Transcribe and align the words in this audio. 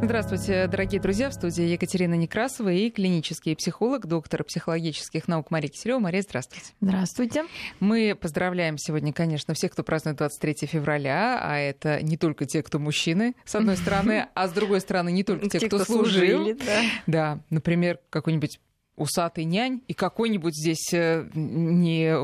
Здравствуйте, 0.00 0.68
дорогие 0.68 1.00
друзья. 1.00 1.28
В 1.28 1.34
студии 1.34 1.64
Екатерина 1.64 2.14
Некрасова 2.14 2.68
и 2.68 2.88
клинический 2.88 3.56
психолог, 3.56 4.06
доктор 4.06 4.44
психологических 4.44 5.26
наук 5.26 5.50
Мария 5.50 5.68
Киселева. 5.70 5.98
Мария, 5.98 6.22
здравствуйте. 6.22 6.66
Здравствуйте. 6.80 7.44
Мы 7.80 8.16
поздравляем 8.18 8.78
сегодня, 8.78 9.12
конечно, 9.12 9.54
всех, 9.54 9.72
кто 9.72 9.82
празднует 9.82 10.16
23 10.18 10.68
февраля, 10.68 11.40
а 11.42 11.58
это 11.58 12.00
не 12.00 12.16
только 12.16 12.46
те, 12.46 12.62
кто 12.62 12.78
мужчины, 12.78 13.34
с 13.44 13.56
одной 13.56 13.76
стороны, 13.78 14.28
а 14.34 14.46
с 14.46 14.52
другой 14.52 14.80
стороны, 14.80 15.10
не 15.10 15.24
только 15.24 15.48
те, 15.48 15.66
кто 15.66 15.84
служил. 15.84 16.56
Да, 17.06 17.40
например, 17.50 17.98
какой-нибудь 18.10 18.60
усатый 18.98 19.44
нянь 19.44 19.82
и 19.88 19.94
какой-нибудь 19.94 20.54
здесь 20.54 20.92
э, 20.92 21.28
не, 21.34 22.06
э, 22.06 22.16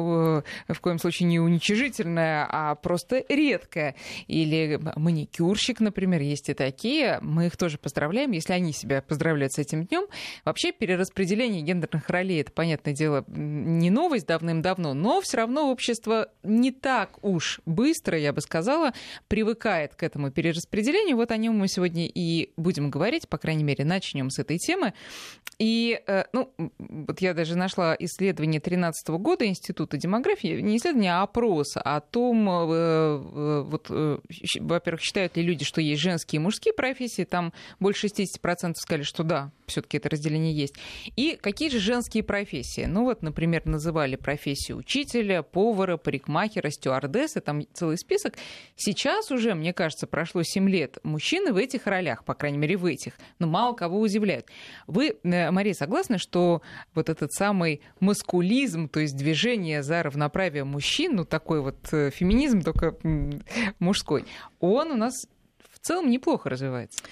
в 0.73 0.81
коем 0.81 0.99
случае 0.99 1.29
не 1.29 1.41
уничижительное, 1.41 2.47
а 2.51 2.75
просто 2.75 3.25
редкое. 3.29 3.95
Или 4.27 4.81
маникюрщик, 4.97 5.81
например, 5.81 6.21
есть 6.21 6.49
и 6.49 6.55
такие. 6.55 7.19
Мы 7.23 7.47
их 7.47 7.57
тоже 7.57 7.79
поздравляем, 7.79 8.33
если 8.33 8.53
они 8.53 8.73
себя 8.73 9.03
поздравляют 9.03 9.53
с 9.53 9.59
этим 9.59 9.85
днем. 9.85 10.07
Вообще 10.45 10.73
перераспределение 10.73 11.63
гендерных 11.63 12.09
ролей, 12.09 12.41
это, 12.41 12.53
понятное 12.53 12.95
дело, 12.95 13.25
не 13.29 13.91
новость 13.91 14.27
давным-давно, 14.27 14.95
но 14.95 15.21
все 15.21 15.39
равно 15.39 15.71
общество 15.71 16.29
не 16.43 16.71
так 16.71 17.23
уж 17.25 17.61
быстро, 17.67 18.19
я 18.19 18.33
бы 18.33 18.41
сказала, 18.41 18.93
привыкает 19.29 19.95
к 19.95 20.03
этому 20.03 20.31
перераспределению. 20.31 21.17
Вот 21.17 21.31
о 21.31 21.37
нем 21.37 21.59
мы 21.59 21.69
сегодня 21.69 22.07
и 22.07 22.53
будем 22.57 22.91
говорить, 22.91 23.29
по 23.29 23.39
крайней 23.39 23.65
мере, 23.65 23.85
начнем 23.85 24.31
с 24.31 24.39
этой 24.39 24.59
темы. 24.59 24.95
И, 25.59 26.01
э, 26.07 26.25
ну, 26.33 26.53
вот 26.79 27.21
я 27.21 27.35
даже 27.35 27.57
нашла 27.57 27.97
исследование 27.99 28.61
2013 28.61 29.09
года 29.09 29.47
Института 29.47 29.97
демографии, 29.97 30.61
не 30.61 30.77
исследование, 30.77 31.15
а 31.15 31.23
опрос 31.23 31.77
о 31.77 32.01
том, 32.01 32.49
э, 32.49 32.65
э, 32.73 33.63
вот, 33.67 33.91
во-первых, 34.61 35.01
считают 35.01 35.37
ли 35.37 35.43
люди, 35.43 35.65
что 35.65 35.81
есть 35.81 36.03
женские 36.03 36.41
и 36.41 36.43
мужские 36.43 36.75
профессии, 36.75 37.25
там 37.25 37.53
больше 37.81 38.07
60% 38.07 38.75
сказали, 38.77 39.03
что 39.03 39.23
да, 39.23 39.51
все-таки 39.67 39.97
это 39.97 40.09
разделение 40.09 40.53
есть. 40.53 40.75
И 41.17 41.39
какие 41.41 41.69
же 41.69 41.79
женские 41.79 42.23
профессии? 42.23 42.87
Ну 42.87 43.05
вот, 43.05 43.23
например, 43.23 43.67
называли 43.67 44.17
профессию 44.17 44.79
учителя, 44.79 45.43
повара, 45.43 45.97
парикмахера, 45.97 46.71
стюардессы, 46.71 47.41
там 47.41 47.63
целый 47.73 47.97
список. 47.97 48.35
Сейчас 48.77 49.31
уже, 49.31 49.55
мне 49.55 49.73
кажется, 49.73 50.07
прошло 50.07 50.43
7 50.43 50.69
лет. 50.69 50.99
Мужчины 51.03 51.53
в 51.53 51.57
этих 51.57 51.87
ролях, 51.87 52.25
по 52.25 52.35
крайней 52.35 52.59
мере, 52.59 52.77
в 52.77 52.87
этих, 52.87 53.15
но 53.39 53.47
мало 53.47 53.75
кого 53.75 54.01
удивляют. 54.01 54.47
Вы, 54.87 55.17
Мария, 55.23 55.75
согласны, 55.75 56.19
что 56.19 56.54
вот 56.95 57.09
этот 57.09 57.33
самый 57.33 57.81
маскулизм, 58.01 58.89
то 58.89 59.01
есть 59.01 59.17
движение 59.17 59.83
за 59.83 60.03
равноправие 60.03 60.65
мужчин, 60.65 61.17
ну 61.17 61.25
такой 61.25 61.61
вот 61.61 61.77
э, 61.93 62.11
феминизм, 62.11 62.63
только 62.63 62.97
мужской, 63.79 64.25
он 64.61 64.91
у 64.91 64.97
нас 64.97 65.15
целом 65.85 66.11
неплохо 66.11 66.49
развивается. 66.49 67.05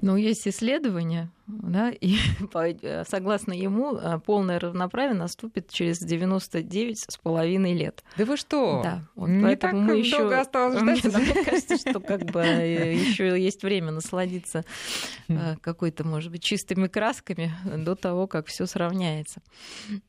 Ну, 0.00 0.16
есть 0.16 0.46
исследования, 0.46 1.30
да, 1.46 1.90
и 1.90 2.16
э, 2.54 3.04
согласно 3.06 3.52
ему 3.52 3.96
э, 3.96 4.20
полное 4.24 4.60
равноправие 4.60 5.14
наступит 5.14 5.68
через 5.68 5.98
99 5.98 6.98
с 7.08 7.16
половиной 7.18 7.74
лет. 7.74 8.04
Да 8.16 8.24
вы 8.24 8.36
что? 8.36 8.82
Да. 8.82 9.02
Вот 9.16 9.28
Не 9.28 9.56
так 9.56 9.72
мы 9.72 9.98
еще... 9.98 10.18
долго 10.18 10.40
осталось 10.40 10.78
ждать. 10.98 11.04
Мне 11.04 11.44
кажется, 11.44 11.76
что 11.76 11.98
как 12.00 12.24
бы 12.26 12.40
э, 12.40 12.94
еще 12.94 13.40
есть 13.40 13.62
время 13.62 13.90
насладиться 13.90 14.64
какой-то, 15.60 16.04
может 16.04 16.30
быть, 16.30 16.42
чистыми 16.42 16.86
красками 16.86 17.52
до 17.64 17.94
того, 17.94 18.26
как 18.26 18.46
все 18.46 18.66
сравняется. 18.66 19.42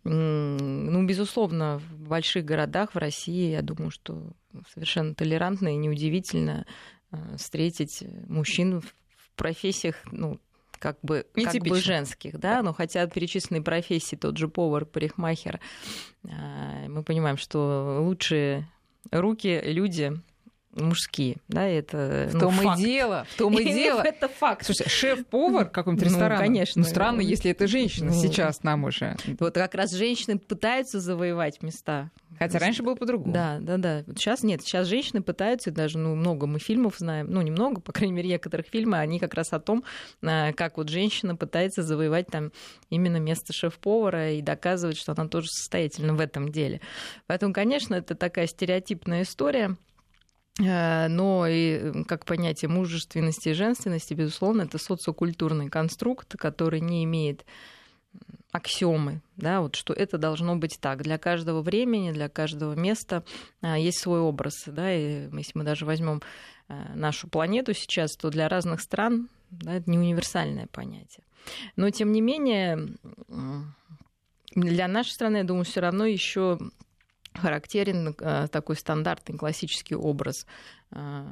Ну, 0.03 1.05
безусловно, 1.05 1.80
в 1.80 2.08
больших 2.08 2.45
городах 2.45 2.94
в 2.94 2.97
России, 2.97 3.52
я 3.52 3.61
думаю, 3.61 3.92
что 3.92 4.33
совершенно 4.73 5.16
толерантно 5.16 5.69
и 5.69 5.77
неудивительно 5.77 6.66
встретить 7.38 8.04
мужчин 8.28 8.81
в 8.81 8.94
профессиях, 9.36 9.95
ну, 10.12 10.40
как 10.80 10.98
бы, 11.04 11.26
как 11.36 11.62
бы 11.62 11.80
женских, 11.80 12.40
да, 12.40 12.64
но 12.64 12.73
хотя 12.73 13.06
перечисленные 13.06 13.62
профессии, 13.62 14.16
тот 14.16 14.38
же 14.38 14.48
повар, 14.48 14.86
парикмахер, 14.86 15.59
э, 16.23 16.88
мы 16.88 17.04
понимаем, 17.04 17.38
что 17.38 18.02
лучшие 18.02 18.67
руки 19.11 19.61
люди 19.64 20.20
мужские, 20.73 21.37
да, 21.48 21.67
это 21.67 22.27
в 22.30 22.33
ну, 22.33 22.39
том 22.39 22.54
факт. 22.54 22.80
и 22.80 22.83
дело, 22.83 23.26
в 23.30 23.37
том 23.37 23.59
и 23.59 23.64
дело. 23.73 24.02
это 24.02 24.27
факт. 24.27 24.65
Слушай, 24.65 24.89
шеф-повар 24.89 25.70
каком-то 25.70 26.05
ресторане, 26.05 26.36
ну, 26.36 26.42
конечно. 26.42 26.82
Ну, 26.82 26.87
странно, 26.87 27.21
если 27.21 27.52
это 27.52 27.67
женщина 27.67 28.11
ну, 28.11 28.21
сейчас 28.21 28.64
нам 28.64 28.83
уже. 28.83 29.15
Вот 29.39 29.55
как 29.55 29.76
раз 29.76 29.92
женщины 29.92 30.37
пытаются 30.39 30.99
завоевать 30.99 31.61
места 31.61 32.11
Хотя 32.42 32.58
раньше 32.58 32.81
было 32.81 32.95
по-другому. 32.95 33.31
Да, 33.31 33.60
да, 33.61 33.77
да. 33.77 34.04
Сейчас 34.15 34.42
нет. 34.42 34.64
Сейчас 34.64 34.87
женщины 34.87 35.21
пытаются, 35.21 35.70
даже 35.70 35.99
ну, 35.99 36.15
много 36.15 36.48
мы 36.48 36.58
фильмов 36.58 36.95
знаем, 36.98 37.27
ну, 37.30 37.42
немного, 37.42 37.81
по 37.81 37.92
крайней 37.92 38.14
мере, 38.14 38.30
некоторых 38.30 38.65
фильмов, 38.65 38.99
они 38.99 39.20
как 39.20 39.36
раз 39.36 39.54
о 39.54 39.60
том, 39.60 39.83
а, 40.23 40.52
как 40.54 40.77
вот 40.77 40.89
женщина 40.89 41.36
пытается 41.36 41.83
завоевать 41.83 42.27
там 42.27 42.52
именно 42.89 43.17
место 43.17 43.54
шеф-повара 43.54 44.31
и 44.31 44.42
доказывать, 44.42 44.98
что 44.98 45.11
она 45.15 45.27
тоже 45.27 45.49
состоятельна 45.49 46.15
в 46.15 46.20
этом 46.20 46.52
деле. 46.52 46.81
Поэтому, 47.27 47.54
конечно, 47.54 47.93
это 47.93 48.15
такая 48.15 48.48
стереотипная 48.48 49.21
история. 49.21 49.77
А, 50.60 51.08
но 51.08 51.48
и 51.48 52.04
как 52.04 52.26
понятие 52.26 52.70
мужественности 52.70 53.50
и 53.50 53.54
женственности, 53.54 54.14
безусловно, 54.14 54.64
это 54.64 54.78
социокультурный 54.78 55.70
конструкт, 55.70 56.36
который 56.38 56.82
не 56.82 57.04
имеет 57.04 57.45
аксиомы, 58.52 59.22
да, 59.38 59.61
вот 59.61 59.76
что 59.76 59.94
это 59.94 60.17
должно 60.17 60.58
быть 60.58 60.78
так. 60.82 61.04
Для 61.04 61.17
каждого 61.17 61.61
времени, 61.61 62.11
для 62.11 62.28
каждого 62.28 62.73
места 62.73 63.23
а, 63.61 63.78
есть 63.78 64.00
свой 64.00 64.20
образ, 64.20 64.64
да, 64.66 64.94
и 64.94 65.30
если 65.32 65.58
мы 65.58 65.64
даже 65.64 65.86
возьмем 65.86 66.22
а, 66.67 66.94
нашу 66.95 67.30
планету 67.30 67.73
сейчас, 67.73 68.16
то 68.17 68.30
для 68.30 68.50
разных 68.50 68.82
стран 68.82 69.30
да, 69.52 69.76
это 69.76 69.90
не 69.90 69.98
универсальное 69.98 70.67
понятие. 70.67 71.23
Но 71.76 71.90
тем 71.90 72.11
не 72.11 72.22
менее 72.22 72.90
для 74.54 74.88
нашей 74.88 75.11
страны, 75.11 75.38
я 75.38 75.44
думаю, 75.44 75.64
все 75.64 75.80
равно 75.80 76.06
еще 76.06 76.60
характерен 77.33 78.15
э, 78.19 78.47
такой 78.52 78.75
стандартный 78.75 79.37
классический 79.37 79.95
образ 79.95 80.45
э, 80.92 81.25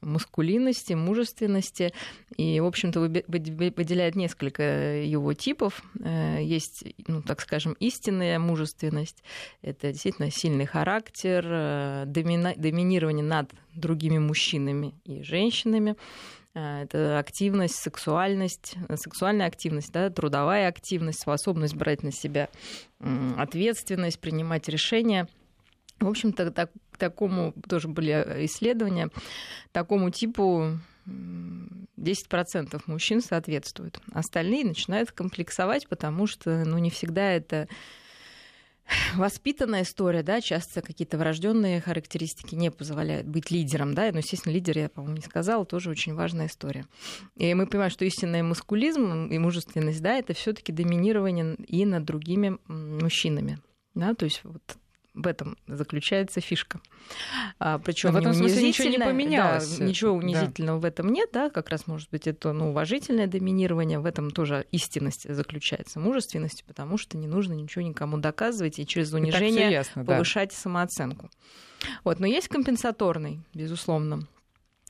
маскулинности, 0.00 0.94
мужественности. 0.94 1.92
И, 2.36 2.58
в 2.60 2.66
общем-то, 2.66 3.00
выделяет 3.00 4.16
несколько 4.16 5.02
его 5.02 5.34
типов. 5.34 5.82
Э, 6.00 6.38
есть, 6.40 6.84
ну, 7.06 7.22
так 7.22 7.40
скажем, 7.40 7.74
истинная 7.74 8.38
мужественность. 8.38 9.22
Это 9.60 9.92
действительно 9.92 10.30
сильный 10.30 10.66
характер, 10.66 11.44
домина- 12.06 12.56
доминирование 12.56 13.24
над 13.24 13.50
другими 13.74 14.18
мужчинами 14.18 14.94
и 15.04 15.22
женщинами. 15.22 15.96
Это 16.54 17.18
активность, 17.18 17.76
сексуальность, 17.76 18.74
сексуальная 18.96 19.46
активность, 19.46 19.90
да, 19.90 20.10
трудовая 20.10 20.68
активность, 20.68 21.20
способность 21.20 21.74
брать 21.74 22.02
на 22.02 22.12
себя 22.12 22.50
ответственность, 23.38 24.20
принимать 24.20 24.68
решения– 24.68 25.28
в 26.02 26.08
общем-то, 26.08 26.50
так, 26.50 26.70
такому 26.98 27.54
тоже 27.68 27.88
были 27.88 28.12
исследования, 28.46 29.10
такому 29.72 30.10
типу 30.10 30.78
10% 31.06 32.82
мужчин 32.86 33.20
соответствуют. 33.20 34.00
Остальные 34.12 34.64
начинают 34.64 35.12
комплексовать, 35.12 35.88
потому 35.88 36.26
что 36.26 36.64
ну, 36.64 36.78
не 36.78 36.90
всегда 36.90 37.32
это 37.32 37.68
воспитанная 39.14 39.82
история, 39.82 40.22
да, 40.22 40.40
часто 40.40 40.82
какие-то 40.82 41.16
врожденные 41.18 41.80
характеристики 41.80 42.54
не 42.54 42.70
позволяют 42.70 43.26
быть 43.26 43.50
лидером, 43.50 43.94
да, 43.94 44.10
но, 44.12 44.18
естественно, 44.18 44.52
лидер, 44.52 44.78
я, 44.78 44.88
по-моему, 44.88 45.16
не 45.16 45.22
сказала, 45.22 45.64
тоже 45.64 45.90
очень 45.90 46.14
важная 46.14 46.46
история. 46.46 46.86
И 47.36 47.54
мы 47.54 47.66
понимаем, 47.66 47.90
что 47.90 48.04
истинный 48.04 48.42
маскулизм 48.42 49.26
и 49.26 49.38
мужественность, 49.38 50.02
да, 50.02 50.14
это 50.14 50.34
все 50.34 50.52
таки 50.52 50.72
доминирование 50.72 51.54
и 51.66 51.86
над 51.86 52.04
другими 52.04 52.58
мужчинами. 52.66 53.58
Да, 53.94 54.14
то 54.14 54.24
есть 54.24 54.40
вот 54.42 54.62
в 55.14 55.26
этом 55.26 55.56
заключается 55.66 56.40
фишка. 56.40 56.80
А, 57.58 57.78
Причем 57.78 58.12
в 58.12 58.16
этом 58.16 58.32
смысле 58.32 58.68
ничего 58.68 58.88
не 58.88 58.98
поменялось. 58.98 59.76
Да, 59.76 59.84
ничего 59.84 60.12
унизительного 60.12 60.80
да. 60.80 60.82
в 60.82 60.84
этом 60.90 61.12
нет, 61.12 61.30
да, 61.32 61.50
как 61.50 61.68
раз 61.68 61.86
может 61.86 62.08
быть 62.10 62.26
это 62.26 62.52
ну, 62.52 62.70
уважительное 62.70 63.26
доминирование, 63.26 63.98
в 63.98 64.06
этом 64.06 64.30
тоже 64.30 64.66
истинность 64.72 65.32
заключается, 65.32 66.00
мужественность, 66.00 66.64
потому 66.66 66.96
что 66.96 67.18
не 67.18 67.26
нужно 67.26 67.52
ничего 67.52 67.82
никому 67.84 68.18
доказывать 68.18 68.78
и 68.78 68.86
через 68.86 69.12
унижение 69.12 69.68
и 69.68 69.72
ясно, 69.72 70.04
повышать 70.04 70.50
да. 70.50 70.56
самооценку. 70.56 71.30
Вот, 72.04 72.18
но 72.20 72.26
есть 72.26 72.48
компенсаторный, 72.48 73.40
безусловно, 73.52 74.26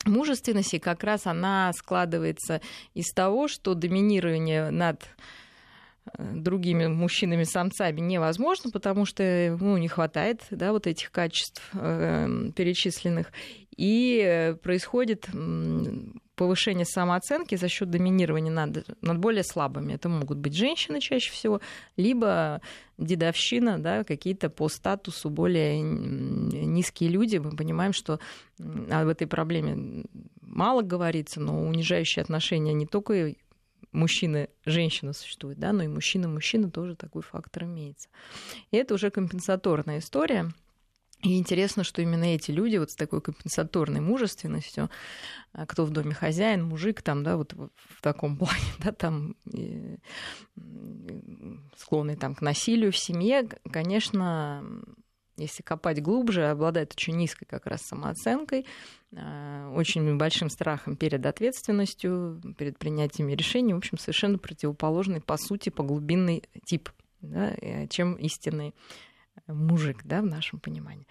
мужественности, 0.05 0.79
как 0.79 1.03
раз 1.03 1.25
она 1.25 1.71
складывается 1.73 2.61
из 2.93 3.11
того, 3.13 3.47
что 3.47 3.73
доминирование 3.73 4.69
над 4.69 5.01
другими 6.17 6.87
мужчинами-самцами 6.87 8.01
невозможно, 8.01 8.71
потому 8.71 9.05
что 9.05 9.57
ну, 9.59 9.77
не 9.77 9.87
хватает 9.87 10.41
да, 10.51 10.71
вот 10.71 10.87
этих 10.87 11.11
качеств 11.11 11.61
э, 11.73 12.51
перечисленных. 12.55 13.31
И 13.75 14.55
происходит 14.61 15.27
повышение 16.35 16.85
самооценки 16.85 17.55
за 17.55 17.67
счет 17.67 17.89
доминирования 17.89 18.51
над, 18.51 18.85
над 19.01 19.17
более 19.17 19.43
слабыми. 19.43 19.93
Это 19.93 20.09
могут 20.09 20.37
быть 20.37 20.55
женщины 20.55 20.99
чаще 20.99 21.31
всего, 21.31 21.61
либо 21.95 22.61
дедовщина, 22.97 23.79
да, 23.79 24.03
какие-то 24.03 24.49
по 24.49 24.67
статусу 24.69 25.29
более 25.29 25.81
низкие 25.81 27.09
люди. 27.09 27.37
Мы 27.37 27.55
понимаем, 27.55 27.93
что 27.93 28.19
об 28.59 29.07
этой 29.07 29.27
проблеме 29.27 30.05
мало 30.41 30.81
говорится, 30.81 31.39
но 31.39 31.67
унижающие 31.67 32.21
отношения 32.21 32.73
не 32.73 32.85
только 32.85 33.33
мужчина-женщина 33.93 35.13
существует, 35.13 35.59
да, 35.59 35.71
но 35.71 35.83
и 35.83 35.87
мужчина-мужчина 35.87 36.69
тоже 36.71 36.95
такой 36.95 37.21
фактор 37.21 37.63
имеется. 37.63 38.09
И 38.71 38.77
это 38.77 38.93
уже 38.95 39.11
компенсаторная 39.11 39.99
история. 39.99 40.51
И 41.23 41.37
интересно, 41.37 41.85
что 41.85 42.01
именно 42.01 42.25
эти 42.25 42.51
люди 42.51 42.75
вот 42.75 42.91
с 42.91 42.95
такой 42.95 43.21
компенсаторной 43.21 44.01
мужественностью, 44.01 44.89
а, 45.53 45.65
кто 45.65 45.85
в 45.85 45.89
доме 45.89 46.13
хозяин, 46.13 46.65
мужик 46.65 47.01
там, 47.01 47.23
да, 47.23 47.37
вот 47.37 47.53
в 47.53 48.01
таком 48.01 48.37
плане, 48.37 48.59
да, 48.79 48.91
там 48.91 49.37
склонный 51.77 52.17
там 52.17 52.35
к 52.35 52.41
насилию 52.41 52.91
в 52.91 52.97
семье, 52.97 53.47
конечно, 53.71 54.65
если 55.37 55.63
копать 55.63 56.01
глубже, 56.01 56.49
обладает 56.49 56.93
очень 56.93 57.15
низкой 57.15 57.45
как 57.45 57.65
раз 57.65 57.81
самооценкой, 57.81 58.65
а, 59.15 59.71
очень 59.75 60.17
большим 60.17 60.49
страхом 60.49 60.95
перед 60.95 61.25
ответственностью, 61.25 62.41
перед 62.57 62.77
принятием 62.77 63.29
решений, 63.29 63.73
в 63.73 63.77
общем, 63.77 63.97
совершенно 63.97 64.37
противоположный, 64.37 65.21
по 65.21 65.37
сути, 65.37 65.69
по 65.69 65.83
глубинный 65.83 66.43
тип, 66.65 66.89
да, 67.21 67.55
чем 67.89 68.15
истинный 68.15 68.73
мужик, 69.47 70.01
да, 70.03 70.21
в 70.21 70.25
нашем 70.25 70.59
понимании. 70.59 71.07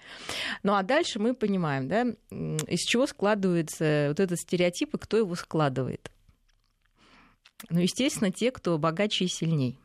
Ну 0.62 0.74
а 0.74 0.82
дальше 0.82 1.18
мы 1.18 1.34
понимаем, 1.34 1.88
да, 1.88 2.02
из 2.30 2.80
чего 2.80 3.06
складывается 3.06 4.06
вот 4.08 4.20
этот 4.20 4.38
стереотип 4.38 4.94
и 4.94 4.98
кто 4.98 5.16
его 5.16 5.34
складывает. 5.34 6.10
Ну, 7.70 7.80
естественно, 7.80 8.30
те, 8.32 8.50
кто 8.50 8.76
богаче 8.78 9.24
и 9.24 9.28
сильней. 9.28 9.78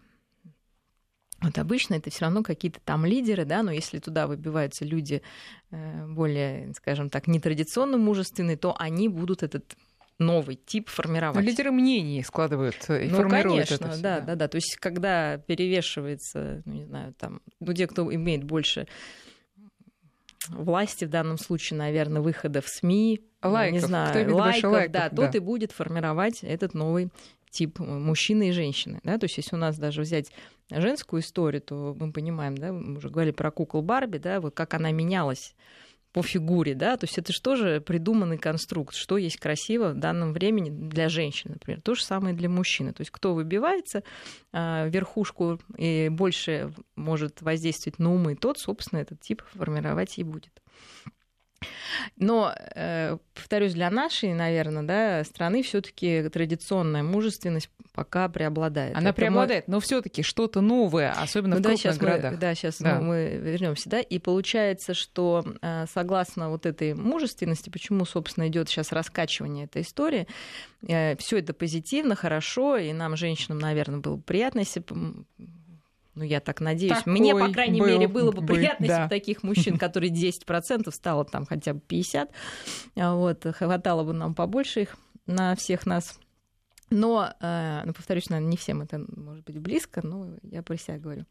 Вот 1.41 1.57
обычно 1.59 1.95
это 1.95 2.09
все 2.09 2.25
равно 2.25 2.41
какие-то 2.41 2.79
там 2.83 3.05
лидеры, 3.05 3.45
да, 3.45 3.61
но 3.61 3.71
если 3.71 3.99
туда 3.99 4.25
выбиваются 4.25 4.85
люди 4.85 5.21
э, 5.69 6.05
более, 6.07 6.73
скажем 6.73 7.09
так, 7.09 7.27
нетрадиционно 7.27 7.97
мужественные, 7.97 8.57
то 8.57 8.75
они 8.77 9.07
будут 9.07 9.43
этот 9.43 9.75
новый 10.19 10.55
тип 10.55 10.89
формировать. 10.89 11.35
Но 11.35 11.41
лидеры 11.41 11.71
мнений 11.71 12.23
складывают 12.23 12.89
и 12.89 13.07
ну, 13.09 13.17
формируют 13.17 13.67
конечно, 13.69 13.75
это 13.75 13.91
все, 13.91 14.01
да, 14.01 14.19
да, 14.19 14.35
да. 14.35 14.47
То 14.47 14.55
есть 14.55 14.77
когда 14.77 15.37
перевешивается, 15.37 16.63
ну, 16.65 16.73
не 16.73 16.85
знаю, 16.85 17.13
там, 17.13 17.41
ну, 17.59 17.73
те, 17.73 17.85
кто 17.85 18.13
имеет 18.13 18.43
больше 18.43 18.87
власти 20.49 21.05
в 21.05 21.09
данном 21.09 21.37
случае, 21.37 21.77
наверное, 21.77 22.21
выхода 22.21 22.61
в 22.61 22.67
СМИ, 22.67 23.21
лайков, 23.43 23.73
не 23.73 23.79
знаю, 23.79 24.09
кто 24.09 24.35
лайков, 24.35 24.71
лайков, 24.71 24.91
да, 24.91 25.09
да, 25.09 25.15
тот 25.15 25.35
и 25.35 25.39
будет 25.39 25.71
формировать 25.71 26.43
этот 26.43 26.73
новый 26.73 27.09
тип 27.49 27.79
мужчины 27.79 28.49
и 28.49 28.51
женщины. 28.51 28.99
Да? 29.03 29.17
То 29.17 29.25
есть 29.25 29.37
если 29.37 29.55
у 29.55 29.59
нас 29.59 29.77
даже 29.77 30.01
взять 30.01 30.31
женскую 30.69 31.21
историю, 31.21 31.61
то 31.61 31.95
мы 31.99 32.11
понимаем, 32.11 32.57
да, 32.57 32.71
мы 32.71 32.97
уже 32.97 33.09
говорили 33.09 33.33
про 33.33 33.51
кукол 33.51 33.81
Барби, 33.81 34.17
да, 34.17 34.41
вот 34.41 34.53
как 34.53 34.73
она 34.73 34.91
менялась 34.91 35.55
по 36.13 36.23
фигуре, 36.23 36.73
да, 36.73 36.97
то 36.97 37.05
есть 37.05 37.17
это 37.17 37.31
же 37.31 37.41
тоже 37.41 37.79
придуманный 37.79 38.37
конструкт, 38.37 38.95
что 38.95 39.17
есть 39.17 39.37
красиво 39.37 39.89
в 39.89 39.95
данном 39.95 40.33
времени 40.33 40.69
для 40.69 41.09
женщины, 41.09 41.53
например, 41.53 41.81
то 41.81 41.95
же 41.95 42.03
самое 42.03 42.35
для 42.35 42.49
мужчины, 42.49 42.91
то 42.93 43.01
есть 43.01 43.11
кто 43.11 43.35
выбивается 43.35 44.03
э, 44.51 44.89
верхушку 44.89 45.59
и 45.77 46.09
больше 46.09 46.73
может 46.95 47.41
воздействовать 47.41 47.99
на 47.99 48.13
умы, 48.13 48.35
тот, 48.35 48.57
собственно, 48.57 48.99
этот 48.99 49.21
тип 49.21 49.43
формировать 49.53 50.17
и 50.17 50.23
будет. 50.23 50.61
Но, 52.17 52.53
э, 52.75 53.17
повторюсь, 53.33 53.73
для 53.73 53.89
нашей, 53.89 54.33
наверное, 54.33 54.83
да, 54.83 55.23
страны 55.23 55.63
все-таки 55.63 56.29
традиционная 56.29 57.03
мужественность 57.03 57.69
пока 57.93 58.29
преобладает. 58.29 58.95
Она 58.95 59.09
Это 59.09 59.15
преобладает, 59.15 59.67
но 59.67 59.79
все-таки 59.79 60.21
что-то 60.21 60.61
новое, 60.61 61.11
особенно 61.11 61.55
ну, 61.55 61.61
в 61.61 61.63
да, 61.63 61.69
крупных 61.69 61.79
сейчас 61.79 61.97
городах. 61.97 62.31
Мы, 62.33 62.37
да, 62.37 62.55
сейчас 62.55 62.79
да. 62.79 62.99
Мы, 62.99 63.01
мы 63.01 63.51
вернемся, 63.51 63.89
да, 63.89 63.99
и 63.99 64.19
получается, 64.19 64.93
что 64.93 65.43
э, 65.61 65.85
согласно 65.91 66.49
вот 66.49 66.67
этой 66.67 66.93
мужественности, 66.93 67.71
почему, 67.71 68.05
собственно, 68.05 68.47
идет 68.47 68.69
сейчас 68.69 68.91
раскачивание 68.91 69.65
этой 69.65 69.81
истории, 69.81 70.27
э, 70.87 71.15
все 71.17 71.39
это 71.39 71.53
позитивно, 71.53 72.15
хорошо, 72.15 72.77
и 72.77 72.93
нам, 72.93 73.17
женщинам, 73.17 73.57
наверное, 73.57 73.99
было 73.99 74.17
приятно, 74.17 74.59
если 74.59 74.83
ну, 76.17 76.23
я 76.23 76.39
так 76.39 76.61
надеюсь. 76.61 76.97
Такой 76.97 77.13
Мне, 77.13 77.35
по 77.35 77.47
крайней 77.49 77.79
был 77.79 77.87
мере, 77.87 78.07
было 78.07 78.31
бы 78.31 78.41
бы, 78.41 78.55
приятно, 78.55 78.87
да. 78.87 78.93
если 78.93 79.03
бы 79.03 79.09
таких 79.09 79.43
мужчин, 79.43 79.77
которые 79.77 80.11
10% 80.11 80.91
стало 80.91 81.25
там 81.25 81.45
хотя 81.45 81.75
бы 81.75 81.79
50, 81.79 82.31
вот, 82.95 83.45
хватало 83.55 84.03
бы 84.03 84.13
нам 84.13 84.33
побольше 84.33 84.81
их 84.81 84.97
на 85.27 85.55
всех 85.55 85.85
нас. 85.85 86.19
Но, 86.89 87.33
э, 87.39 87.81
ну, 87.85 87.93
повторюсь, 87.93 88.29
наверное, 88.29 88.49
не 88.49 88.57
всем 88.57 88.81
это 88.81 89.05
может 89.15 89.43
быть 89.43 89.59
близко, 89.59 90.01
но 90.05 90.37
я 90.41 90.63
про 90.63 90.77
себя 90.77 90.97
говорю. 90.97 91.25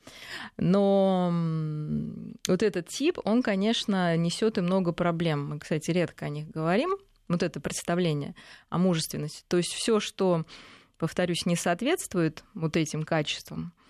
Но 0.57 1.33
вот 2.47 2.63
этот 2.63 2.89
тип, 2.89 3.19
он, 3.25 3.43
конечно, 3.43 4.17
несет 4.17 4.59
и 4.59 4.61
много 4.61 4.93
проблем. 4.93 5.49
Мы, 5.49 5.59
кстати, 5.59 5.91
редко 5.91 6.27
о 6.27 6.29
них 6.29 6.49
говорим. 6.51 6.97
Вот 7.27 7.43
это 7.43 7.59
представление 7.59 8.35
о 8.69 8.79
мужественности. 8.79 9.43
То 9.49 9.57
есть 9.57 9.73
все, 9.73 9.99
что, 9.99 10.45
повторюсь, 10.99 11.47
не 11.47 11.57
соответствует 11.57 12.45
вот 12.55 12.77
этим 12.77 13.03
качествам, 13.03 13.73
а, 13.73 13.86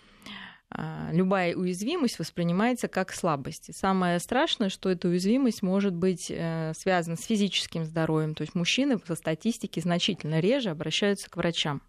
любая 1.13 1.55
уязвимость 1.55 2.19
воспринимается 2.19 2.89
как 2.89 3.13
слабость. 3.13 3.69
И 3.69 3.73
самое 3.73 4.19
страшное, 4.19 4.69
что 4.69 4.91
эта 4.91 5.09
уязвимость 5.09 5.63
может 5.63 5.95
быть 5.95 6.27
э, 6.29 6.73
связана 6.77 7.17
с 7.17 7.25
физическим 7.25 7.85
здоровьем. 7.85 8.35
То 8.35 8.43
есть 8.43 8.55
мужчины 8.55 8.99
по 8.99 9.15
статистике 9.15 9.81
значительно 9.81 10.41
реже 10.41 10.71
обращаются 10.71 11.31
к 11.31 11.37
врачам 11.37 11.83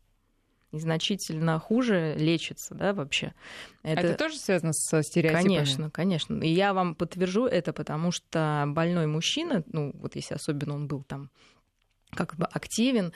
и 0.72 0.80
значительно 0.80 1.60
хуже 1.60 2.16
лечатся, 2.18 2.76
да, 2.76 2.94
вообще. 2.94 3.34
Это, 3.84 4.02
это 4.02 4.18
тоже 4.18 4.38
связано 4.38 4.74
с 4.74 5.04
стереотипами? 5.04 5.44
Конечно, 5.44 5.90
конечно. 5.90 6.44
И 6.44 6.50
я 6.50 6.74
вам 6.74 6.94
подтвержу 6.94 7.46
это, 7.46 7.74
потому 7.74 8.12
что 8.12 8.66
больной 8.68 9.08
мужчина, 9.08 9.64
ну, 9.72 9.92
вот 9.96 10.16
если 10.16 10.36
особенно 10.36 10.76
он 10.76 10.88
был 10.88 11.04
там 11.04 11.30
как 12.12 12.36
бы 12.36 12.46
активен, 12.46 13.14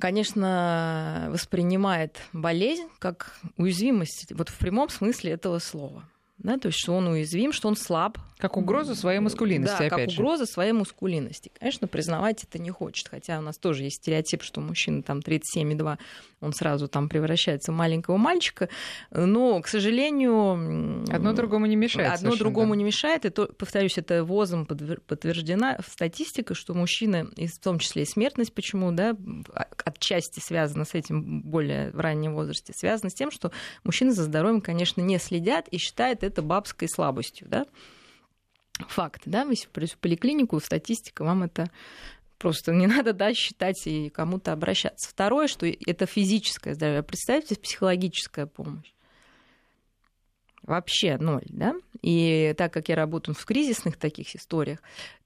конечно, 0.00 1.28
воспринимает 1.30 2.20
болезнь 2.32 2.88
как 2.98 3.38
уязвимость, 3.56 4.32
вот 4.32 4.48
в 4.48 4.58
прямом 4.58 4.88
смысле 4.88 5.32
этого 5.32 5.58
слова 5.58 6.04
да, 6.38 6.58
то 6.58 6.68
есть 6.68 6.78
что 6.78 6.94
он 6.94 7.08
уязвим, 7.08 7.52
что 7.52 7.68
он 7.68 7.76
слаб. 7.76 8.18
Как 8.44 8.58
угрозу 8.58 8.94
своей 8.94 9.20
маскулинности, 9.20 9.78
да, 9.78 9.86
опять 9.86 9.90
как 9.90 10.10
же. 10.10 10.20
угроза 10.20 10.44
своей 10.44 10.72
маскулинности. 10.72 11.50
Конечно, 11.58 11.88
признавать 11.88 12.44
это 12.44 12.58
не 12.58 12.68
хочет, 12.68 13.08
хотя 13.08 13.38
у 13.38 13.40
нас 13.40 13.56
тоже 13.56 13.84
есть 13.84 13.96
стереотип, 13.96 14.42
что 14.42 14.60
мужчина 14.60 15.02
там 15.02 15.20
37,2, 15.20 15.96
он 16.42 16.52
сразу 16.52 16.86
там 16.86 17.08
превращается 17.08 17.72
в 17.72 17.74
маленького 17.74 18.18
мальчика, 18.18 18.68
но, 19.10 19.62
к 19.62 19.68
сожалению... 19.68 21.06
Одно 21.10 21.32
другому 21.32 21.64
не 21.64 21.76
мешает. 21.76 22.12
Одно 22.12 22.36
другому 22.36 22.74
да. 22.74 22.76
не 22.76 22.84
мешает, 22.84 23.24
и, 23.24 23.30
то, 23.30 23.46
повторюсь, 23.46 23.96
это 23.96 24.24
ВОЗом 24.24 24.66
подтверждена 24.66 25.78
статистика, 25.88 26.52
что 26.52 26.74
мужчины, 26.74 27.28
и 27.36 27.46
в 27.46 27.58
том 27.58 27.78
числе 27.78 28.02
и 28.02 28.06
смертность, 28.06 28.52
почему, 28.52 28.92
да, 28.92 29.16
отчасти 29.86 30.40
связана 30.40 30.84
с 30.84 30.92
этим 30.92 31.40
более 31.40 31.92
в 31.92 31.98
раннем 31.98 32.34
возрасте, 32.34 32.74
связана 32.76 33.08
с 33.08 33.14
тем, 33.14 33.30
что 33.30 33.52
мужчины 33.84 34.12
за 34.12 34.24
здоровьем, 34.24 34.60
конечно, 34.60 35.00
не 35.00 35.18
следят 35.18 35.66
и 35.68 35.78
считают 35.78 36.22
это 36.22 36.42
бабской 36.42 36.90
слабостью, 36.90 37.48
да. 37.48 37.64
Факт, 38.88 39.22
да, 39.26 39.42
если 39.42 39.66
в 39.66 39.98
поликлинику, 39.98 40.58
статистика 40.60 41.24
вам 41.24 41.44
это 41.44 41.70
Просто 42.38 42.72
не 42.72 42.86
надо 42.86 43.12
да, 43.12 43.32
считать 43.32 43.86
и 43.86 44.10
кому-то 44.10 44.52
обращаться. 44.52 45.08
Второе, 45.08 45.48
что 45.48 45.66
это 45.66 46.06
физическое 46.06 46.74
здоровье. 46.74 47.02
Представьте, 47.02 47.56
психологическая 47.56 48.46
помощь. 48.46 48.92
Вообще 50.62 51.18
ноль, 51.18 51.44
да? 51.48 51.74
И 52.00 52.54
так 52.56 52.72
как 52.72 52.88
я 52.88 52.96
работаю 52.96 53.34
в 53.34 53.44
кризисных 53.44 53.98
таких 53.98 54.34
историях, 54.34 54.78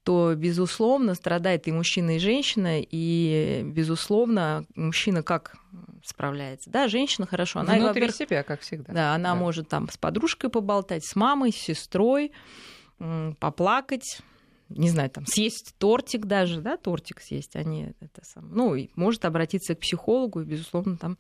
то, 0.03 0.35
безусловно, 0.35 1.15
страдает 1.15 1.69
и 1.69 1.73
мужчина, 1.73 2.17
и 2.17 2.19
женщина, 2.19 2.81
и, 2.81 3.63
безусловно, 3.65 4.65
мужчина 4.75 5.23
как 5.23 5.55
справляется. 6.05 6.71
Да, 6.71 6.89
женщина 6.89 7.27
хорошо. 7.27 7.61
Она, 7.61 7.75
Внутри 7.75 8.11
себя, 8.11 8.43
как 8.43 8.63
всегда. 8.63 8.93
Да, 8.93 9.15
она 9.15 9.35
да. 9.35 9.35
может 9.37 9.69
там 9.69 9.89
с 9.89 9.97
подружкой 9.97 10.51
поболтать, 10.51 11.05
с 11.05 11.15
мамой, 11.15 11.53
с 11.53 11.57
сестрой, 11.57 12.33
поплакать, 13.39 14.21
не 14.69 14.91
знаю, 14.91 15.11
там, 15.11 15.27
съесть 15.27 15.75
тортик 15.79 16.27
даже, 16.27 16.61
да, 16.61 16.77
тортик 16.77 17.21
съесть, 17.21 17.57
они 17.57 17.95
это 18.01 18.23
сам, 18.25 18.51
ну, 18.53 18.75
и 18.75 18.89
может 18.97 19.25
обратиться 19.25 19.75
к 19.75 19.81
психологу, 19.81 20.41
и, 20.41 20.45
безусловно, 20.45 20.97
там 20.97 21.19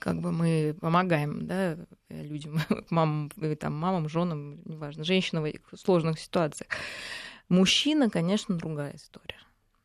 как 0.00 0.20
бы 0.20 0.32
мы 0.32 0.76
помогаем 0.80 1.46
да, 1.46 1.78
людям, 2.08 2.58
мамам, 2.90 3.30
там, 3.60 3.74
мамам, 3.74 4.08
женам, 4.08 4.60
неважно, 4.64 5.04
женщинам 5.04 5.44
в 5.44 5.76
сложных 5.76 6.18
ситуациях. 6.18 6.70
Мужчина, 7.48 8.10
конечно, 8.10 8.56
другая 8.56 8.96
история. 8.96 9.38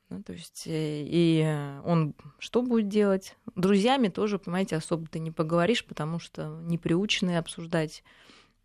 Ну, 0.09 0.23
то 0.23 0.33
есть, 0.33 0.63
э, 0.65 1.03
и 1.05 1.41
он 1.85 2.15
что 2.37 2.63
будет 2.63 2.89
делать? 2.89 3.37
Друзьями 3.55 4.09
тоже, 4.09 4.39
понимаете, 4.39 4.75
особо 4.75 5.07
ты 5.07 5.19
не 5.19 5.31
поговоришь, 5.31 5.85
потому 5.85 6.19
что 6.19 6.47
не 6.63 6.77
приучены 6.77 7.37
обсуждать. 7.37 8.03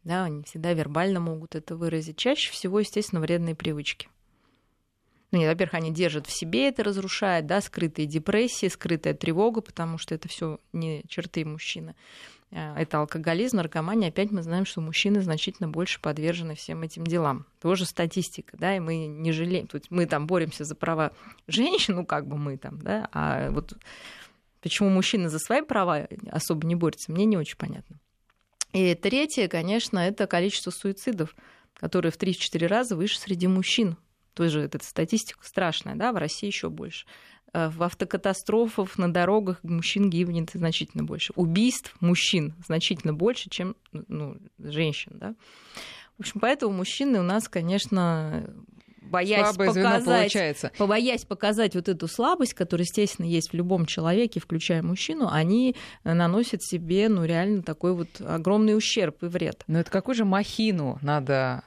Да, 0.06 0.26
они 0.26 0.44
всегда 0.44 0.72
вербально 0.72 1.18
могут 1.18 1.56
это 1.56 1.74
выразить. 1.74 2.16
Чаще 2.16 2.52
всего, 2.52 2.78
естественно, 2.78 3.20
вредные 3.20 3.56
привычки. 3.56 4.08
Нет, 5.32 5.48
во-первых, 5.48 5.74
они 5.74 5.92
держат 5.92 6.28
в 6.28 6.30
себе 6.30 6.68
это, 6.68 6.84
разрушает, 6.84 7.46
да, 7.46 7.60
скрытые 7.60 8.06
депрессии, 8.06 8.68
скрытая 8.68 9.14
тревога, 9.14 9.62
потому 9.62 9.98
что 9.98 10.14
это 10.14 10.28
все 10.28 10.60
не 10.72 11.02
черты 11.08 11.44
мужчины. 11.44 11.96
А, 12.52 12.80
это 12.80 13.00
алкоголизм, 13.00 13.56
наркомания. 13.56 14.10
Опять 14.10 14.30
мы 14.30 14.44
знаем, 14.44 14.64
что 14.64 14.80
мужчины 14.80 15.22
значительно 15.22 15.68
больше 15.68 16.00
подвержены 16.00 16.54
всем 16.54 16.82
этим 16.82 17.02
делам. 17.02 17.44
Тоже 17.60 17.84
статистика, 17.84 18.56
да, 18.56 18.76
и 18.76 18.78
мы 18.78 19.08
не 19.08 19.32
жалеем. 19.32 19.66
Тут 19.66 19.90
мы 19.90 20.06
там 20.06 20.28
боремся 20.28 20.62
за 20.62 20.76
права 20.76 21.10
женщин, 21.48 21.96
ну 21.96 22.06
как 22.06 22.28
бы 22.28 22.36
мы 22.36 22.58
там, 22.58 22.78
да, 22.78 23.08
а 23.10 23.50
вот 23.50 23.76
почему 24.62 24.88
мужчины 24.88 25.28
за 25.30 25.40
свои 25.40 25.62
права 25.62 26.06
особо 26.30 26.64
не 26.64 26.76
борются, 26.76 27.10
мне 27.10 27.24
не 27.24 27.36
очень 27.36 27.56
понятно. 27.56 27.98
И 28.76 28.94
третье, 28.94 29.48
конечно, 29.48 29.98
это 29.98 30.26
количество 30.26 30.70
суицидов, 30.70 31.34
которые 31.74 32.12
в 32.12 32.18
3-4 32.18 32.66
раза 32.66 32.94
выше 32.94 33.18
среди 33.18 33.46
мужчин. 33.46 33.96
Тоже 34.34 34.60
эта 34.60 34.78
статистика 34.84 35.38
страшная, 35.42 35.94
да, 35.94 36.12
в 36.12 36.16
России 36.16 36.46
еще 36.46 36.68
больше. 36.68 37.06
Э, 37.54 37.70
в 37.70 37.82
автокатастрофах 37.82 38.98
на 38.98 39.10
дорогах 39.10 39.64
мужчин 39.64 40.10
гибнет 40.10 40.50
значительно 40.52 41.04
больше. 41.04 41.32
Убийств 41.36 41.96
мужчин 42.00 42.54
значительно 42.66 43.14
больше, 43.14 43.48
чем 43.48 43.76
ну, 43.92 44.36
женщин. 44.58 45.12
Да? 45.14 45.34
В 46.18 46.20
общем, 46.20 46.38
поэтому 46.40 46.74
мужчины 46.74 47.18
у 47.18 47.22
нас, 47.22 47.48
конечно, 47.48 48.46
боясь 49.10 49.54
Слабое 49.54 49.68
показать, 49.68 50.64
побоясь 50.78 51.24
показать 51.24 51.74
вот 51.74 51.88
эту 51.88 52.08
слабость, 52.08 52.54
которая, 52.54 52.84
естественно, 52.84 53.26
есть 53.26 53.50
в 53.50 53.54
любом 53.54 53.86
человеке, 53.86 54.40
включая 54.40 54.82
мужчину, 54.82 55.28
они 55.30 55.76
наносят 56.04 56.62
себе, 56.62 57.08
ну, 57.08 57.24
реально 57.24 57.62
такой 57.62 57.94
вот 57.94 58.08
огромный 58.20 58.76
ущерб 58.76 59.22
и 59.22 59.26
вред. 59.26 59.64
Но 59.66 59.80
это 59.80 59.90
какую 59.90 60.14
же 60.14 60.24
махину 60.24 60.98
надо 61.02 61.64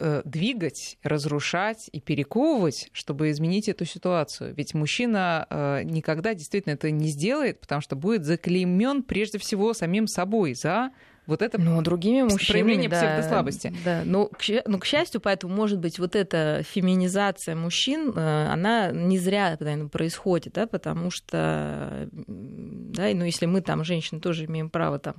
Э, 0.00 0.20
двигать, 0.24 0.98
разрушать 1.02 1.88
и 1.92 2.00
перековывать, 2.00 2.90
чтобы 2.92 3.30
изменить 3.30 3.70
эту 3.70 3.86
ситуацию. 3.86 4.54
Ведь 4.54 4.74
мужчина 4.74 5.46
э, 5.48 5.82
никогда 5.82 6.34
действительно 6.34 6.74
это 6.74 6.90
не 6.90 7.08
сделает, 7.08 7.60
потому 7.60 7.80
что 7.80 7.96
будет 7.96 8.24
заклеймен 8.24 9.02
прежде 9.02 9.38
всего 9.38 9.72
самим 9.72 10.06
собой 10.06 10.52
за 10.52 10.90
вот 11.28 11.42
это 11.42 11.60
ну, 11.60 11.80
другими 11.82 12.22
мужчинами, 12.22 12.62
проявление 12.62 12.88
да, 12.88 12.96
псевдослабости. 12.96 13.74
Да, 13.84 14.02
но 14.04 14.28
к, 14.28 14.42
ну, 14.64 14.78
к 14.78 14.86
счастью, 14.86 15.20
поэтому, 15.20 15.54
может 15.54 15.78
быть, 15.78 15.98
вот 15.98 16.16
эта 16.16 16.62
феминизация 16.62 17.54
мужчин, 17.54 18.14
э, 18.16 18.48
она 18.50 18.90
не 18.92 19.18
зря 19.18 19.54
наверное, 19.60 19.88
происходит, 19.88 20.54
да, 20.54 20.66
потому 20.66 21.10
что, 21.10 22.08
да, 22.16 23.08
ну, 23.14 23.24
если 23.24 23.44
мы 23.44 23.60
там, 23.60 23.84
женщины, 23.84 24.22
тоже 24.22 24.46
имеем 24.46 24.70
право 24.70 24.98
там 24.98 25.16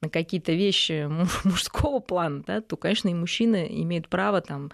на 0.00 0.08
какие-то 0.08 0.50
вещи 0.50 1.08
мужского 1.44 2.00
плана, 2.00 2.42
да, 2.44 2.60
то, 2.60 2.76
конечно, 2.76 3.08
и 3.08 3.14
мужчины 3.14 3.68
имеют 3.70 4.08
право 4.08 4.40
там 4.40 4.72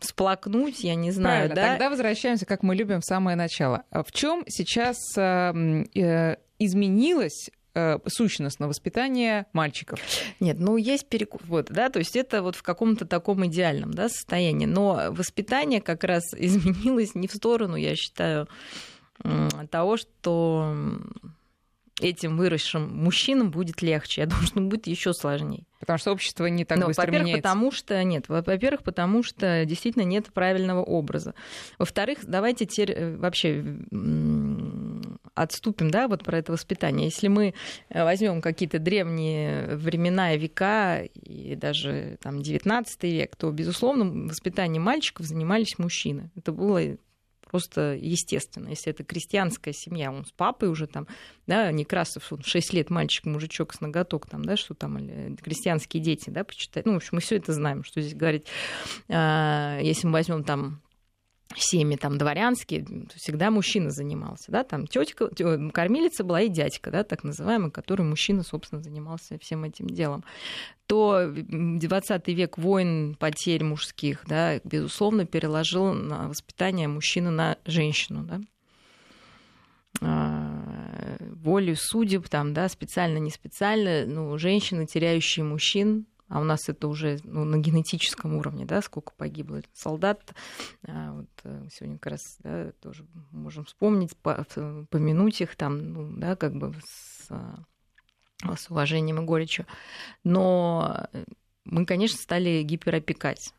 сплакнуть, 0.00 0.82
я 0.82 0.96
не 0.96 1.12
знаю, 1.12 1.50
Правильно, 1.50 1.54
да. 1.54 1.68
Тогда 1.68 1.88
возвращаемся, 1.90 2.46
как 2.46 2.64
мы 2.64 2.74
любим, 2.74 3.00
в 3.00 3.04
самое 3.04 3.36
начало. 3.36 3.84
А 3.90 4.02
в 4.02 4.10
чем 4.10 4.42
сейчас 4.48 4.96
э, 5.16 5.84
э, 5.94 6.36
изменилось 6.58 7.50
э, 7.74 7.98
сущностно 8.06 8.68
воспитание 8.68 9.46
мальчиков. 9.52 10.00
Нет, 10.40 10.58
ну 10.58 10.76
есть 10.76 11.08
перекус, 11.08 11.40
вот, 11.44 11.66
да, 11.70 11.90
то 11.90 11.98
есть 11.98 12.16
это 12.16 12.42
вот 12.42 12.56
в 12.56 12.62
каком-то 12.62 13.06
таком 13.06 13.46
идеальном, 13.46 13.92
да, 13.92 14.08
состоянии, 14.08 14.66
но 14.66 15.06
воспитание 15.10 15.80
как 15.80 16.04
раз 16.04 16.22
изменилось 16.36 17.14
не 17.14 17.28
в 17.28 17.32
сторону, 17.32 17.76
я 17.76 17.94
считаю, 17.96 18.48
того, 19.70 19.98
что 19.98 20.74
этим 22.00 22.36
выросшим 22.36 22.88
мужчинам 22.96 23.50
будет 23.50 23.82
легче. 23.82 24.22
Я 24.22 24.26
думаю, 24.26 24.46
что 24.46 24.60
будет 24.60 24.86
еще 24.86 25.12
сложнее. 25.12 25.64
Потому 25.78 25.98
что 25.98 26.12
общество 26.12 26.46
не 26.46 26.64
так 26.64 26.78
Но, 26.78 26.86
быстро 26.86 27.02
во-первых, 27.02 27.26
меняется. 27.26 27.42
потому 27.42 27.72
что 27.72 28.02
нет. 28.04 28.28
Во-первых, 28.28 28.82
потому 28.82 29.22
что 29.22 29.64
действительно 29.64 30.02
нет 30.02 30.32
правильного 30.32 30.82
образа. 30.82 31.34
Во-вторых, 31.78 32.18
давайте 32.24 32.66
теперь 32.66 32.92
э, 32.92 33.16
вообще 33.16 33.62
отступим, 35.34 35.90
да, 35.90 36.08
вот 36.08 36.24
про 36.24 36.38
это 36.38 36.52
воспитание. 36.52 37.06
Если 37.06 37.28
мы 37.28 37.54
э, 37.88 38.04
возьмем 38.04 38.40
какие-то 38.40 38.78
древние 38.78 39.76
времена 39.76 40.34
и 40.34 40.38
века, 40.38 41.02
и 41.02 41.54
даже 41.54 42.18
там 42.22 42.42
19 42.42 43.02
век, 43.04 43.36
то, 43.36 43.50
безусловно, 43.50 44.28
воспитанием 44.28 44.82
мальчиков 44.82 45.26
занимались 45.26 45.78
мужчины. 45.78 46.30
Это 46.36 46.52
было 46.52 46.96
просто 47.50 47.98
естественно. 48.00 48.68
Если 48.68 48.92
это 48.92 49.02
крестьянская 49.02 49.74
семья, 49.74 50.12
он 50.12 50.24
с 50.24 50.30
папой 50.30 50.68
уже 50.68 50.86
там, 50.86 51.08
да, 51.46 51.72
Некрасов, 51.72 52.32
он 52.32 52.42
6 52.42 52.72
лет 52.74 52.90
мальчик, 52.90 53.26
мужичок 53.26 53.74
с 53.74 53.80
ноготок, 53.80 54.26
там, 54.26 54.44
да, 54.44 54.56
что 54.56 54.74
там, 54.74 55.36
крестьянские 55.36 56.02
дети, 56.02 56.30
да, 56.30 56.44
почитать. 56.44 56.86
Ну, 56.86 56.92
в 56.92 56.96
общем, 56.96 57.10
мы 57.12 57.20
все 57.20 57.36
это 57.36 57.52
знаем, 57.52 57.82
что 57.82 58.00
здесь 58.00 58.14
говорить. 58.14 58.46
А, 59.08 59.80
если 59.82 60.06
мы 60.06 60.14
возьмем 60.14 60.44
там 60.44 60.80
семьи 61.56 61.96
там 61.96 62.18
дворянские, 62.18 62.86
всегда 63.14 63.50
мужчина 63.50 63.90
занимался, 63.90 64.52
да, 64.52 64.64
там 64.64 64.86
тетка, 64.86 65.28
кормилица 65.72 66.24
была 66.24 66.42
и 66.42 66.48
дядька, 66.48 66.90
да, 66.90 67.04
так 67.04 67.24
называемый, 67.24 67.70
который 67.70 68.02
мужчина, 68.02 68.42
собственно, 68.42 68.82
занимался 68.82 69.38
всем 69.38 69.64
этим 69.64 69.88
делом. 69.88 70.24
То 70.86 71.32
20 71.32 72.28
век 72.28 72.58
войн, 72.58 73.16
потерь 73.18 73.64
мужских, 73.64 74.24
да, 74.26 74.60
безусловно, 74.64 75.26
переложил 75.26 75.92
на 75.92 76.28
воспитание 76.28 76.88
мужчины 76.88 77.30
на 77.30 77.58
женщину, 77.64 78.24
да 78.24 78.40
а, 80.00 81.16
волю 81.42 81.74
судеб, 81.76 82.28
там, 82.28 82.54
да, 82.54 82.68
специально, 82.68 83.18
не 83.18 83.30
специально, 83.30 84.06
ну, 84.06 84.36
женщины, 84.38 84.86
теряющие 84.86 85.44
мужчин, 85.44 86.06
а 86.30 86.40
у 86.40 86.44
нас 86.44 86.68
это 86.68 86.86
уже 86.86 87.18
ну, 87.24 87.44
на 87.44 87.58
генетическом 87.58 88.36
уровне, 88.36 88.64
да, 88.64 88.80
сколько 88.80 89.12
погибло 89.16 89.62
солдат. 89.74 90.32
А, 90.86 91.12
вот 91.12 91.28
э, 91.42 91.68
сегодня 91.72 91.98
как 91.98 92.12
раз 92.12 92.38
да, 92.38 92.70
тоже 92.80 93.04
можем 93.32 93.64
вспомнить, 93.64 94.16
помянуть 94.16 95.40
их 95.40 95.56
там, 95.56 95.92
ну, 95.92 96.16
да, 96.16 96.36
как 96.36 96.54
бы 96.54 96.72
с, 96.86 97.26
а, 97.30 98.56
с 98.56 98.70
уважением 98.70 99.20
и 99.20 99.24
горечью. 99.24 99.66
Но 100.22 101.08
мы, 101.64 101.84
конечно, 101.84 102.16
стали 102.16 102.62
гиперопекать. 102.62 103.52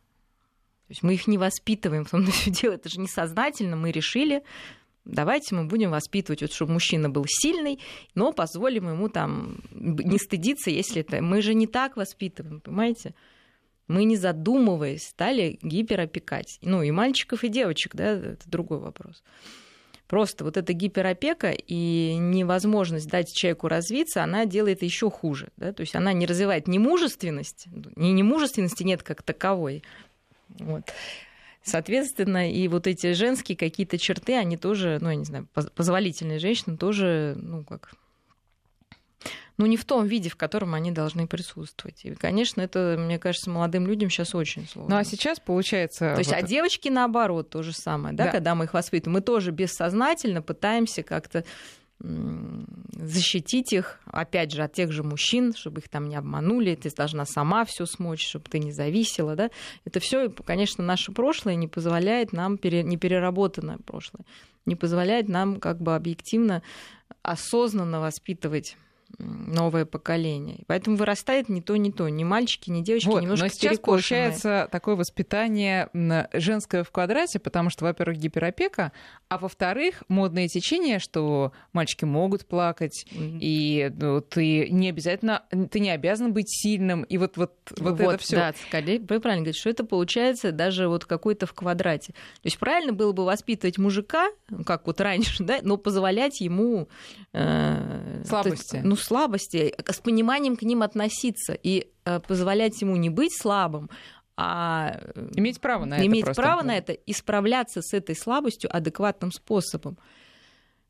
То 0.87 0.93
есть 0.93 1.03
мы 1.03 1.13
их 1.13 1.27
не 1.27 1.37
воспитываем, 1.37 2.05
в 2.05 2.09
том-то 2.09 2.31
все 2.31 2.51
дело, 2.51 2.73
это 2.73 2.87
же 2.87 3.01
несознательно, 3.01 3.75
мы 3.75 3.91
решили, 3.91 4.43
Давайте 5.05 5.55
мы 5.55 5.65
будем 5.65 5.91
воспитывать, 5.91 6.41
вот, 6.41 6.53
чтобы 6.53 6.73
мужчина 6.73 7.09
был 7.09 7.25
сильный, 7.27 7.79
но 8.13 8.33
позволим 8.33 8.89
ему 8.89 9.09
там 9.09 9.61
не 9.71 10.19
стыдиться, 10.19 10.69
если 10.69 11.01
это... 11.01 11.21
Мы 11.21 11.41
же 11.41 11.53
не 11.53 11.67
так 11.67 11.97
воспитываем, 11.97 12.61
понимаете? 12.61 13.15
Мы, 13.87 14.03
не 14.03 14.15
задумываясь, 14.15 15.07
стали 15.07 15.59
гиперопекать. 15.61 16.59
Ну, 16.61 16.83
и 16.83 16.91
мальчиков, 16.91 17.43
и 17.43 17.49
девочек, 17.49 17.95
да, 17.95 18.11
это 18.11 18.49
другой 18.49 18.79
вопрос. 18.79 19.23
Просто 20.11 20.43
вот 20.43 20.57
эта 20.57 20.73
гиперопека 20.73 21.51
и 21.51 22.15
невозможность 22.17 23.09
дать 23.09 23.33
человеку 23.33 23.69
развиться, 23.69 24.21
она 24.21 24.45
делает 24.45 24.83
еще 24.83 25.09
хуже. 25.09 25.51
Да? 25.55 25.71
То 25.71 25.81
есть 25.81 25.95
она 25.95 26.11
не 26.11 26.25
развивает 26.25 26.67
ни 26.67 26.79
мужественность, 26.79 27.67
ни 27.95 28.09
немужественности 28.09 28.83
нет 28.83 29.03
как 29.03 29.23
таковой. 29.23 29.83
Вот. 30.59 30.83
Соответственно, 31.63 32.51
и 32.51 32.67
вот 32.67 32.87
эти 32.87 33.13
женские 33.13 33.55
какие-то 33.55 33.97
черты, 33.97 34.35
они 34.35 34.57
тоже, 34.57 34.97
ну, 35.01 35.09
я 35.09 35.15
не 35.15 35.25
знаю, 35.25 35.47
позволительные 35.75 36.39
женщины 36.39 36.75
тоже, 36.75 37.35
ну, 37.37 37.63
как 37.63 37.91
ну, 39.57 39.67
не 39.67 39.77
в 39.77 39.85
том 39.85 40.07
виде, 40.07 40.27
в 40.27 40.35
котором 40.35 40.73
они 40.73 40.91
должны 40.91 41.27
присутствовать. 41.27 42.03
И, 42.03 42.15
конечно, 42.15 42.61
это, 42.61 42.95
мне 42.97 43.19
кажется, 43.19 43.51
молодым 43.51 43.85
людям 43.85 44.09
сейчас 44.09 44.33
очень 44.33 44.67
сложно. 44.67 44.95
Ну, 44.95 44.99
а 44.99 45.03
сейчас 45.03 45.39
получается... 45.39 46.13
То 46.15 46.19
есть, 46.19 46.31
вот... 46.31 46.39
а 46.39 46.41
девочки, 46.41 46.89
наоборот, 46.89 47.51
то 47.51 47.61
же 47.61 47.71
самое, 47.71 48.15
да, 48.15 48.25
да, 48.25 48.31
когда 48.31 48.55
мы 48.55 48.65
их 48.65 48.73
воспитываем, 48.73 49.13
мы 49.13 49.21
тоже 49.21 49.51
бессознательно 49.51 50.41
пытаемся 50.41 51.03
как-то 51.03 51.43
защитить 52.03 53.73
их, 53.73 53.99
опять 54.05 54.51
же, 54.51 54.63
от 54.63 54.73
тех 54.73 54.91
же 54.91 55.03
мужчин, 55.03 55.53
чтобы 55.53 55.81
их 55.81 55.89
там 55.89 56.09
не 56.09 56.15
обманули, 56.15 56.75
ты 56.75 56.89
должна 56.95 57.25
сама 57.25 57.65
все 57.65 57.85
смочь, 57.85 58.25
чтобы 58.27 58.45
ты 58.49 58.59
не 58.59 58.71
зависела, 58.71 59.35
да. 59.35 59.49
Это 59.85 59.99
все, 59.99 60.29
конечно, 60.29 60.83
наше 60.83 61.11
прошлое 61.11 61.55
не 61.55 61.67
позволяет 61.67 62.33
нам, 62.33 62.53
не 62.61 62.97
переработанное 62.97 63.77
прошлое, 63.77 64.25
не 64.65 64.75
позволяет 64.75 65.29
нам 65.29 65.59
как 65.59 65.79
бы 65.81 65.95
объективно, 65.95 66.63
осознанно 67.21 67.99
воспитывать 67.99 68.77
новое 69.17 69.85
поколение. 69.85 70.63
Поэтому 70.67 70.97
вырастает 70.97 71.49
не 71.49 71.61
то, 71.61 71.75
не 71.75 71.91
то. 71.91 72.07
Ни 72.09 72.23
мальчики, 72.23 72.69
ни 72.69 72.81
девочки 72.81 73.07
вот, 73.07 73.21
немножко 73.21 73.45
Но 73.45 73.49
сейчас 73.49 73.79
получается 73.79 74.67
такое 74.71 74.95
воспитание 74.95 75.89
женское 76.33 76.83
в 76.83 76.91
квадрате, 76.91 77.39
потому 77.39 77.69
что, 77.69 77.85
во-первых, 77.85 78.17
гиперопека, 78.17 78.91
а 79.29 79.37
во-вторых, 79.37 80.03
модное 80.07 80.47
течение, 80.47 80.99
что 80.99 81.53
мальчики 81.73 82.05
могут 82.05 82.45
плакать, 82.45 83.05
mm-hmm. 83.11 83.37
и 83.39 83.91
ну, 83.95 84.21
ты 84.21 84.69
не 84.69 84.89
обязательно, 84.89 85.43
ты 85.71 85.79
не 85.79 85.89
обязан 85.89 86.33
быть 86.33 86.49
сильным, 86.49 87.03
и 87.03 87.17
вот, 87.17 87.37
вот, 87.37 87.53
вот, 87.77 87.91
вот 87.91 87.99
это 87.99 88.17
все. 88.17 88.35
Да, 88.35 88.53
вы 88.71 89.19
правильно 89.19 89.43
говорите, 89.43 89.59
что 89.59 89.69
это 89.69 89.83
получается 89.83 90.51
даже 90.51 90.87
вот 90.87 91.05
какой-то 91.05 91.45
в 91.45 91.53
квадрате. 91.53 92.13
То 92.13 92.45
есть 92.45 92.59
правильно 92.59 92.93
было 92.93 93.11
бы 93.11 93.23
воспитывать 93.23 93.77
мужика, 93.77 94.29
как 94.65 94.87
вот 94.87 94.99
раньше, 95.01 95.43
да, 95.43 95.59
но 95.61 95.77
позволять 95.77 96.41
ему... 96.41 96.89
Э, 97.33 98.23
Слабости. 98.27 98.81
Ну, 98.83 98.95
слабости, 99.03 99.73
с 99.87 99.99
пониманием 99.99 100.55
к 100.55 100.63
ним 100.63 100.83
относиться 100.83 101.53
и 101.53 101.87
э, 102.05 102.19
позволять 102.19 102.81
ему 102.81 102.95
не 102.95 103.09
быть 103.09 103.35
слабым, 103.37 103.89
а 104.37 104.99
иметь 105.35 105.59
право 105.59 105.85
на 105.85 105.95
это. 105.95 106.05
Иметь 106.07 106.25
просто. 106.25 106.41
право 106.41 106.63
на 106.63 106.77
это 106.77 106.93
и 106.93 107.13
справляться 107.13 107.81
с 107.81 107.93
этой 107.93 108.15
слабостью 108.15 108.75
адекватным 108.75 109.31
способом. 109.31 109.97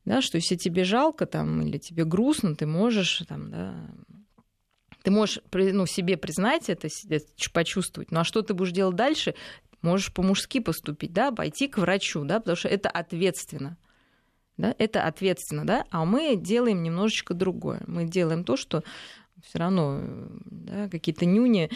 Да, 0.04 0.20
что 0.20 0.36
если 0.36 0.56
тебе 0.56 0.84
жалко 0.84 1.26
там, 1.26 1.62
или 1.62 1.78
тебе 1.78 2.04
грустно, 2.04 2.56
ты 2.56 2.66
можешь 2.66 3.22
там, 3.28 3.50
да, 3.50 3.74
ты 5.02 5.10
можешь 5.10 5.40
ну, 5.52 5.86
себе 5.86 6.16
признать 6.16 6.68
это, 6.68 6.88
почувствовать. 7.52 8.10
Ну 8.10 8.20
а 8.20 8.24
что 8.24 8.42
ты 8.42 8.54
будешь 8.54 8.72
делать 8.72 8.96
дальше? 8.96 9.34
Можешь 9.80 10.12
по-мужски 10.12 10.60
поступить, 10.60 11.12
да, 11.12 11.32
пойти 11.32 11.68
к 11.68 11.78
врачу, 11.78 12.24
да, 12.24 12.38
потому 12.38 12.56
что 12.56 12.68
это 12.68 12.88
ответственно. 12.88 13.76
Да, 14.58 14.74
это 14.78 15.04
ответственно, 15.04 15.66
да, 15.66 15.86
а 15.90 16.04
мы 16.04 16.36
делаем 16.36 16.82
немножечко 16.82 17.34
другое. 17.34 17.82
Мы 17.86 18.04
делаем 18.04 18.44
то, 18.44 18.56
что 18.56 18.84
все 19.42 19.58
равно 19.58 20.00
да, 20.44 20.88
какие-то 20.88 21.24
нюни 21.24 21.70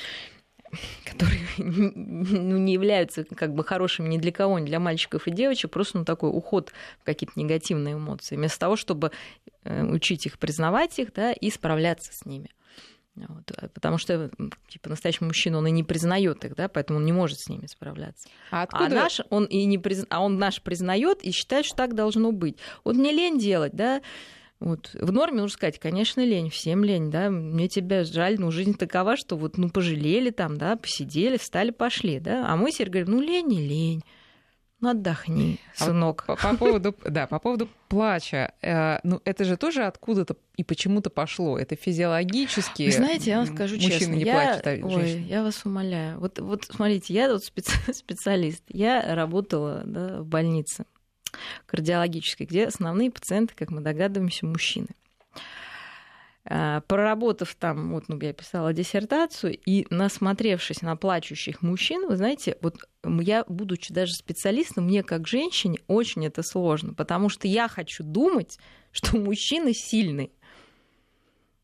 которые 1.05 1.41
ну, 1.59 2.59
не 2.59 2.73
являются 2.73 3.25
как 3.25 3.55
бы 3.55 3.65
хорошими 3.65 4.09
ни 4.09 4.19
для 4.19 4.33
кого, 4.33 4.59
ни 4.59 4.67
для 4.67 4.81
мальчиков 4.81 5.27
и 5.27 5.31
девочек, 5.31 5.71
просто 5.71 5.99
ну, 5.99 6.05
такой 6.05 6.31
уход 6.31 6.73
в 7.01 7.05
какие-то 7.05 7.39
негативные 7.39 7.95
эмоции, 7.95 8.37
вместо 8.37 8.59
того, 8.59 8.77
чтобы 8.77 9.13
э, 9.65 9.85
учить 9.85 10.27
их, 10.27 10.39
признавать 10.39 10.99
их 10.99 11.13
да, 11.13 11.33
и 11.33 11.51
справляться 11.51 12.13
с 12.13 12.25
ними. 12.25 12.51
Вот, 13.17 13.51
э, 13.57 13.69
потому 13.69 13.99
что 13.99 14.31
типа 14.69 14.91
настоящий 14.91 15.25
мужчина 15.25 15.59
он 15.59 15.67
и 15.67 15.71
не 15.71 15.85
признает 15.85 16.45
их, 16.45 16.55
да, 16.55 16.69
поэтому 16.69 16.99
он 16.99 17.07
не 17.07 17.13
может 17.13 17.41
с 17.41 17.49
ними 17.49 17.67
справляться. 17.67 18.29
А, 18.51 18.63
откуда... 18.63 18.87
а 18.87 18.89
наш 18.89 19.21
он 19.31 19.45
и 19.45 19.65
не 19.65 19.79
приз... 19.79 20.05
а 20.11 20.23
он 20.23 20.39
наш 20.39 20.61
признает 20.61 21.23
и 21.23 21.33
считает, 21.33 21.65
что 21.65 21.77
так 21.77 21.95
должно 21.95 22.33
быть. 22.33 22.59
Вот 22.85 22.97
мне 22.97 23.13
лень 23.13 23.39
делать, 23.39 23.73
да. 23.75 24.03
Вот. 24.59 24.91
В 24.95 25.13
норме 25.13 25.43
нужно 25.43 25.55
сказать, 25.55 25.79
конечно, 25.79 26.25
лень, 26.25 26.51
всем 26.51 26.83
лень, 26.83 27.11
да, 27.11 27.29
мне 27.31 27.69
тебя 27.69 28.05
жаль, 28.05 28.39
но 28.39 28.51
жизнь 28.51 28.75
такова, 28.75 29.17
что 29.17 29.37
вот, 29.37 29.59
ну, 29.59 29.69
пожалели 29.69 30.31
там, 30.31 30.57
да, 30.57 30.77
посидели, 30.77 31.37
встали, 31.37 31.71
пошли, 31.71 32.21
да, 32.21 32.47
а 32.51 32.57
мы 32.57 32.73
теперь 32.73 32.89
говорим, 32.89 33.13
ну, 33.13 33.21
лень 33.21 33.47
не 33.49 33.61
лень, 33.61 34.03
отдохни, 34.83 35.59
сынок. 35.75 36.25
А 36.27 36.37
по, 36.37 36.51
по 36.51 36.57
поводу, 36.57 36.95
да, 37.05 37.27
по 37.27 37.39
поводу 37.39 37.69
плача, 37.89 38.53
э, 38.63 38.99
ну, 39.03 39.21
это 39.25 39.45
же 39.45 39.57
тоже 39.57 39.85
откуда-то 39.85 40.37
и 40.57 40.65
почему-то 40.65 41.11
пошло, 41.11 41.59
это 41.59 41.77
физиологически. 41.77 42.85
Вы 42.85 42.93
знаете, 42.93 43.31
я 43.31 43.39
вам 43.39 43.47
скажу 43.47 43.77
Мужчины 43.77 43.99
честно, 43.99 44.13
не 44.13 44.25
я, 44.25 44.35
плачут, 44.35 44.67
а 44.67 44.87
ой, 44.87 45.23
я 45.23 45.43
вас 45.43 45.65
умоляю, 45.65 46.21
вот, 46.21 46.39
вот 46.39 46.65
смотрите, 46.65 47.15
я 47.15 47.29
тут 47.29 47.45
специалист, 47.95 48.63
я 48.69 49.15
работала 49.15 49.83
да, 49.85 50.21
в 50.21 50.27
больнице, 50.27 50.85
кардиологической, 51.67 52.47
где 52.47 52.67
основные 52.67 53.11
пациенты, 53.11 53.55
как 53.55 53.71
мы 53.71 53.81
догадываемся, 53.81 54.47
мужчины. 54.47 54.89
А, 56.49 56.81
проработав 56.83 57.57
там, 57.57 57.93
вот, 57.93 58.05
ну, 58.09 58.21
я 58.21 58.33
писала 58.33 58.73
диссертацию, 58.73 59.59
и 59.67 59.85
насмотревшись 59.91 60.81
на 60.81 60.95
плачущих 60.95 61.61
мужчин, 61.61 62.07
вы 62.07 62.17
знаете, 62.17 62.57
вот 62.63 62.77
я, 63.05 63.45
будучи 63.49 63.93
даже 63.93 64.13
специалистом, 64.13 64.85
мне 64.85 65.03
как 65.03 65.27
женщине 65.27 65.81
очень 65.89 66.25
это 66.25 66.45
сложно, 66.45 66.95
потому 66.95 67.31
что 67.31 67.49
я 67.49 67.67
хочу 67.67 68.05
думать, 68.05 68.59
что 68.93 69.19
мужчины 69.19 69.73
сильные. 69.73 70.31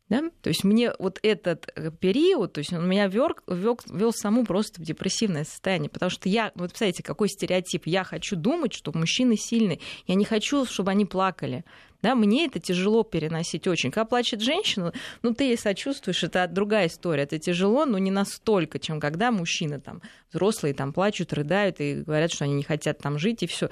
Да? 0.09 0.31
То 0.43 0.49
есть 0.49 0.65
мне 0.65 0.93
вот 0.99 1.21
этот 1.23 1.73
э, 1.75 1.91
период, 1.91 2.53
то 2.53 2.59
есть 2.59 2.73
он 2.73 2.87
меня 2.87 3.07
вел, 3.07 3.29
вел, 3.47 3.79
вел 3.89 4.13
саму 4.13 4.45
просто 4.45 4.83
в 4.83 4.85
депрессивное 4.85 5.45
состояние, 5.45 5.89
потому 5.91 6.11
что 6.11 6.29
я, 6.29 6.51
вот 6.55 6.71
представляете, 6.71 7.03
какой 7.05 7.29
стереотип, 7.29 7.87
я 7.87 8.05
хочу 8.05 8.37
думать, 8.37 8.75
что 8.75 8.93
мужчины 8.93 9.37
сильные, 9.37 9.79
я 10.07 10.17
не 10.17 10.25
хочу, 10.25 10.67
чтобы 10.67 10.91
они 10.91 11.07
плакали, 11.07 11.65
да, 12.03 12.15
мне 12.15 12.47
это 12.47 12.59
тяжело 12.59 13.05
переносить 13.05 13.67
очень. 13.67 13.91
Когда 13.91 14.05
плачет 14.05 14.41
женщина, 14.41 14.93
ну, 15.23 15.33
ты 15.33 15.45
ей 15.45 15.57
сочувствуешь, 15.57 16.25
это 16.25 16.47
другая 16.49 16.89
история. 16.89 17.23
Это 17.23 17.39
тяжело, 17.39 17.85
но 17.85 17.99
не 17.99 18.11
настолько, 18.11 18.79
чем 18.79 19.01
когда 19.01 19.31
мужчины 19.31 19.81
там 19.81 20.03
взрослые 20.33 20.75
там 20.75 20.93
плачут, 20.93 21.33
рыдают 21.33 21.81
и 21.81 22.03
говорят, 22.03 22.33
что 22.33 22.45
они 22.45 22.55
не 22.55 22.63
хотят 22.65 22.99
там 22.99 23.19
жить, 23.19 23.43
и 23.43 23.47
все. 23.47 23.71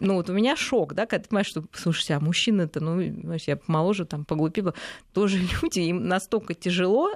Ну, 0.00 0.14
вот 0.14 0.28
у 0.28 0.32
меня 0.32 0.56
шок, 0.56 0.94
да, 0.94 1.06
когда 1.06 1.22
ты 1.22 1.28
понимаешь, 1.28 1.48
что, 1.48 1.64
слушайте, 1.72 2.14
а 2.14 2.20
мужчины-то, 2.20 2.80
ну, 2.80 3.00
я 3.46 3.56
помоложе, 3.56 4.06
там, 4.06 4.24
поглупила, 4.24 4.74
тоже 5.12 5.38
люди, 5.62 5.80
им 5.80 6.08
настолько 6.08 6.54
тяжело, 6.54 7.12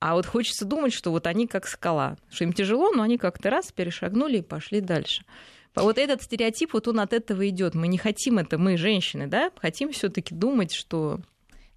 а 0.00 0.14
вот 0.14 0.26
хочется 0.26 0.64
думать, 0.64 0.92
что 0.92 1.10
вот 1.10 1.26
они 1.26 1.46
как 1.46 1.66
скала, 1.66 2.16
что 2.30 2.44
им 2.44 2.52
тяжело, 2.52 2.92
но 2.92 3.02
они 3.02 3.18
как-то 3.18 3.50
раз 3.50 3.72
перешагнули 3.72 4.38
и 4.38 4.42
пошли 4.42 4.80
дальше. 4.80 5.24
Вот 5.82 5.98
этот 5.98 6.22
стереотип, 6.22 6.72
вот 6.72 6.88
он 6.88 7.00
от 7.00 7.12
этого 7.12 7.48
идет. 7.48 7.74
Мы 7.74 7.88
не 7.88 7.98
хотим 7.98 8.38
это, 8.38 8.58
мы 8.58 8.76
женщины, 8.76 9.26
да, 9.26 9.50
хотим 9.56 9.92
все-таки 9.92 10.34
думать, 10.34 10.72
что 10.72 11.20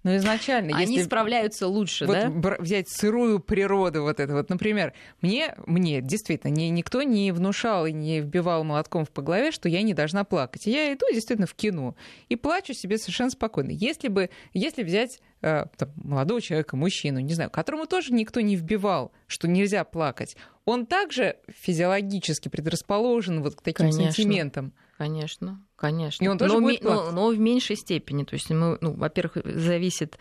но 0.02 0.16
изначально, 0.16 0.76
они 0.76 0.96
если 0.96 1.06
справляются 1.06 1.68
лучше, 1.68 2.06
вот 2.06 2.14
да? 2.14 2.56
Взять 2.58 2.88
сырую 2.88 3.38
природу 3.38 4.02
вот 4.02 4.18
это 4.18 4.32
вот, 4.34 4.50
например, 4.50 4.94
мне, 5.20 5.54
мне 5.66 6.00
действительно 6.00 6.50
ни, 6.50 6.64
никто 6.64 7.02
не 7.02 7.30
внушал 7.30 7.86
и 7.86 7.92
не 7.92 8.20
вбивал 8.20 8.64
молотком 8.64 9.06
по 9.06 9.22
голове, 9.22 9.52
что 9.52 9.68
я 9.68 9.82
не 9.82 9.94
должна 9.94 10.24
плакать. 10.24 10.66
Я 10.66 10.92
иду 10.92 11.06
действительно 11.12 11.46
в 11.46 11.54
кино 11.54 11.94
и 12.28 12.34
плачу 12.34 12.74
себе 12.74 12.98
совершенно 12.98 13.30
спокойно. 13.30 13.70
Если 13.70 14.08
бы, 14.08 14.30
если 14.52 14.82
взять 14.82 15.20
там, 15.42 15.90
молодого 15.96 16.40
человека, 16.40 16.76
мужчину, 16.76 17.18
не 17.20 17.34
знаю, 17.34 17.50
которому 17.50 17.86
тоже 17.86 18.12
никто 18.12 18.40
не 18.40 18.56
вбивал, 18.56 19.12
что 19.26 19.48
нельзя 19.48 19.84
плакать, 19.84 20.36
он 20.64 20.86
также 20.86 21.36
физиологически 21.48 22.48
предрасположен 22.48 23.42
вот 23.42 23.56
к 23.56 23.62
таким 23.62 23.90
Конечно. 23.90 24.12
сентиментам. 24.12 24.72
Конечно, 24.98 25.60
конечно. 25.74 26.24
И 26.24 26.28
он 26.28 26.38
тоже 26.38 26.54
но, 26.54 26.60
будет 26.60 26.84
но, 26.84 27.10
но 27.10 27.26
в 27.26 27.38
меньшей 27.38 27.74
степени. 27.74 28.22
То 28.22 28.34
есть, 28.34 28.48
мы, 28.50 28.78
ну, 28.80 28.92
во-первых, 28.92 29.38
зависит, 29.44 30.16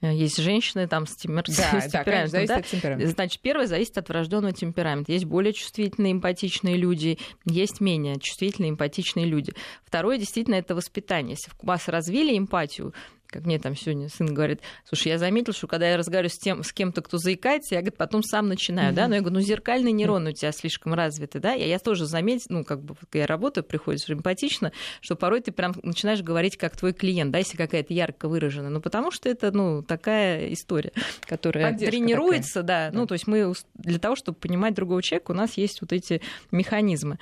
э, 0.00 0.12
есть 0.12 0.38
женщины 0.38 0.88
там 0.88 1.06
с, 1.06 1.14
темпер... 1.14 1.44
да, 1.46 1.52
с 1.52 1.54
да, 1.54 1.80
темпераментом. 1.82 2.30
Зависит 2.30 2.48
да? 2.48 2.56
от 2.56 2.66
темперамента. 2.66 3.12
Значит, 3.12 3.40
первое 3.42 3.66
зависит 3.68 3.96
от 3.96 4.08
врожденного 4.08 4.52
темперамента. 4.52 5.12
Есть 5.12 5.26
более 5.26 5.52
чувствительные, 5.52 6.14
эмпатичные 6.14 6.76
люди, 6.76 7.18
есть 7.44 7.80
менее 7.80 8.18
чувствительные, 8.18 8.70
эмпатичные 8.70 9.26
люди. 9.26 9.52
Второе, 9.84 10.18
действительно, 10.18 10.56
это 10.56 10.74
воспитание. 10.74 11.36
Если 11.36 11.52
вас 11.62 11.86
развили 11.86 12.36
эмпатию, 12.36 12.92
как 13.34 13.46
мне 13.46 13.58
там 13.58 13.74
сегодня 13.74 14.08
сын 14.08 14.32
говорит, 14.32 14.60
слушай, 14.84 15.08
я 15.08 15.18
заметил, 15.18 15.52
что 15.52 15.66
когда 15.66 15.90
я 15.90 15.96
разговариваю 15.96 16.30
с, 16.30 16.38
тем, 16.38 16.62
с 16.62 16.72
кем-то, 16.72 17.02
кто 17.02 17.18
заикается, 17.18 17.74
я 17.74 17.80
говорит, 17.80 17.96
потом 17.96 18.22
сам 18.22 18.46
начинаю, 18.46 18.92
mm-hmm. 18.92 18.96
да, 18.96 19.08
но 19.08 19.16
я 19.16 19.20
говорю, 19.22 19.34
ну 19.34 19.40
зеркальные 19.40 19.90
нейроны 19.90 20.30
у 20.30 20.32
тебя 20.32 20.52
слишком 20.52 20.94
развиты, 20.94 21.40
да, 21.40 21.52
я, 21.52 21.66
я 21.66 21.80
тоже 21.80 22.06
заметил, 22.06 22.46
ну 22.50 22.64
как 22.64 22.80
бы, 22.80 22.94
когда 22.94 23.18
я 23.18 23.26
работаю, 23.26 23.64
приходишь 23.64 24.08
эмпатично, 24.08 24.70
что 25.00 25.16
порой 25.16 25.40
ты 25.40 25.50
прям 25.50 25.74
начинаешь 25.82 26.22
говорить 26.22 26.56
как 26.56 26.76
твой 26.76 26.92
клиент, 26.92 27.32
да, 27.32 27.38
если 27.38 27.56
какая-то 27.56 27.92
ярко 27.92 28.28
выражена, 28.28 28.70
ну 28.70 28.80
потому 28.80 29.10
что 29.10 29.28
это, 29.28 29.50
ну, 29.50 29.82
такая 29.82 30.52
история, 30.52 30.92
которая 31.22 31.72
Поддержка 31.72 31.90
тренируется, 31.90 32.62
такая. 32.62 32.90
да, 32.90 32.90
да, 32.92 32.96
ну 32.96 33.06
то 33.08 33.14
есть 33.14 33.26
мы 33.26 33.52
для 33.74 33.98
того, 33.98 34.14
чтобы 34.14 34.38
понимать 34.38 34.74
другого 34.74 35.02
человека, 35.02 35.32
у 35.32 35.34
нас 35.34 35.54
есть 35.56 35.80
вот 35.80 35.92
эти 35.92 36.22
механизмы. 36.52 37.18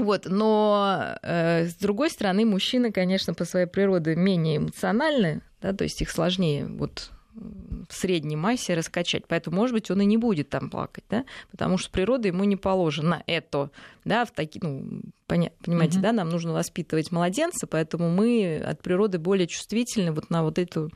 Вот, 0.00 0.26
но 0.26 1.16
э, 1.22 1.66
с 1.66 1.74
другой 1.74 2.10
стороны, 2.10 2.44
мужчины, 2.44 2.92
конечно, 2.92 3.34
по 3.34 3.44
своей 3.44 3.66
природе 3.66 4.16
менее 4.16 4.56
эмоциональны, 4.56 5.42
да, 5.60 5.72
то 5.72 5.84
есть 5.84 6.00
их 6.02 6.10
сложнее 6.10 6.66
вот 6.66 7.10
в 7.34 7.94
средней 7.94 8.36
массе 8.36 8.74
раскачать. 8.74 9.26
Поэтому, 9.26 9.56
может 9.56 9.72
быть, 9.72 9.90
он 9.90 10.00
и 10.00 10.04
не 10.04 10.16
будет 10.16 10.48
там 10.50 10.68
плакать, 10.68 11.04
да, 11.08 11.24
потому 11.50 11.78
что 11.78 11.90
природа 11.90 12.28
ему 12.28 12.44
не 12.44 12.56
положена 12.56 13.22
это, 13.26 13.70
да, 14.04 14.24
в 14.24 14.32
такие, 14.32 14.60
ну, 14.62 15.02
поня- 15.28 15.52
понимаете, 15.64 15.98
mm-hmm. 15.98 16.02
да, 16.02 16.12
нам 16.12 16.28
нужно 16.28 16.52
воспитывать 16.52 17.12
младенца, 17.12 17.66
поэтому 17.66 18.10
мы 18.10 18.60
от 18.64 18.82
природы 18.82 19.18
более 19.18 19.46
чувствительны 19.46 20.12
вот 20.12 20.30
на 20.30 20.42
вот 20.42 20.58
эту 20.58 20.90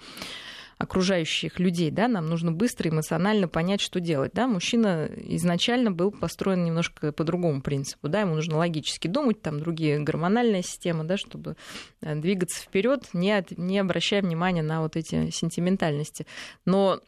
окружающих 0.84 1.58
людей, 1.58 1.90
да, 1.90 2.08
нам 2.08 2.26
нужно 2.26 2.52
быстро 2.52 2.88
эмоционально 2.88 3.48
понять, 3.48 3.80
что 3.80 4.00
делать, 4.00 4.32
да, 4.34 4.46
мужчина 4.46 5.10
изначально 5.16 5.90
был 5.90 6.10
построен 6.10 6.64
немножко 6.64 7.12
по 7.12 7.24
другому 7.24 7.60
принципу, 7.60 8.08
да, 8.08 8.20
ему 8.20 8.34
нужно 8.34 8.56
логически 8.56 9.08
думать, 9.08 9.42
там 9.42 9.58
другие 9.60 9.98
гормональная 9.98 10.62
система, 10.62 11.04
да, 11.04 11.16
чтобы 11.16 11.56
э, 12.00 12.14
двигаться 12.14 12.62
вперед, 12.62 13.08
не, 13.12 13.32
от, 13.32 13.56
не 13.58 13.78
обращая 13.78 14.22
внимания 14.22 14.62
на 14.62 14.82
вот 14.82 14.96
эти 14.96 15.30
сентиментальности, 15.30 16.26
но 16.64 17.00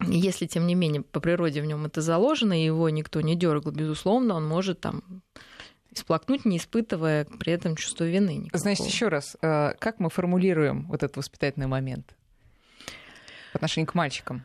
если, 0.00 0.46
тем 0.46 0.66
не 0.66 0.74
менее, 0.74 1.02
по 1.02 1.20
природе 1.20 1.62
в 1.62 1.66
нем 1.66 1.86
это 1.86 2.00
заложено, 2.00 2.58
и 2.60 2.64
его 2.64 2.88
никто 2.90 3.20
не 3.20 3.36
дергал, 3.36 3.72
безусловно, 3.72 4.34
он 4.34 4.46
может 4.46 4.80
там 4.80 5.22
сплакнуть, 5.94 6.44
не 6.44 6.58
испытывая 6.58 7.24
при 7.24 7.52
этом 7.52 7.76
чувство 7.76 8.04
вины. 8.04 8.36
Никакого. 8.36 8.58
Значит, 8.58 8.86
еще 8.86 9.08
раз, 9.08 9.36
э, 9.40 9.74
как 9.78 10.00
мы 10.00 10.10
формулируем 10.10 10.86
вот 10.88 11.02
этот 11.02 11.16
воспитательный 11.16 11.68
момент? 11.68 12.14
По 13.54 13.58
отношению 13.58 13.86
к 13.86 13.94
мальчикам? 13.94 14.42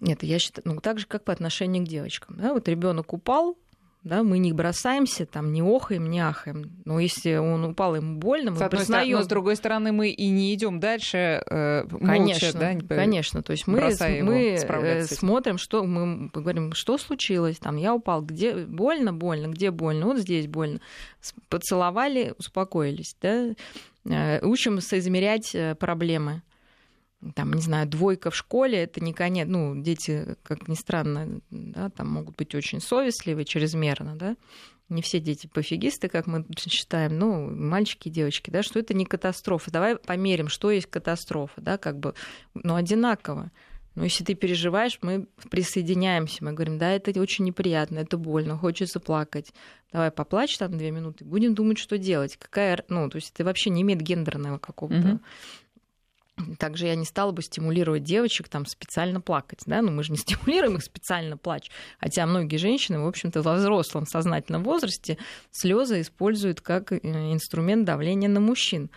Нет, 0.00 0.22
я 0.22 0.38
считаю, 0.38 0.62
ну 0.66 0.80
так 0.80 0.98
же, 0.98 1.06
как 1.06 1.24
по 1.24 1.32
отношению 1.32 1.84
к 1.84 1.88
девочкам. 1.88 2.36
Да, 2.38 2.52
вот 2.52 2.68
ребенок 2.68 3.12
упал, 3.12 3.56
да, 4.04 4.22
мы 4.22 4.38
не 4.38 4.52
бросаемся, 4.52 5.26
там, 5.26 5.52
не 5.52 5.60
охаем, 5.60 6.10
не 6.10 6.20
ахаем. 6.20 6.70
Но 6.84 6.98
если 6.98 7.36
он 7.36 7.64
упал, 7.64 7.94
ему 7.96 8.16
больно, 8.16 8.52
мы 8.52 8.56
с 8.56 8.68
признаем... 8.68 9.16
но 9.16 9.22
с 9.22 9.26
другой 9.26 9.56
стороны, 9.56 9.92
мы 9.92 10.10
и 10.10 10.28
не 10.28 10.54
идем 10.54 10.80
дальше 10.80 11.42
э, 11.46 11.84
конечно, 11.88 12.60
молча, 12.60 12.82
да, 12.84 12.94
конечно. 12.96 13.42
То 13.42 13.52
есть 13.52 13.66
мы, 13.66 13.80
мы 14.22 14.56
э, 14.56 15.04
смотрим, 15.04 15.58
что 15.58 15.84
мы 15.84 16.30
говорим, 16.32 16.72
что 16.72 16.96
случилось, 16.96 17.58
там, 17.58 17.76
я 17.76 17.94
упал, 17.94 18.22
где 18.22 18.54
больно, 18.54 19.12
больно, 19.12 19.48
где 19.48 19.70
больно, 19.70 20.06
вот 20.06 20.18
здесь 20.18 20.46
больно. 20.46 20.80
Поцеловали, 21.48 22.34
успокоились, 22.38 23.16
да, 23.20 23.54
э, 24.04 24.44
учимся 24.44 24.98
измерять 24.98 25.54
э, 25.54 25.74
проблемы 25.74 26.42
там, 27.34 27.52
не 27.52 27.60
знаю, 27.60 27.88
двойка 27.88 28.30
в 28.30 28.36
школе, 28.36 28.78
это 28.78 29.02
не 29.02 29.12
конец, 29.12 29.48
ну, 29.48 29.80
дети, 29.80 30.36
как 30.42 30.68
ни 30.68 30.74
странно, 30.74 31.40
да, 31.50 31.90
там 31.90 32.08
могут 32.08 32.36
быть 32.36 32.54
очень 32.54 32.80
совестливы 32.80 33.44
чрезмерно, 33.44 34.14
да, 34.16 34.36
не 34.88 35.02
все 35.02 35.20
дети 35.20 35.46
пофигисты, 35.46 36.08
как 36.08 36.26
мы 36.26 36.46
считаем, 36.56 37.18
ну, 37.18 37.50
мальчики 37.50 38.08
и 38.08 38.10
девочки, 38.10 38.50
да, 38.50 38.62
что 38.62 38.78
это 38.78 38.94
не 38.94 39.04
катастрофа. 39.04 39.70
Давай 39.70 39.96
померим, 39.96 40.48
что 40.48 40.70
есть 40.70 40.86
катастрофа, 40.86 41.60
да, 41.60 41.76
как 41.76 41.98
бы, 41.98 42.14
ну, 42.54 42.74
одинаково. 42.74 43.50
Но 43.94 44.04
если 44.04 44.22
ты 44.22 44.34
переживаешь, 44.34 44.98
мы 45.02 45.26
присоединяемся, 45.50 46.44
мы 46.44 46.52
говорим, 46.52 46.78
да, 46.78 46.92
это 46.92 47.20
очень 47.20 47.44
неприятно, 47.44 47.98
это 47.98 48.16
больно, 48.16 48.56
хочется 48.56 49.00
плакать. 49.00 49.52
Давай 49.92 50.12
поплачь 50.12 50.56
там 50.56 50.78
две 50.78 50.92
минуты, 50.92 51.24
будем 51.24 51.54
думать, 51.54 51.78
что 51.78 51.98
делать. 51.98 52.36
Какая, 52.36 52.84
ну, 52.88 53.10
то 53.10 53.16
есть 53.16 53.32
это 53.34 53.44
вообще 53.44 53.70
не 53.70 53.82
имеет 53.82 54.00
гендерного 54.00 54.58
какого-то 54.58 55.18
также 56.58 56.86
я 56.86 56.94
не 56.94 57.04
стала 57.04 57.32
бы 57.32 57.42
стимулировать 57.42 58.02
девочек 58.02 58.48
там 58.48 58.66
специально 58.66 59.20
плакать, 59.20 59.60
да, 59.66 59.82
ну 59.82 59.90
мы 59.90 60.02
же 60.02 60.12
не 60.12 60.18
стимулируем 60.18 60.76
их 60.76 60.84
специально 60.84 61.36
плачь, 61.36 61.70
хотя 62.00 62.26
многие 62.26 62.56
женщины, 62.56 63.00
в 63.00 63.06
общем-то, 63.06 63.42
во 63.42 63.54
взрослом 63.54 64.06
сознательном 64.06 64.64
возрасте 64.64 65.18
слезы 65.50 66.00
используют 66.00 66.60
как 66.60 66.92
э, 66.92 66.98
инструмент 67.02 67.84
давления 67.84 68.28
на 68.28 68.40
мужчин. 68.40 68.90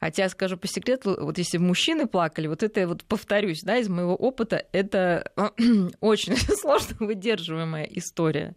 Хотя, 0.00 0.28
скажу 0.28 0.56
по 0.56 0.66
секрету, 0.66 1.16
вот 1.18 1.38
если 1.38 1.58
мужчины 1.58 2.06
плакали, 2.06 2.46
вот 2.46 2.62
это, 2.62 2.86
вот 2.86 3.04
повторюсь, 3.04 3.62
да, 3.62 3.78
из 3.78 3.88
моего 3.88 4.14
опыта, 4.14 4.66
это 4.72 5.32
очень 6.00 6.36
сложно 6.60 6.96
выдерживаемая 7.00 7.84
история. 7.84 8.54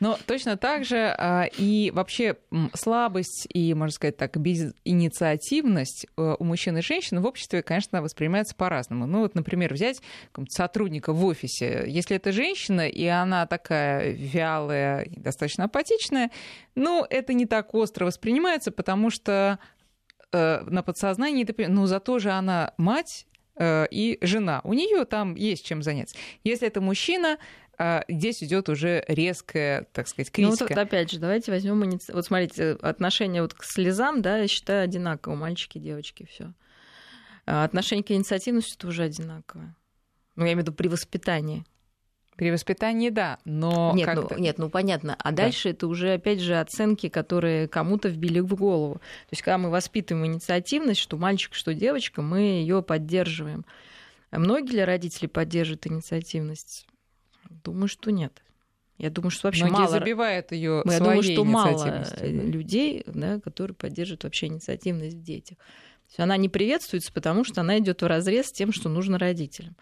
Но 0.00 0.18
точно 0.26 0.56
так 0.56 0.84
же 0.84 1.14
а, 1.16 1.44
и 1.44 1.90
вообще 1.90 2.36
слабость 2.74 3.46
и, 3.52 3.72
можно 3.74 3.92
сказать 3.92 4.16
так, 4.16 4.36
безинициативность 4.36 6.06
э, 6.16 6.36
у 6.38 6.44
мужчин 6.44 6.78
и 6.78 6.82
женщин 6.82 7.20
в 7.20 7.26
обществе, 7.26 7.62
конечно, 7.62 8.00
воспринимается 8.00 8.54
по-разному. 8.54 9.06
Ну 9.06 9.20
вот, 9.20 9.34
например, 9.34 9.74
взять 9.74 10.00
сотрудника 10.48 11.12
в 11.12 11.24
офисе. 11.24 11.84
Если 11.86 12.16
это 12.16 12.32
женщина, 12.32 12.88
и 12.88 13.04
она 13.06 13.46
такая 13.46 14.12
вялая, 14.12 15.06
достаточно 15.16 15.64
апатичная, 15.64 16.30
ну, 16.74 17.06
это 17.08 17.34
не 17.34 17.46
так 17.46 17.74
остро 17.74 18.06
воспринимается, 18.06 18.70
потому 18.70 19.10
что 19.10 19.58
э, 20.32 20.60
на 20.62 20.82
подсознании, 20.82 21.46
ну, 21.68 21.86
зато 21.86 22.18
же 22.18 22.30
она 22.30 22.72
мать 22.76 23.26
э, 23.56 23.86
и 23.90 24.18
жена. 24.22 24.60
У 24.64 24.72
нее 24.72 25.04
там 25.04 25.34
есть 25.34 25.64
чем 25.64 25.82
заняться. 25.82 26.16
Если 26.44 26.66
это 26.66 26.80
мужчина, 26.80 27.38
э, 27.78 28.02
здесь 28.08 28.42
идет 28.42 28.68
уже 28.68 29.04
резкая, 29.08 29.86
так 29.92 30.08
сказать, 30.08 30.30
критика. 30.30 30.64
Ну, 30.64 30.68
вот 30.68 30.78
опять 30.78 31.10
же, 31.10 31.18
давайте 31.18 31.50
возьмем. 31.52 31.98
Вот 32.12 32.24
смотрите, 32.24 32.72
отношение 32.82 33.42
вот 33.42 33.54
к 33.54 33.64
слезам, 33.64 34.22
да, 34.22 34.38
я 34.38 34.48
считаю, 34.48 34.84
одинаково. 34.84 35.34
Мальчики, 35.34 35.78
девочки, 35.78 36.26
все. 36.30 36.52
А 37.46 37.64
отношение 37.64 38.04
к 38.04 38.10
инициативности 38.10 38.76
тоже 38.76 39.04
одинаковое. 39.04 39.74
Ну, 40.36 40.44
я 40.44 40.52
имею 40.52 40.58
в 40.58 40.68
виду 40.68 40.72
при 40.72 40.88
воспитании. 40.88 41.64
При 42.40 42.50
воспитании, 42.50 43.10
да, 43.10 43.38
но 43.44 43.92
нет, 43.94 44.08
ну, 44.14 44.38
нет, 44.38 44.56
ну 44.56 44.70
понятно. 44.70 45.14
А 45.18 45.30
да. 45.30 45.42
дальше 45.42 45.68
это 45.68 45.86
уже 45.86 46.14
опять 46.14 46.40
же 46.40 46.58
оценки, 46.58 47.10
которые 47.10 47.68
кому-то 47.68 48.08
вбили 48.08 48.40
в 48.40 48.54
голову. 48.54 48.94
То 48.94 49.32
есть, 49.32 49.42
когда 49.42 49.58
мы 49.58 49.68
воспитываем 49.68 50.24
инициативность, 50.24 51.02
что 51.02 51.18
мальчик, 51.18 51.52
что 51.52 51.74
девочка, 51.74 52.22
мы 52.22 52.40
ее 52.40 52.82
поддерживаем. 52.82 53.66
А 54.30 54.38
многие 54.38 54.76
ли 54.76 54.84
родители 54.84 55.26
поддерживают 55.26 55.86
инициативность? 55.86 56.86
Думаю, 57.50 57.88
что 57.88 58.10
нет. 58.10 58.42
Я 58.96 59.10
думаю, 59.10 59.30
что 59.30 59.48
вообще 59.48 59.64
Многие 59.64 59.80
мало... 59.80 59.90
забивают 59.90 60.52
ее 60.52 60.82
Я 60.86 60.98
думаю, 60.98 61.22
что 61.22 61.44
мало 61.44 62.06
людей, 62.22 63.04
да, 63.06 63.38
которые 63.38 63.74
поддерживают 63.74 64.24
вообще 64.24 64.46
инициативность 64.46 65.16
в 65.16 65.22
детях. 65.22 65.58
То 65.58 66.06
есть 66.08 66.20
она 66.20 66.38
не 66.38 66.48
приветствуется, 66.48 67.12
потому 67.12 67.44
что 67.44 67.60
она 67.60 67.78
идет 67.80 68.00
в 68.00 68.06
разрез 68.06 68.46
с 68.46 68.52
тем, 68.52 68.72
что 68.72 68.88
нужно 68.88 69.18
родителям. 69.18 69.76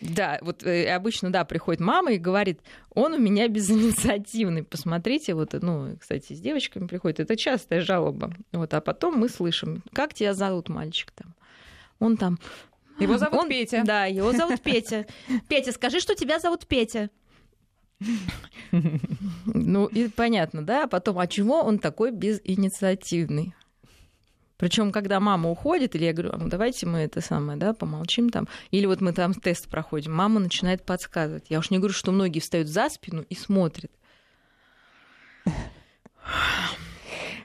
Да, 0.00 0.38
вот 0.40 0.62
э, 0.64 0.90
обычно, 0.94 1.30
да, 1.30 1.44
приходит 1.44 1.80
мама 1.80 2.12
и 2.12 2.18
говорит, 2.18 2.60
он 2.94 3.12
у 3.14 3.18
меня 3.18 3.48
безинициативный, 3.48 4.62
посмотрите, 4.62 5.34
вот, 5.34 5.52
ну, 5.60 5.96
кстати, 6.00 6.32
с 6.32 6.40
девочками 6.40 6.86
приходит, 6.86 7.20
это 7.20 7.36
частая 7.36 7.82
жалоба, 7.82 8.32
вот, 8.52 8.72
а 8.72 8.80
потом 8.80 9.18
мы 9.18 9.28
слышим, 9.28 9.82
как 9.92 10.14
тебя 10.14 10.32
зовут 10.32 10.68
мальчик 10.68 11.10
там, 11.10 11.34
он 11.98 12.16
там... 12.16 12.38
Его 12.98 13.16
зовут 13.16 13.40
он, 13.40 13.48
Петя. 13.48 13.82
Да, 13.84 14.04
его 14.04 14.32
зовут 14.32 14.60
Петя. 14.60 15.06
Петя, 15.48 15.72
скажи, 15.72 16.00
что 16.00 16.14
тебя 16.14 16.38
зовут 16.38 16.66
Петя. 16.66 17.08
Ну, 19.46 19.86
и 19.86 20.08
понятно, 20.08 20.64
да, 20.64 20.84
а 20.84 20.86
потом, 20.86 21.18
а 21.18 21.26
чего 21.26 21.62
он 21.62 21.78
такой 21.78 22.10
безинициативный? 22.10 23.54
Причем, 24.60 24.92
когда 24.92 25.20
мама 25.20 25.50
уходит, 25.50 25.96
или 25.96 26.04
я 26.04 26.12
говорю, 26.12 26.36
ну 26.36 26.48
давайте 26.48 26.84
мы 26.84 26.98
это 26.98 27.22
самое, 27.22 27.58
да, 27.58 27.72
помолчим 27.72 28.28
там, 28.28 28.46
или 28.70 28.84
вот 28.84 29.00
мы 29.00 29.14
там 29.14 29.32
тест 29.32 29.70
проходим, 29.70 30.12
мама 30.12 30.38
начинает 30.38 30.84
подсказывать. 30.84 31.46
Я 31.48 31.60
уж 31.60 31.70
не 31.70 31.78
говорю, 31.78 31.94
что 31.94 32.12
многие 32.12 32.40
встают 32.40 32.68
за 32.68 32.90
спину 32.90 33.24
и 33.30 33.34
смотрят. 33.34 33.90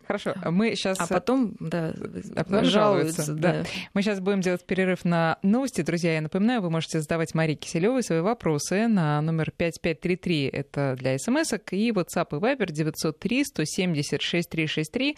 Хорошо, 0.07 0.35
мы 0.51 0.75
сейчас... 0.75 0.99
А 0.99 1.07
потом, 1.07 1.55
да, 1.59 1.93
а 2.35 2.43
потом 2.43 2.65
жалуются. 2.65 3.33
Да. 3.33 3.51
да. 3.51 3.63
Мы 3.93 4.01
сейчас 4.01 4.19
будем 4.19 4.41
делать 4.41 4.65
перерыв 4.65 5.05
на 5.05 5.37
новости. 5.41 5.81
Друзья, 5.81 6.15
я 6.15 6.21
напоминаю, 6.21 6.61
вы 6.61 6.69
можете 6.69 7.01
задавать 7.01 7.33
Марии 7.33 7.55
Киселевой 7.55 8.03
свои 8.03 8.19
вопросы 8.21 8.87
на 8.87 9.21
номер 9.21 9.51
5533, 9.51 10.47
это 10.47 10.95
для 10.97 11.17
смс 11.17 11.53
и 11.71 11.91
WhatsApp 11.91 12.27
и 12.31 12.35
Viber 12.35 12.71
903 12.71 13.45
170 13.45 14.21
6363. 14.21 15.17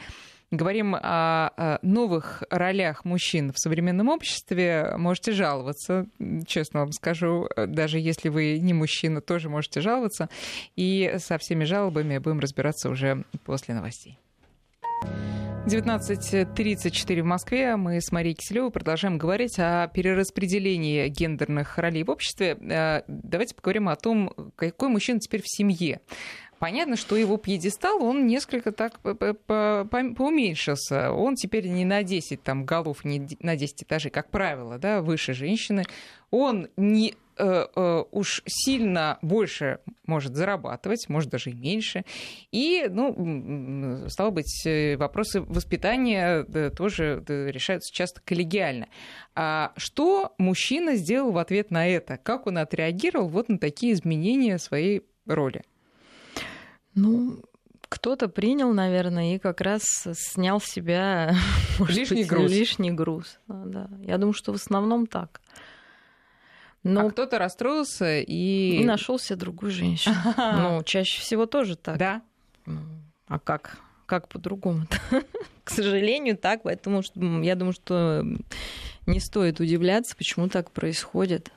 Говорим 0.49 0.95
о 0.95 1.77
новых 1.81 2.41
ролях 2.49 3.03
мужчин 3.03 3.51
в 3.51 3.59
современном 3.59 4.07
обществе. 4.07 4.93
Можете 4.97 5.33
жаловаться, 5.33 6.05
честно 6.45 6.81
вам 6.81 6.93
скажу, 6.93 7.49
даже 7.67 7.99
если 7.99 8.29
вы 8.29 8.57
не 8.59 8.73
мужчина, 8.73 9.19
тоже 9.19 9.49
можете 9.49 9.81
жаловаться. 9.81 10.29
И 10.77 11.15
со 11.17 11.37
всеми 11.37 11.65
жалобами 11.65 12.17
будем 12.19 12.39
разбираться 12.39 12.89
уже 12.89 13.25
после 13.43 13.75
новостей. 13.75 14.19
19.34 15.67 17.21
в 17.21 17.25
Москве. 17.25 17.75
Мы 17.75 17.99
с 17.99 18.11
Марией 18.13 18.35
Киселевой 18.35 18.71
продолжаем 18.71 19.17
говорить 19.17 19.59
о 19.59 19.87
перераспределении 19.87 21.09
гендерных 21.09 21.77
ролей 21.77 22.05
в 22.05 22.09
обществе. 22.09 22.57
Э, 22.61 23.01
давайте 23.07 23.53
поговорим 23.53 23.89
о 23.89 23.97
том, 23.97 24.31
какой 24.55 24.87
мужчина 24.87 25.19
теперь 25.19 25.41
в 25.41 25.49
семье. 25.49 25.99
Понятно, 26.59 26.95
что 26.95 27.15
его 27.15 27.37
пьедестал, 27.37 28.03
он 28.03 28.25
несколько 28.25 28.71
так 28.71 28.99
поуменьшился. 28.99 31.11
Он 31.11 31.35
теперь 31.35 31.67
не 31.67 31.85
на 31.85 32.01
10 32.03 32.41
там, 32.41 32.65
голов, 32.65 33.05
не 33.05 33.27
на 33.39 33.55
10 33.55 33.83
этажей, 33.83 34.09
как 34.09 34.31
правило, 34.31 34.79
да, 34.79 35.01
выше 35.01 35.33
женщины. 35.33 35.83
Он 36.31 36.67
не 36.75 37.13
э, 37.37 37.67
э, 37.75 38.03
уж 38.11 38.41
сильно 38.47 39.19
больше 39.21 39.79
может 40.07 40.35
зарабатывать, 40.35 41.07
может 41.09 41.29
даже 41.29 41.51
и 41.51 41.53
меньше. 41.53 42.05
И, 42.51 42.87
ну, 42.89 44.09
стало 44.09 44.31
быть, 44.31 44.65
э, 44.65 44.97
вопросы 44.97 45.41
воспитания 45.41 46.43
тоже 46.71 47.23
решаются 47.27 47.93
часто 47.93 48.19
коллегиально. 48.25 48.87
А 49.35 49.73
что 49.77 50.33
мужчина 50.39 50.95
сделал 50.95 51.31
в 51.31 51.37
ответ 51.37 51.69
на 51.69 51.87
это? 51.87 52.17
Как 52.17 52.47
он 52.47 52.57
отреагировал 52.57 53.27
вот 53.27 53.47
на 53.47 53.59
такие 53.59 53.93
изменения 53.93 54.57
своей 54.57 55.03
роли? 55.27 55.61
Ну, 56.97 57.43
кто-то 57.89 58.27
принял, 58.27 58.73
наверное, 58.73 59.35
и 59.35 59.39
как 59.39 59.61
раз 59.61 59.83
снял 60.13 60.59
с 60.59 60.65
себя 60.65 61.35
лишний 61.87 62.23
быть, 62.23 62.27
груз. 62.27 62.51
Лишний 62.51 62.91
груз. 62.91 63.39
Да. 63.47 63.87
Я 64.01 64.17
думаю, 64.17 64.33
что 64.33 64.51
в 64.51 64.55
основном 64.55 65.05
так. 65.05 65.39
Но... 66.81 67.05
А 67.05 67.11
кто-то 67.11 67.37
расстроился 67.37 68.19
и... 68.19 68.79
И 68.81 68.83
нашел 68.83 69.19
себе 69.19 69.35
другую 69.35 69.71
женщину. 69.71 70.15
Ну, 70.37 70.83
чаще 70.83 71.21
всего 71.21 71.45
тоже 71.45 71.75
так. 71.75 71.97
Да. 71.97 72.21
Ну, 72.65 72.81
а 73.27 73.37
как? 73.37 73.77
Как 74.07 74.27
по-другому? 74.27 74.87
К 75.63 75.69
сожалению, 75.69 76.35
так. 76.35 76.63
Поэтому 76.63 77.03
я 77.43 77.55
думаю, 77.55 77.73
что 77.73 78.25
не 79.05 79.19
стоит 79.19 79.59
удивляться, 79.59 80.15
почему 80.15 80.49
так 80.49 80.71
происходит. 80.71 81.51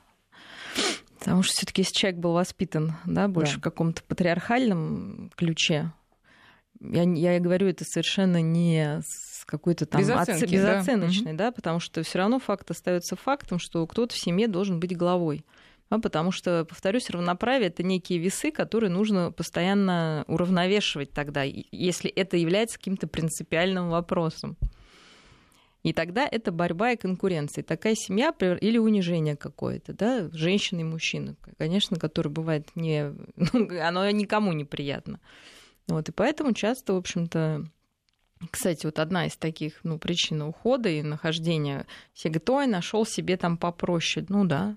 Потому 1.31 1.45
что 1.45 1.53
все-таки 1.53 1.83
если 1.83 1.95
человек 1.95 2.19
был 2.19 2.33
воспитан 2.33 2.95
да, 3.05 3.29
больше 3.29 3.55
да. 3.55 3.59
в 3.61 3.63
каком-то 3.63 4.03
патриархальном 4.03 5.31
ключе, 5.37 5.93
я, 6.81 7.05
я 7.05 7.39
говорю 7.39 7.69
это 7.69 7.85
совершенно 7.85 8.43
не 8.43 9.01
с 9.05 9.45
какой-то 9.45 9.87
там 9.87 10.01
Безоценки, 10.01 10.43
оц... 10.43 10.51
безоценочной, 10.51 11.35
да, 11.35 11.47
да 11.47 11.53
потому 11.53 11.79
что 11.79 12.03
все 12.03 12.19
равно 12.19 12.41
факт 12.41 12.69
остается 12.73 13.15
фактом, 13.15 13.61
что 13.61 13.87
кто-то 13.87 14.13
в 14.13 14.19
семье 14.19 14.49
должен 14.49 14.81
быть 14.81 14.97
главой. 14.97 15.45
Да, 15.89 16.01
потому 16.01 16.33
что, 16.33 16.65
повторюсь, 16.65 17.09
равноправие 17.11 17.69
это 17.69 17.85
некие 17.85 18.19
весы, 18.19 18.51
которые 18.51 18.91
нужно 18.91 19.31
постоянно 19.31 20.25
уравновешивать 20.27 21.13
тогда, 21.13 21.45
если 21.45 22.11
это 22.11 22.37
является 22.39 22.77
каким-то 22.77 23.07
принципиальным 23.07 23.89
вопросом. 23.89 24.57
И 25.83 25.93
тогда 25.93 26.29
это 26.31 26.53
борьба 26.53 26.93
и 26.93 26.97
конкуренция. 26.97 27.65
Такая 27.65 27.95
семья 27.95 28.35
или 28.39 28.77
унижение 28.77 29.37
какое-то, 29.37 29.95
да, 29.95 30.29
женщины 30.33 30.81
и 30.81 30.85
мужчины, 30.85 31.37
конечно, 31.57 31.99
которое 31.99 32.31
бывает 32.31 32.69
не, 32.75 33.15
ну, 33.37 33.69
оно 33.83 34.11
никому 34.11 34.53
неприятно. 34.53 35.21
Вот, 35.89 36.09
и 36.09 36.13
поэтому 36.13 36.53
часто, 36.53 36.93
в 36.93 36.97
общем-то, 36.97 37.65
Кстати, 38.51 38.87
вот 38.87 38.99
одна 38.99 39.27
из 39.27 39.37
таких 39.37 39.81
ну, 39.83 39.99
причин 39.99 40.43
ухода 40.43 40.89
и 40.89 41.03
нахождения, 41.03 41.87
все 42.13 42.29
говорят, 42.29 42.51
ой, 42.51 42.67
нашел 42.67 43.05
себе 43.05 43.37
там 43.37 43.57
попроще. 43.57 44.25
Ну 44.29 44.45
да, 44.45 44.77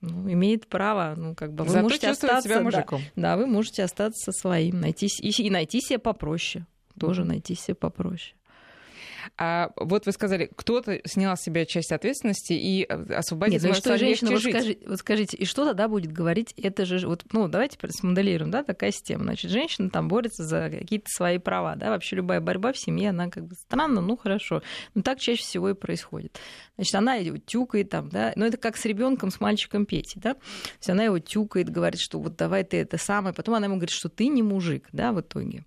ну, 0.00 0.30
имеет 0.30 0.68
право, 0.68 1.14
ну, 1.16 1.34
как 1.34 1.52
бы 1.52 1.64
вы 1.64 1.70
Зато 1.70 1.82
можете 1.82 2.08
остаться 2.10 2.48
себя 2.48 2.60
мужиком. 2.60 3.02
Да, 3.16 3.22
да, 3.22 3.36
вы 3.36 3.46
можете 3.46 3.82
остаться 3.82 4.32
своим, 4.32 4.80
найти 4.80 5.06
и, 5.06 5.30
и 5.30 5.50
найти 5.50 5.80
себе 5.80 5.98
попроще. 5.98 6.66
Тоже 6.98 7.24
найти 7.24 7.54
себе 7.54 7.74
попроще. 7.74 8.37
А 9.36 9.70
вот 9.76 10.06
вы 10.06 10.12
сказали, 10.12 10.50
кто-то 10.54 11.00
снял 11.04 11.36
с 11.36 11.42
себя 11.42 11.64
часть 11.66 11.92
ответственности 11.92 12.52
и 12.52 12.86
э, 12.88 13.14
освободил 13.14 13.60
Нет, 13.60 13.68
ну 13.68 13.74
что, 13.74 13.98
женщина, 13.98 14.30
вот, 14.30 14.42
скажи, 14.42 14.78
вот 14.86 14.98
скажите, 14.98 15.36
и 15.36 15.44
что 15.44 15.64
тогда 15.64 15.88
будет 15.88 16.12
говорить, 16.12 16.52
это 16.56 16.86
же, 16.86 17.06
вот, 17.06 17.24
ну, 17.32 17.48
давайте 17.48 17.78
смоделируем, 17.90 18.50
да, 18.50 18.62
такая 18.62 18.90
система. 18.90 19.24
Значит, 19.24 19.50
женщина 19.50 19.90
там 19.90 20.08
борется 20.08 20.44
за 20.44 20.70
какие-то 20.70 21.06
свои 21.08 21.38
права, 21.38 21.76
да, 21.76 21.90
вообще 21.90 22.16
любая 22.16 22.40
борьба 22.40 22.72
в 22.72 22.78
семье, 22.78 23.10
она 23.10 23.28
как 23.28 23.46
бы 23.46 23.54
странно, 23.54 24.00
ну, 24.00 24.16
хорошо. 24.16 24.62
Но 24.94 25.02
так 25.02 25.20
чаще 25.20 25.42
всего 25.42 25.70
и 25.70 25.74
происходит. 25.74 26.38
Значит, 26.76 26.94
она 26.94 27.14
его 27.14 27.38
тюкает 27.38 27.90
там, 27.90 28.08
да, 28.08 28.32
ну, 28.36 28.44
это 28.44 28.56
как 28.56 28.76
с 28.76 28.84
ребенком, 28.84 29.30
с 29.30 29.40
мальчиком 29.40 29.86
Пети, 29.86 30.18
да, 30.18 30.34
то 30.34 30.40
есть 30.78 30.90
она 30.90 31.04
его 31.04 31.18
тюкает, 31.18 31.70
говорит, 31.70 32.00
что 32.00 32.18
вот 32.18 32.36
давай 32.36 32.64
ты 32.64 32.78
это 32.78 32.98
самое, 32.98 33.34
потом 33.34 33.54
она 33.54 33.66
ему 33.66 33.76
говорит, 33.76 33.94
что 33.94 34.08
ты 34.08 34.28
не 34.28 34.42
мужик, 34.42 34.88
да, 34.92 35.12
в 35.12 35.20
итоге. 35.20 35.64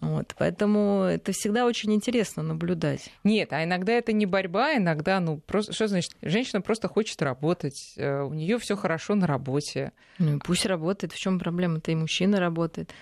Вот, 0.00 0.34
поэтому 0.38 1.02
это 1.02 1.32
всегда 1.32 1.66
очень 1.66 1.92
интересно 1.92 2.42
наблюдать. 2.42 3.10
Нет, 3.24 3.52
а 3.52 3.64
иногда 3.64 3.92
это 3.92 4.12
не 4.12 4.26
борьба, 4.26 4.76
иногда, 4.76 5.20
ну, 5.20 5.38
просто, 5.38 5.72
что 5.72 5.88
значит, 5.88 6.12
женщина 6.22 6.60
просто 6.60 6.88
хочет 6.88 7.20
работать, 7.22 7.94
э, 7.96 8.22
у 8.22 8.32
нее 8.32 8.58
все 8.58 8.76
хорошо 8.76 9.14
на 9.14 9.26
работе. 9.26 9.92
Ну, 10.18 10.38
пусть 10.38 10.66
работает, 10.66 11.12
в 11.12 11.18
чем 11.18 11.38
проблема-то 11.38 11.90
и 11.90 11.94
мужчина 11.94 12.40
работает. 12.40 12.92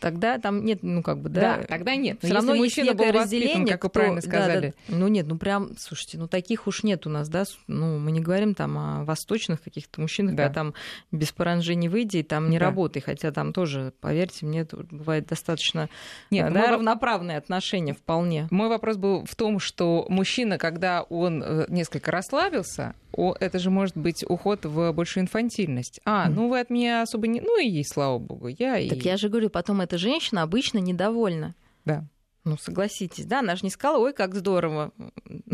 Тогда 0.00 0.38
там 0.38 0.64
нет, 0.64 0.80
ну 0.82 1.02
как 1.02 1.18
бы, 1.18 1.28
да. 1.28 1.58
Да, 1.58 1.62
тогда 1.64 1.96
нет. 1.96 2.18
Все 2.22 2.32
равно 2.32 2.54
мужчина 2.54 2.94
был 2.94 3.10
разделение, 3.10 3.74
как 3.74 3.84
вы 3.84 3.90
правильно 3.90 4.20
сказали. 4.20 4.74
Да, 4.88 4.94
да. 4.94 4.96
Ну 4.98 5.08
нет, 5.08 5.26
ну 5.26 5.36
прям, 5.36 5.70
слушайте, 5.78 6.18
ну 6.18 6.28
таких 6.28 6.66
уж 6.66 6.82
нет 6.82 7.06
у 7.06 7.10
нас, 7.10 7.28
да. 7.28 7.44
Ну 7.66 7.98
мы 7.98 8.12
не 8.12 8.20
говорим 8.20 8.54
там 8.54 8.78
о 8.78 9.04
восточных 9.04 9.62
каких-то 9.62 10.00
мужчинах, 10.00 10.34
да. 10.34 10.44
когда 10.44 10.54
там 10.54 10.74
без 11.10 11.32
паранжи 11.32 11.74
не 11.74 11.88
выйди, 11.88 12.22
там 12.22 12.50
не 12.50 12.58
да. 12.58 12.66
работай. 12.66 13.02
Хотя 13.02 13.32
там 13.32 13.52
тоже, 13.52 13.92
поверьте 14.00 14.46
мне, 14.46 14.66
бывает 14.90 15.26
достаточно 15.26 15.88
нет, 16.30 16.52
да, 16.52 16.60
мой... 16.60 16.70
равноправные 16.70 17.38
отношения 17.38 17.94
вполне. 17.94 18.46
Мой 18.50 18.68
вопрос 18.68 18.96
был 18.96 19.24
в 19.24 19.34
том, 19.34 19.58
что 19.58 20.06
мужчина, 20.08 20.58
когда 20.58 21.02
он 21.02 21.42
э, 21.42 21.66
несколько 21.68 22.10
расслабился, 22.10 22.94
это 23.12 23.58
же 23.58 23.70
может 23.70 23.96
быть 23.96 24.24
уход 24.28 24.64
в 24.64 24.92
большую 24.92 25.24
инфантильность. 25.24 26.00
А, 26.04 26.28
ну 26.28 26.48
вы 26.48 26.60
от 26.60 26.70
меня 26.70 27.02
особо 27.02 27.26
не... 27.26 27.40
Ну 27.40 27.60
и 27.60 27.68
ей, 27.68 27.84
слава 27.84 28.18
богу, 28.18 28.48
я 28.48 28.78
и... 28.78 28.88
Так 28.88 28.98
я 28.98 29.16
же 29.16 29.28
говорю, 29.28 29.50
потом 29.50 29.80
эта 29.80 29.98
женщина 29.98 30.42
обычно 30.42 30.78
недовольна. 30.78 31.54
Да. 31.84 32.06
Ну, 32.44 32.56
согласитесь, 32.56 33.26
да, 33.26 33.40
она 33.40 33.56
же 33.56 33.64
не 33.64 33.70
сказала, 33.70 33.98
ой, 34.02 34.14
как 34.14 34.34
здорово, 34.34 34.92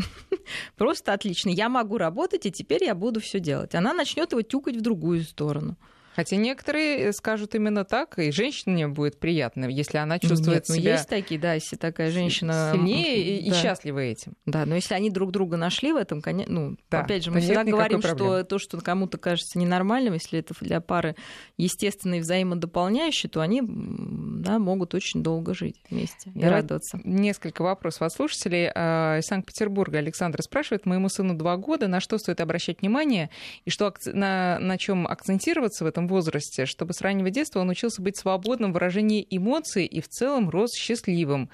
просто 0.76 1.12
отлично, 1.12 1.48
я 1.48 1.68
могу 1.68 1.98
работать, 1.98 2.46
и 2.46 2.52
теперь 2.52 2.84
я 2.84 2.94
буду 2.94 3.20
все 3.20 3.40
делать. 3.40 3.74
Она 3.74 3.92
начнет 3.92 4.30
его 4.30 4.42
тюкать 4.42 4.76
в 4.76 4.80
другую 4.80 5.22
сторону. 5.22 5.76
Хотя 6.14 6.36
некоторые 6.36 7.12
скажут 7.12 7.54
именно 7.54 7.84
так, 7.84 8.18
и 8.18 8.30
женщине 8.30 8.88
будет 8.88 9.18
приятно, 9.18 9.66
если 9.66 9.98
она 9.98 10.18
чувствует 10.18 10.60
Нет, 10.60 10.64
ну 10.68 10.74
себя... 10.76 10.92
есть 10.92 11.08
такие, 11.08 11.40
да, 11.40 11.54
если 11.54 11.76
такая 11.76 12.10
женщина... 12.10 12.70
Сильнее 12.72 13.38
и, 13.40 13.50
да. 13.50 13.56
и 13.56 13.60
счастлива 13.60 13.98
этим. 13.98 14.34
Да, 14.46 14.64
но 14.64 14.76
если 14.76 14.94
они 14.94 15.10
друг 15.10 15.32
друга 15.32 15.56
нашли 15.56 15.92
в 15.92 15.96
этом, 15.96 16.22
конечно, 16.22 16.52
ну, 16.52 16.76
да, 16.90 17.00
опять 17.00 17.24
же, 17.24 17.30
мы 17.30 17.40
всегда 17.40 17.64
говорим, 17.64 18.00
что 18.00 18.44
то, 18.44 18.58
что 18.58 18.80
кому-то 18.80 19.18
кажется 19.18 19.58
ненормальным, 19.58 20.14
если 20.14 20.38
это 20.38 20.54
для 20.60 20.80
пары 20.80 21.16
естественно 21.56 22.14
и 22.14 22.20
взаимодополняющие, 22.20 23.28
то 23.28 23.40
они 23.40 23.62
да, 23.64 24.58
могут 24.58 24.94
очень 24.94 25.22
долго 25.22 25.54
жить 25.54 25.76
вместе 25.90 26.30
и 26.30 26.38
Давай 26.38 26.60
радоваться. 26.60 27.00
Несколько 27.04 27.62
вопросов 27.62 28.02
от 28.02 28.12
слушателей. 28.12 28.70
А, 28.74 29.18
из 29.18 29.26
Санкт-Петербурга 29.26 29.98
Александр 29.98 30.42
спрашивает, 30.42 30.86
моему 30.86 31.08
сыну 31.08 31.34
два 31.34 31.56
года, 31.56 31.88
на 31.88 32.00
что 32.00 32.18
стоит 32.18 32.40
обращать 32.40 32.80
внимание 32.80 33.30
и 33.64 33.70
что, 33.70 33.92
на, 34.06 34.58
на 34.60 34.78
чем 34.78 35.06
акцентироваться 35.06 35.84
в 35.84 35.86
этом 35.86 36.03
этом 36.04 36.08
возрасте, 36.08 36.66
чтобы 36.66 36.92
с 36.92 37.00
раннего 37.00 37.30
детства 37.30 37.60
он 37.60 37.70
учился 37.70 38.02
быть 38.02 38.16
свободным 38.16 38.70
в 38.70 38.74
выражении 38.74 39.26
эмоций 39.30 39.86
и 39.86 40.00
в 40.00 40.08
целом 40.08 40.50
рос 40.50 40.74
счастливым. 40.74 41.50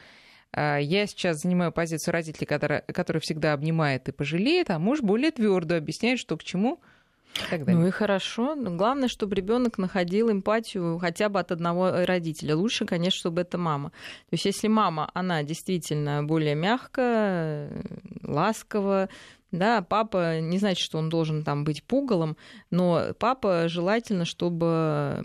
А, 0.52 0.78
я 0.78 1.06
сейчас 1.06 1.42
занимаю 1.42 1.72
позицию 1.72 2.12
родителей, 2.12 2.46
который, 2.46 2.82
который 2.92 3.20
всегда 3.20 3.52
обнимает 3.52 4.08
и 4.08 4.12
пожалеет, 4.12 4.70
а 4.70 4.78
муж 4.78 5.00
более 5.00 5.30
твердо 5.30 5.76
объясняет, 5.76 6.18
что 6.18 6.36
к 6.36 6.44
чему. 6.44 6.80
Ну 7.50 7.86
и 7.86 7.90
хорошо. 7.90 8.56
Главное, 8.56 9.08
чтобы 9.08 9.34
ребенок 9.34 9.78
находил 9.78 10.30
эмпатию 10.30 10.98
хотя 10.98 11.28
бы 11.28 11.40
от 11.40 11.52
одного 11.52 12.04
родителя. 12.04 12.56
Лучше, 12.56 12.86
конечно, 12.86 13.18
чтобы 13.18 13.42
это 13.42 13.58
мама. 13.58 13.90
То 13.90 14.34
есть, 14.34 14.44
если 14.44 14.68
мама, 14.68 15.10
она 15.14 15.42
действительно 15.42 16.22
более 16.22 16.54
мягкая, 16.54 17.70
ласковая, 18.22 19.08
да, 19.52 19.82
папа 19.82 20.40
не 20.40 20.58
значит, 20.58 20.84
что 20.84 20.98
он 20.98 21.08
должен 21.08 21.42
там 21.42 21.64
быть 21.64 21.82
пугалом, 21.82 22.36
но 22.70 23.14
папа 23.18 23.68
желательно, 23.68 24.24
чтобы 24.24 25.24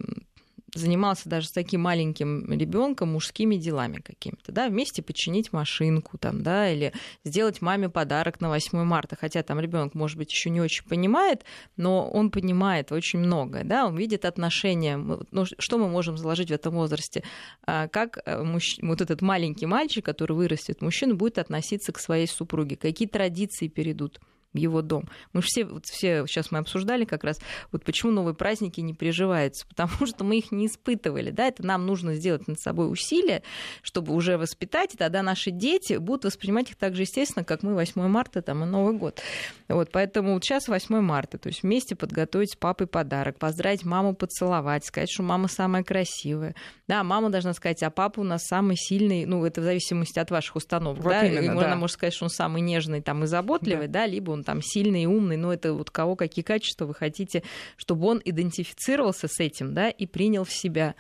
занимался 0.75 1.29
даже 1.29 1.47
с 1.47 1.51
таким 1.51 1.81
маленьким 1.81 2.51
ребенком 2.51 3.13
мужскими 3.13 3.55
делами 3.55 3.97
какими-то, 3.97 4.51
да, 4.51 4.67
вместе 4.67 5.01
починить 5.01 5.53
машинку 5.53 6.17
там, 6.17 6.43
да, 6.43 6.69
или 6.69 6.93
сделать 7.23 7.61
маме 7.61 7.89
подарок 7.89 8.41
на 8.41 8.49
8 8.49 8.83
марта, 8.83 9.15
хотя 9.19 9.41
там 9.43 9.59
ребенок, 9.59 9.95
может 9.95 10.17
быть, 10.17 10.31
еще 10.31 10.49
не 10.49 10.61
очень 10.61 10.85
понимает, 10.85 11.43
но 11.77 12.07
он 12.09 12.29
понимает 12.29 12.91
очень 12.91 13.19
многое, 13.19 13.63
да, 13.63 13.85
он 13.87 13.95
видит 13.97 14.25
отношения, 14.25 14.97
ну, 14.97 15.45
что 15.45 15.77
мы 15.77 15.87
можем 15.87 16.17
заложить 16.17 16.49
в 16.49 16.53
этом 16.53 16.75
возрасте, 16.75 17.23
а, 17.65 17.87
как 17.87 18.19
э, 18.25 18.43
мужч... 18.43 18.77
вот 18.81 19.01
этот 19.01 19.21
маленький 19.21 19.65
мальчик, 19.65 20.03
который 20.03 20.33
вырастет, 20.33 20.81
мужчина 20.81 21.15
будет 21.15 21.37
относиться 21.37 21.91
к 21.91 21.99
своей 21.99 22.27
супруге, 22.27 22.75
какие 22.75 23.07
традиции 23.07 23.67
перейдут 23.67 24.19
его 24.55 24.81
дом. 24.81 25.07
Мы 25.33 25.41
же 25.41 25.47
все, 25.47 25.65
вот 25.65 25.85
все, 25.85 26.25
сейчас 26.27 26.51
мы 26.51 26.59
обсуждали 26.59 27.05
как 27.05 27.23
раз, 27.23 27.39
вот 27.71 27.83
почему 27.83 28.11
новые 28.11 28.33
праздники 28.33 28.81
не 28.81 28.93
приживаются, 28.93 29.65
потому 29.69 30.05
что 30.05 30.23
мы 30.23 30.37
их 30.37 30.51
не 30.51 30.67
испытывали, 30.67 31.31
да, 31.31 31.47
это 31.47 31.65
нам 31.65 31.85
нужно 31.85 32.15
сделать 32.15 32.47
над 32.47 32.59
собой 32.59 32.91
усилия, 32.91 33.43
чтобы 33.81 34.13
уже 34.13 34.37
воспитать, 34.37 34.93
и 34.93 34.97
тогда 34.97 35.21
наши 35.21 35.51
дети 35.51 35.97
будут 35.97 36.25
воспринимать 36.25 36.71
их 36.71 36.75
так 36.75 36.95
же 36.95 37.03
естественно, 37.03 37.43
как 37.43 37.63
мы 37.63 37.73
8 37.73 38.01
марта 38.07 38.41
там, 38.41 38.63
и 38.63 38.65
Новый 38.65 38.97
год. 38.97 39.21
Вот, 39.67 39.89
поэтому 39.91 40.33
вот 40.33 40.43
сейчас 40.43 40.67
8 40.67 40.99
марта, 41.01 41.37
то 41.37 41.47
есть 41.47 41.63
вместе 41.63 41.95
подготовить 41.95 42.53
с 42.53 42.55
папой 42.55 42.87
подарок, 42.87 43.37
поздравить 43.37 43.83
маму, 43.83 44.15
поцеловать, 44.15 44.85
сказать, 44.85 45.09
что 45.09 45.23
мама 45.23 45.47
самая 45.47 45.83
красивая. 45.83 46.55
Да, 46.87 47.03
мама 47.03 47.29
должна 47.29 47.53
сказать, 47.53 47.81
а 47.83 47.89
папа 47.89 48.19
у 48.19 48.23
нас 48.23 48.43
самый 48.43 48.75
сильный, 48.75 49.25
ну, 49.25 49.43
это 49.45 49.61
в 49.61 49.63
зависимости 49.63 50.19
от 50.19 50.31
ваших 50.31 50.55
установок, 50.55 51.03
вот 51.03 51.09
да, 51.09 51.25
именно, 51.25 51.53
можно, 51.53 51.69
да. 51.71 51.75
может 51.75 51.93
сказать, 51.95 52.13
что 52.13 52.25
он 52.25 52.29
самый 52.29 52.61
нежный 52.61 53.01
там 53.01 53.23
и 53.23 53.27
заботливый, 53.27 53.87
да, 53.87 54.01
да 54.01 54.05
либо 54.05 54.31
он 54.31 54.43
там 54.45 54.61
сильный 54.61 55.03
и 55.03 55.07
умный, 55.07 55.37
но 55.37 55.53
это 55.53 55.73
вот 55.73 55.91
кого 55.91 56.15
какие 56.15 56.43
качества 56.43 56.85
вы 56.85 56.93
хотите, 56.93 57.43
чтобы 57.75 58.07
он 58.07 58.21
идентифицировался 58.23 59.27
с 59.27 59.39
этим, 59.39 59.73
да, 59.73 59.89
и 59.89 60.05
принял 60.05 60.43
в 60.45 60.51
себя. 60.51 60.95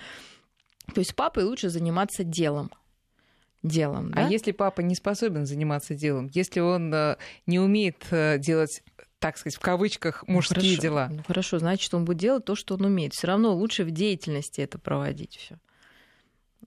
То 0.93 0.99
есть 0.99 1.15
папой 1.15 1.45
лучше 1.45 1.69
заниматься 1.69 2.23
делом 2.23 2.71
делом. 3.63 4.11
А 4.13 4.15
да? 4.15 4.27
А 4.27 4.29
если 4.29 4.51
папа 4.51 4.81
не 4.81 4.93
способен 4.93 5.45
заниматься 5.47 5.95
делом, 5.95 6.29
если 6.33 6.59
он 6.59 6.93
э, 6.93 7.17
не 7.47 7.59
умеет 7.59 8.05
э, 8.11 8.37
делать 8.37 8.83
так 9.17 9.37
сказать, 9.39 9.55
в 9.55 9.59
кавычках 9.59 10.23
ну, 10.27 10.35
мужские 10.35 10.57
ну, 10.57 10.67
хорошо, 10.67 10.81
дела. 10.81 11.09
Ну, 11.11 11.23
хорошо, 11.25 11.57
значит, 11.57 11.91
он 11.95 12.05
будет 12.05 12.17
делать 12.17 12.45
то, 12.45 12.53
что 12.53 12.75
он 12.75 12.85
умеет. 12.85 13.13
Все 13.13 13.25
равно 13.25 13.55
лучше 13.55 13.83
в 13.83 13.89
деятельности 13.89 14.61
это 14.61 14.77
проводить 14.77 15.37
все 15.37 15.57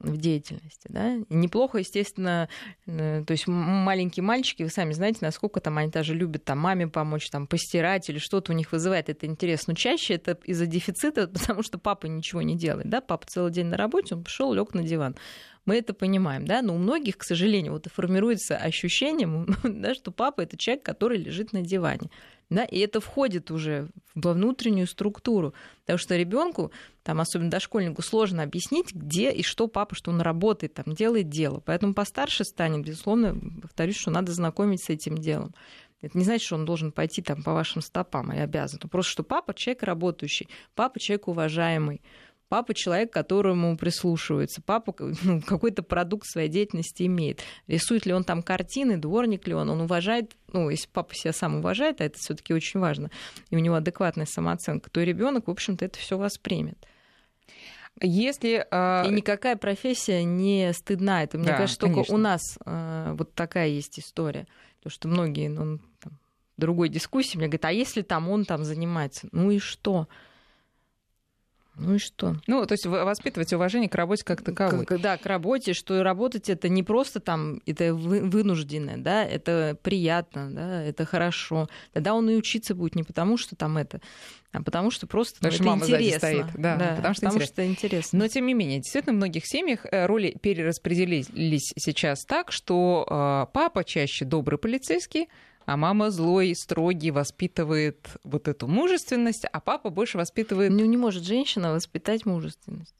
в 0.00 0.16
деятельности. 0.16 0.86
Да? 0.88 1.16
Неплохо, 1.28 1.78
естественно, 1.78 2.48
э, 2.86 3.24
то 3.26 3.32
есть 3.32 3.46
маленькие 3.46 4.22
мальчики, 4.22 4.62
вы 4.62 4.70
сами 4.70 4.92
знаете, 4.92 5.18
насколько 5.22 5.60
там 5.60 5.78
они 5.78 5.90
даже 5.90 6.14
любят 6.14 6.44
там, 6.44 6.58
маме 6.58 6.88
помочь, 6.88 7.28
там, 7.30 7.46
постирать 7.46 8.08
или 8.08 8.18
что-то 8.18 8.52
у 8.52 8.54
них 8.54 8.72
вызывает 8.72 9.08
это 9.08 9.26
интерес. 9.26 9.66
Но 9.66 9.74
чаще 9.74 10.14
это 10.14 10.38
из-за 10.44 10.66
дефицита, 10.66 11.28
потому 11.32 11.62
что 11.62 11.78
папа 11.78 12.06
ничего 12.06 12.42
не 12.42 12.56
делает. 12.56 12.88
Да? 12.88 13.00
Папа 13.00 13.26
целый 13.26 13.52
день 13.52 13.66
на 13.66 13.76
работе, 13.76 14.14
он 14.14 14.24
пришел, 14.24 14.52
лег 14.52 14.74
на 14.74 14.82
диван. 14.82 15.16
Мы 15.64 15.76
это 15.76 15.92
понимаем, 15.92 16.46
да, 16.46 16.62
но 16.62 16.74
у 16.74 16.78
многих, 16.78 17.18
к 17.18 17.24
сожалению, 17.24 17.74
вот 17.74 17.86
и 17.86 17.90
формируется 17.90 18.56
ощущение, 18.56 19.46
да, 19.64 19.94
что 19.94 20.10
папа 20.10 20.40
это 20.40 20.56
человек, 20.56 20.82
который 20.82 21.18
лежит 21.18 21.52
на 21.52 21.60
диване. 21.60 22.08
Да, 22.50 22.64
и 22.64 22.78
это 22.78 23.00
входит 23.00 23.50
уже 23.50 23.90
во 24.14 24.32
внутреннюю 24.32 24.86
структуру. 24.86 25.52
Потому 25.80 25.98
что 25.98 26.16
ребенку, 26.16 26.72
там, 27.02 27.20
особенно 27.20 27.50
дошкольнику, 27.50 28.00
сложно 28.00 28.42
объяснить, 28.42 28.94
где 28.94 29.30
и 29.30 29.42
что 29.42 29.68
папа, 29.68 29.94
что 29.94 30.10
он 30.10 30.22
работает, 30.22 30.74
там, 30.74 30.94
делает 30.94 31.28
дело. 31.28 31.60
Поэтому 31.64 31.92
постарше 31.92 32.44
станет, 32.44 32.86
безусловно, 32.86 33.36
повторюсь, 33.60 33.96
что 33.96 34.10
надо 34.10 34.32
знакомить 34.32 34.82
с 34.82 34.88
этим 34.88 35.18
делом. 35.18 35.54
Это 36.00 36.16
не 36.16 36.24
значит, 36.24 36.46
что 36.46 36.54
он 36.54 36.64
должен 36.64 36.92
пойти 36.92 37.22
там 37.22 37.42
по 37.42 37.52
вашим 37.52 37.82
стопам 37.82 38.32
и 38.32 38.38
обязан. 38.38 38.78
Просто, 38.88 39.12
что 39.12 39.22
папа 39.24 39.52
человек 39.52 39.82
работающий, 39.82 40.48
папа 40.74 41.00
человек 41.00 41.28
уважаемый, 41.28 42.00
Папа 42.48 42.72
человек, 42.72 43.12
которому 43.12 43.76
прислушивается. 43.76 44.62
Папа 44.64 44.94
ну, 45.22 45.42
какой-то 45.42 45.82
продукт 45.82 46.26
своей 46.26 46.48
деятельности 46.48 47.02
имеет. 47.02 47.42
Рисует 47.66 48.06
ли 48.06 48.12
он 48.14 48.24
там 48.24 48.42
картины, 48.42 48.96
дворник 48.96 49.46
ли 49.46 49.54
он, 49.54 49.68
он 49.68 49.82
уважает, 49.82 50.32
ну, 50.52 50.70
если 50.70 50.88
папа 50.88 51.14
себя 51.14 51.32
сам 51.32 51.56
уважает, 51.56 52.00
а 52.00 52.04
это 52.04 52.18
все-таки 52.18 52.54
очень 52.54 52.80
важно, 52.80 53.10
и 53.50 53.56
у 53.56 53.58
него 53.58 53.74
адекватная 53.74 54.26
самооценка, 54.26 54.90
то 54.90 55.02
ребенок, 55.02 55.48
в 55.48 55.50
общем-то, 55.50 55.84
это 55.84 55.98
все 55.98 56.16
воспримет. 56.16 56.78
Если, 58.00 58.66
э... 58.70 59.08
И 59.08 59.10
никакая 59.10 59.56
профессия 59.56 60.22
не 60.22 60.72
стыдна. 60.72 61.24
Это, 61.24 61.36
мне 61.36 61.48
да, 61.48 61.56
кажется, 61.56 61.80
только 61.80 61.94
конечно. 61.96 62.14
у 62.14 62.18
нас 62.18 62.40
э, 62.64 63.14
вот 63.18 63.34
такая 63.34 63.68
есть 63.68 63.98
история. 63.98 64.46
Потому 64.76 64.92
что 64.92 65.08
многие, 65.08 65.48
ну, 65.48 65.80
там, 66.00 66.18
другой 66.56 66.88
дискуссии 66.88 67.36
мне 67.36 67.48
говорят, 67.48 67.64
а 67.64 67.72
если 67.72 68.02
там 68.02 68.28
он 68.28 68.44
там 68.44 68.64
занимается? 68.64 69.28
Ну 69.32 69.50
и 69.50 69.58
что? 69.58 70.06
Ну 71.78 71.94
и 71.94 71.98
что? 71.98 72.36
Ну, 72.46 72.66
то 72.66 72.72
есть 72.72 72.86
воспитывать 72.86 73.52
уважение 73.52 73.88
к 73.88 73.94
работе 73.94 74.24
как 74.24 74.42
таковой. 74.42 74.84
К, 74.84 74.98
да, 74.98 75.16
к 75.16 75.26
работе, 75.26 75.72
что 75.72 76.02
работать 76.02 76.48
это 76.48 76.68
не 76.68 76.82
просто 76.82 77.20
там, 77.20 77.60
это 77.66 77.94
вынужденное, 77.94 78.96
да, 78.96 79.24
это 79.24 79.78
приятно, 79.82 80.50
да, 80.50 80.82
это 80.82 81.04
хорошо. 81.04 81.68
Тогда 81.92 82.14
он 82.14 82.28
и 82.28 82.36
учиться 82.36 82.74
будет 82.74 82.96
не 82.96 83.04
потому, 83.04 83.36
что 83.36 83.54
там 83.54 83.78
это, 83.78 84.00
а 84.52 84.62
потому 84.62 84.90
что 84.90 85.06
просто 85.06 85.38
ну, 85.40 85.48
это 85.48 85.62
мама 85.62 85.84
интересно. 85.84 86.18
стоит. 86.18 86.46
Да, 86.54 86.76
да, 86.76 86.94
потому, 86.96 87.14
что, 87.14 87.26
потому 87.26 87.36
интересно. 87.36 87.54
что 87.54 87.66
интересно. 87.66 88.18
Но 88.18 88.28
тем 88.28 88.46
не 88.46 88.54
менее, 88.54 88.78
действительно, 88.78 89.12
в 89.14 89.16
многих 89.16 89.46
семьях 89.46 89.84
э, 89.84 90.06
роли 90.06 90.36
перераспределились 90.40 91.72
сейчас 91.76 92.24
так, 92.24 92.50
что 92.50 93.06
э, 93.08 93.52
папа 93.52 93.84
чаще 93.84 94.24
добрый 94.24 94.58
полицейский, 94.58 95.28
а 95.68 95.76
мама 95.76 96.10
злой, 96.10 96.54
строгий, 96.54 97.10
воспитывает 97.10 98.08
вот 98.24 98.48
эту 98.48 98.66
мужественность, 98.66 99.44
а 99.44 99.60
папа 99.60 99.90
больше 99.90 100.16
воспитывает... 100.16 100.72
Ну, 100.72 100.82
не 100.86 100.96
может 100.96 101.24
женщина 101.24 101.72
воспитать 101.72 102.24
мужественность. 102.24 102.94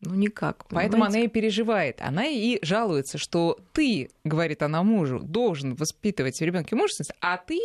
Ну, 0.00 0.16
никак. 0.16 0.66
Понимаете? 0.66 0.90
Поэтому 0.90 1.04
она 1.04 1.20
и 1.20 1.28
переживает. 1.28 2.00
Она 2.00 2.26
и 2.26 2.58
жалуется, 2.62 3.18
что 3.18 3.60
ты, 3.72 4.10
говорит 4.24 4.64
она 4.64 4.82
мужу, 4.82 5.20
должен 5.20 5.76
воспитывать 5.76 6.40
в 6.40 6.42
ребенке 6.42 6.74
мужественность, 6.74 7.12
а 7.20 7.36
ты 7.36 7.60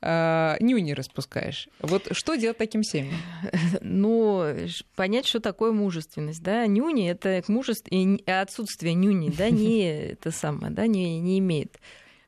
э, 0.00 0.56
нюни 0.58 0.94
распускаешь. 0.94 1.68
Вот 1.78 2.08
что 2.10 2.34
делать 2.34 2.58
таким 2.58 2.82
семьям? 2.82 3.14
Ну, 3.82 4.52
понять, 4.96 5.28
что 5.28 5.38
такое 5.38 5.70
мужественность. 5.70 6.42
Да? 6.42 6.66
Нюни 6.66 7.08
это 7.08 7.44
мужество 7.46 7.88
и 7.94 8.28
отсутствие 8.28 8.94
нюни, 8.94 9.30
да, 9.30 9.48
не 9.50 10.10
это 10.10 10.32
самое, 10.32 10.72
да, 10.72 10.88
не, 10.88 11.20
не 11.20 11.38
имеет. 11.38 11.78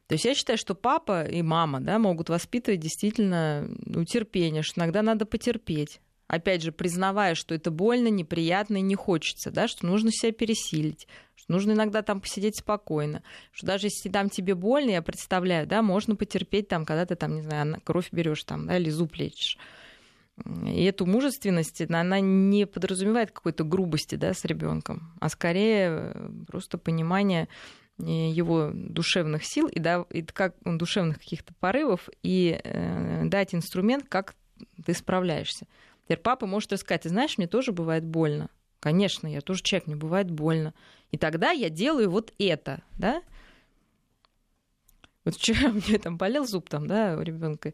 То 0.07 0.14
есть 0.14 0.25
я 0.25 0.35
считаю, 0.35 0.59
что 0.59 0.75
папа 0.75 1.25
и 1.25 1.40
мама 1.43 1.81
да, 1.81 1.99
могут 1.99 2.29
воспитывать 2.29 2.81
действительно 2.81 3.67
ну, 3.87 4.05
терпение, 4.05 4.62
что 4.62 4.81
иногда 4.81 5.03
надо 5.03 5.25
потерпеть. 5.25 6.01
Опять 6.27 6.62
же, 6.62 6.73
признавая, 6.73 7.35
что 7.35 7.55
это 7.55 7.71
больно, 7.71 8.09
неприятно 8.09 8.79
и 8.79 8.83
не 8.83 8.95
хочется, 8.95 9.51
да, 9.51 9.69
что 9.69 9.87
нужно 9.87 10.11
себя 10.11 10.33
пересилить, 10.33 11.07
что 11.37 11.53
нужно 11.53 11.73
иногда 11.73 12.03
там 12.03 12.21
посидеть 12.21 12.59
спокойно, 12.59 13.23
что 13.53 13.67
даже 13.67 13.88
если 13.88 14.09
там 14.09 14.31
тебе 14.31 14.55
больно, 14.55 14.90
я 14.90 15.03
представляю, 15.03 15.67
да, 15.67 15.83
можно 15.83 16.17
потерпеть 16.17 16.69
там, 16.69 16.87
когда 16.87 17.05
ты 17.05 17.14
там, 17.14 17.35
не 17.35 17.43
знаю, 17.43 17.81
кровь 17.85 18.09
берешь 18.11 18.45
там, 18.45 18.67
да, 18.67 18.79
или 18.79 18.88
зуб 18.88 19.14
лечишь. 19.17 19.59
И 20.67 20.83
эту 20.85 21.07
мужественность, 21.07 21.81
она 21.83 22.19
не 22.21 22.67
подразумевает 22.67 23.31
какой-то 23.31 23.62
грубости 23.62 24.17
да, 24.17 24.35
с 24.35 24.45
ребенком, 24.45 25.12
а 25.21 25.29
скорее 25.29 26.12
просто 26.49 26.77
понимание 26.77 27.49
его 27.98 28.70
душевных 28.74 29.44
сил 29.44 29.68
и, 29.68 29.78
да, 29.78 30.04
и 30.11 30.22
как 30.22 30.57
душевных 30.64 31.18
каких-то 31.18 31.54
порывов 31.54 32.09
и 32.22 32.61
э, 32.62 33.22
дать 33.26 33.54
инструмент, 33.54 34.07
как 34.09 34.35
ты 34.85 34.94
справляешься. 34.94 35.66
Теперь 36.04 36.18
папа 36.18 36.46
может 36.46 36.72
рассказать, 36.72 37.02
ты 37.02 37.09
знаешь, 37.09 37.38
мне 37.38 37.46
тоже 37.46 37.72
бывает 37.72 38.04
больно. 38.04 38.50
Конечно, 38.80 39.26
я 39.26 39.40
тоже 39.40 39.62
человек, 39.62 39.87
мне 39.87 39.96
бывает 39.96 40.30
больно. 40.30 40.74
И 41.11 41.16
тогда 41.16 41.52
я 41.52 41.70
делаю 41.70 42.11
вот 42.11 42.35
это, 42.38 42.83
да? 42.98 43.22
Вот 45.25 45.37
вчера 45.37 45.69
мне 45.73 45.99
там 45.99 46.17
болел 46.17 46.47
зуб 46.47 46.69
там, 46.69 46.87
да, 46.87 47.17
у 47.19 47.23
ребенка. 47.23 47.73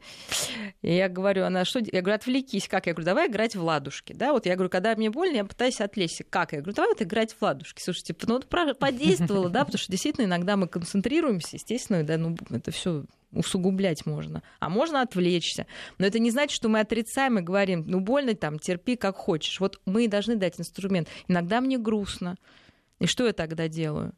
И 0.82 0.94
я 0.94 1.08
говорю, 1.08 1.44
она 1.44 1.64
что? 1.64 1.80
Я 1.80 2.00
говорю, 2.00 2.16
отвлекись. 2.16 2.68
Как? 2.68 2.86
Я 2.86 2.92
говорю, 2.92 3.06
давай 3.06 3.28
играть 3.28 3.56
в 3.56 3.62
ладушки. 3.62 4.12
Да, 4.12 4.32
вот 4.32 4.46
я 4.46 4.54
говорю, 4.54 4.70
когда 4.70 4.94
мне 4.94 5.10
больно, 5.10 5.36
я 5.36 5.44
пытаюсь 5.44 5.80
отвлечься. 5.80 6.24
Как? 6.24 6.52
Я 6.52 6.60
говорю, 6.60 6.74
давай 6.74 6.90
вот 6.90 7.02
играть 7.02 7.34
в 7.34 7.42
ладушки. 7.42 7.82
Слушайте, 7.82 8.14
ну 8.26 8.38
это 8.38 8.74
подействовало, 8.74 9.50
да, 9.50 9.64
потому 9.64 9.78
что 9.78 9.90
действительно 9.90 10.26
иногда 10.26 10.56
мы 10.56 10.68
концентрируемся, 10.68 11.56
естественно, 11.56 12.04
да, 12.04 12.16
ну 12.16 12.36
это 12.50 12.70
все 12.70 13.04
усугублять 13.32 14.06
можно. 14.06 14.42
А 14.58 14.68
можно 14.68 15.02
отвлечься. 15.02 15.66
Но 15.98 16.06
это 16.06 16.18
не 16.18 16.30
значит, 16.30 16.54
что 16.54 16.68
мы 16.68 16.80
отрицаем 16.80 17.38
и 17.38 17.42
говорим, 17.42 17.84
ну 17.86 18.00
больно 18.00 18.34
там, 18.34 18.58
терпи 18.58 18.96
как 18.96 19.16
хочешь. 19.16 19.60
Вот 19.60 19.80
мы 19.86 20.08
должны 20.08 20.36
дать 20.36 20.58
инструмент. 20.58 21.08
Иногда 21.28 21.60
мне 21.60 21.78
грустно. 21.78 22.36
И 22.98 23.06
что 23.06 23.26
я 23.26 23.32
тогда 23.32 23.68
делаю? 23.68 24.14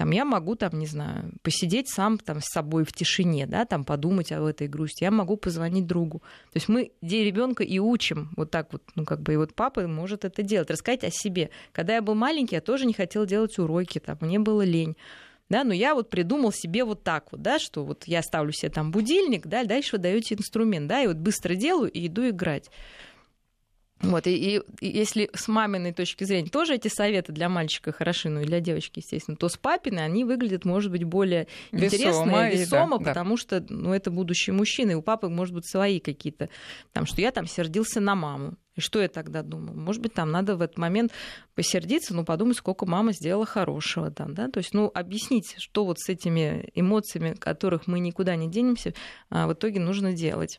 Там 0.00 0.12
я 0.12 0.24
могу, 0.24 0.54
там, 0.54 0.78
не 0.78 0.86
знаю, 0.86 1.30
посидеть 1.42 1.90
сам 1.90 2.16
там, 2.16 2.40
с 2.40 2.46
собой 2.46 2.84
в 2.84 2.92
тишине, 2.94 3.46
да, 3.46 3.66
там 3.66 3.84
подумать 3.84 4.32
об 4.32 4.44
этой 4.44 4.66
грусти. 4.66 5.04
Я 5.04 5.10
могу 5.10 5.36
позвонить 5.36 5.86
другу. 5.86 6.20
То 6.20 6.56
есть 6.56 6.70
мы 6.70 6.92
ребенка 7.02 7.64
и 7.64 7.78
учим 7.78 8.30
вот 8.34 8.50
так 8.50 8.72
вот, 8.72 8.82
ну, 8.94 9.04
как 9.04 9.20
бы, 9.20 9.34
и 9.34 9.36
вот 9.36 9.52
папа 9.54 9.86
может 9.86 10.24
это 10.24 10.42
делать, 10.42 10.70
рассказать 10.70 11.04
о 11.04 11.10
себе. 11.10 11.50
Когда 11.72 11.96
я 11.96 12.00
был 12.00 12.14
маленький, 12.14 12.54
я 12.54 12.62
тоже 12.62 12.86
не 12.86 12.94
хотел 12.94 13.26
делать 13.26 13.58
уроки, 13.58 13.98
там, 13.98 14.16
мне 14.22 14.38
было 14.38 14.62
лень. 14.62 14.96
Да, 15.50 15.64
но 15.64 15.74
я 15.74 15.94
вот 15.94 16.08
придумал 16.08 16.50
себе 16.50 16.84
вот 16.84 17.02
так 17.02 17.30
вот, 17.30 17.42
да, 17.42 17.58
что 17.58 17.84
вот 17.84 18.04
я 18.06 18.22
ставлю 18.22 18.52
себе 18.52 18.70
там 18.70 18.92
будильник, 18.92 19.46
да, 19.46 19.64
дальше 19.64 19.96
вы 19.96 19.98
даете 19.98 20.34
инструмент, 20.34 20.86
да, 20.86 21.02
и 21.02 21.08
вот 21.08 21.16
быстро 21.18 21.56
делаю 21.56 21.90
и 21.90 22.06
иду 22.06 22.26
играть. 22.26 22.70
Вот, 24.02 24.26
и, 24.26 24.56
и, 24.56 24.62
и 24.80 24.98
если 24.98 25.28
с 25.34 25.46
маминой 25.46 25.92
точки 25.92 26.24
зрения 26.24 26.48
тоже 26.48 26.74
эти 26.74 26.88
советы 26.88 27.32
для 27.32 27.50
мальчика 27.50 27.92
хороши, 27.92 28.30
ну 28.30 28.40
и 28.40 28.44
для 28.44 28.60
девочки, 28.60 29.00
естественно, 29.00 29.36
то 29.36 29.48
с 29.48 29.58
папиной 29.58 30.04
они 30.04 30.24
выглядят, 30.24 30.64
может 30.64 30.90
быть, 30.90 31.04
более 31.04 31.48
интересно 31.70 32.50
и 32.50 32.56
весомо, 32.56 32.98
да, 32.98 33.04
потому 33.04 33.36
да. 33.36 33.36
что 33.36 33.64
ну, 33.68 33.92
это 33.92 34.10
будущий 34.10 34.52
мужчина, 34.52 34.92
и 34.92 34.94
у 34.94 35.02
папы, 35.02 35.28
может 35.28 35.54
быть, 35.54 35.68
свои 35.68 36.00
какие-то, 36.00 36.48
там, 36.92 37.04
что 37.04 37.20
я 37.20 37.30
там 37.30 37.46
сердился 37.46 38.00
на 38.00 38.14
маму. 38.14 38.54
И 38.76 38.80
что 38.80 39.02
я 39.02 39.08
тогда 39.08 39.42
думаю? 39.42 39.78
Может 39.78 40.00
быть, 40.00 40.14
там 40.14 40.30
надо 40.30 40.56
в 40.56 40.62
этот 40.62 40.78
момент 40.78 41.12
посердиться, 41.54 42.14
ну, 42.14 42.24
подумать, 42.24 42.56
сколько 42.56 42.86
мама 42.86 43.12
сделала 43.12 43.44
хорошего 43.44 44.10
там, 44.10 44.32
да? 44.32 44.48
То 44.48 44.58
есть, 44.58 44.72
ну, 44.72 44.90
объяснить, 44.94 45.56
что 45.58 45.84
вот 45.84 45.98
с 45.98 46.08
этими 46.08 46.70
эмоциями, 46.74 47.34
которых 47.34 47.86
мы 47.86 48.00
никуда 48.00 48.36
не 48.36 48.48
денемся, 48.48 48.94
а, 49.28 49.46
в 49.46 49.52
итоге 49.52 49.80
нужно 49.80 50.14
делать. 50.14 50.58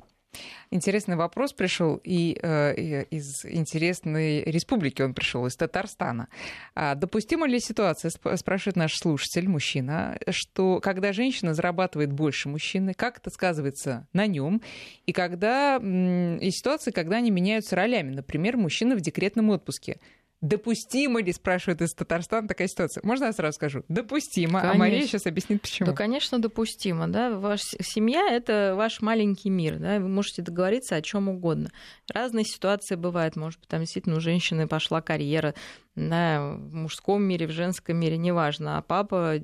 Интересный 0.69 1.17
вопрос 1.17 1.51
пришел 1.51 1.99
и, 2.03 2.37
э, 2.41 3.03
из 3.09 3.45
интересной 3.45 4.43
республики 4.43 5.01
он 5.01 5.13
пришел, 5.13 5.45
из 5.45 5.55
Татарстана. 5.57 6.29
А 6.75 6.95
допустима 6.95 7.47
ли 7.47 7.59
ситуация, 7.59 8.09
спрашивает 8.09 8.77
наш 8.77 8.95
слушатель, 8.95 9.49
мужчина, 9.49 10.17
что 10.29 10.79
когда 10.79 11.11
женщина 11.11 11.53
зарабатывает 11.53 12.13
больше 12.13 12.47
мужчины, 12.47 12.93
как 12.93 13.17
это 13.17 13.29
сказывается 13.29 14.07
на 14.13 14.27
нем, 14.27 14.61
и 15.05 15.11
когда 15.11 15.77
и 15.77 16.51
ситуации, 16.51 16.91
когда 16.91 17.17
они 17.17 17.31
меняются 17.31 17.75
ролями, 17.75 18.11
например, 18.11 18.55
мужчина 18.55 18.95
в 18.95 19.01
декретном 19.01 19.49
отпуске, 19.49 19.99
Допустимо 20.41 21.21
ли, 21.21 21.31
спрашивает 21.33 21.83
из 21.83 21.93
Татарстана, 21.93 22.47
такая 22.47 22.67
ситуация? 22.67 23.01
Можно 23.03 23.25
я 23.25 23.33
сразу 23.33 23.55
скажу? 23.55 23.83
Допустимо. 23.87 24.59
Конечно. 24.59 24.71
А 24.71 24.77
Мария 24.77 25.05
сейчас 25.05 25.27
объяснит, 25.27 25.61
почему. 25.61 25.85
Да, 25.85 25.93
конечно, 25.93 26.39
допустимо. 26.39 27.07
Да? 27.07 27.37
Ваша 27.37 27.77
семья— 27.81 28.27
это 28.31 28.73
ваш 28.75 29.01
маленький 29.01 29.51
мир. 29.51 29.77
Да? 29.77 29.99
Вы 29.99 30.07
можете 30.07 30.41
договориться 30.41 30.95
о 30.95 31.01
чем 31.03 31.29
угодно. 31.29 31.69
Разные 32.11 32.43
ситуации 32.43 32.95
бывают. 32.95 33.35
Может 33.35 33.59
быть, 33.59 33.69
там 33.69 33.81
действительно 33.81 34.17
у 34.17 34.19
женщины 34.19 34.67
пошла 34.67 35.01
карьера 35.01 35.53
да, 35.95 36.55
в 36.57 36.73
мужском 36.73 37.21
мире, 37.21 37.45
в 37.45 37.51
женском 37.51 37.97
мире, 37.97 38.17
неважно. 38.17 38.79
А 38.79 38.81
папа 38.81 39.43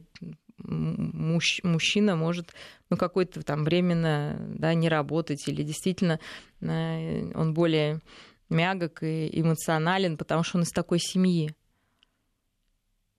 муж, 0.57 1.59
мужчина 1.63 2.15
может 2.15 2.53
ну, 2.89 2.97
какое-то 2.97 3.43
там 3.43 3.63
временно 3.63 4.35
да, 4.57 4.73
не 4.73 4.89
работать 4.89 5.47
или 5.47 5.63
действительно 5.63 6.19
э, 6.61 7.31
он 7.35 7.53
более 7.53 8.01
мягок 8.49 9.03
и 9.03 9.29
эмоционален, 9.39 10.17
потому 10.17 10.43
что 10.43 10.57
он 10.57 10.63
из 10.63 10.71
такой 10.71 10.99
семьи. 10.99 11.49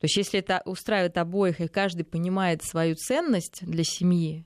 То 0.01 0.05
есть 0.05 0.17
если 0.17 0.39
это 0.39 0.63
устраивает 0.65 1.19
обоих, 1.19 1.61
и 1.61 1.69
каждый 1.69 2.05
понимает 2.05 2.63
свою 2.63 2.95
ценность 2.95 3.67
для 3.67 3.85
семьи, 3.85 4.45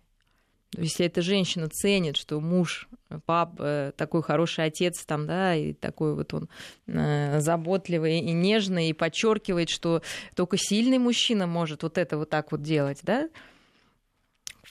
то 0.72 0.80
есть 0.80 0.94
если 0.94 1.06
эта 1.06 1.20
женщина 1.20 1.68
ценит, 1.68 2.16
что 2.16 2.40
муж, 2.40 2.88
пап, 3.26 3.56
э, 3.60 3.92
такой 3.94 4.22
хороший 4.22 4.64
отец, 4.64 5.04
там, 5.04 5.26
да, 5.26 5.54
и 5.54 5.74
такой 5.74 6.14
вот 6.14 6.32
он 6.32 6.48
э, 6.86 7.40
заботливый 7.40 8.20
и 8.20 8.32
нежный, 8.32 8.88
и 8.88 8.94
подчеркивает, 8.94 9.68
что 9.68 10.00
только 10.34 10.56
сильный 10.56 10.96
мужчина 10.96 11.46
может 11.46 11.82
вот 11.82 11.98
это 11.98 12.16
вот 12.16 12.30
так 12.30 12.52
вот 12.52 12.62
делать, 12.62 13.00
да, 13.02 13.28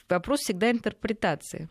вопрос 0.08 0.40
всегда 0.40 0.72
интерпретации. 0.72 1.68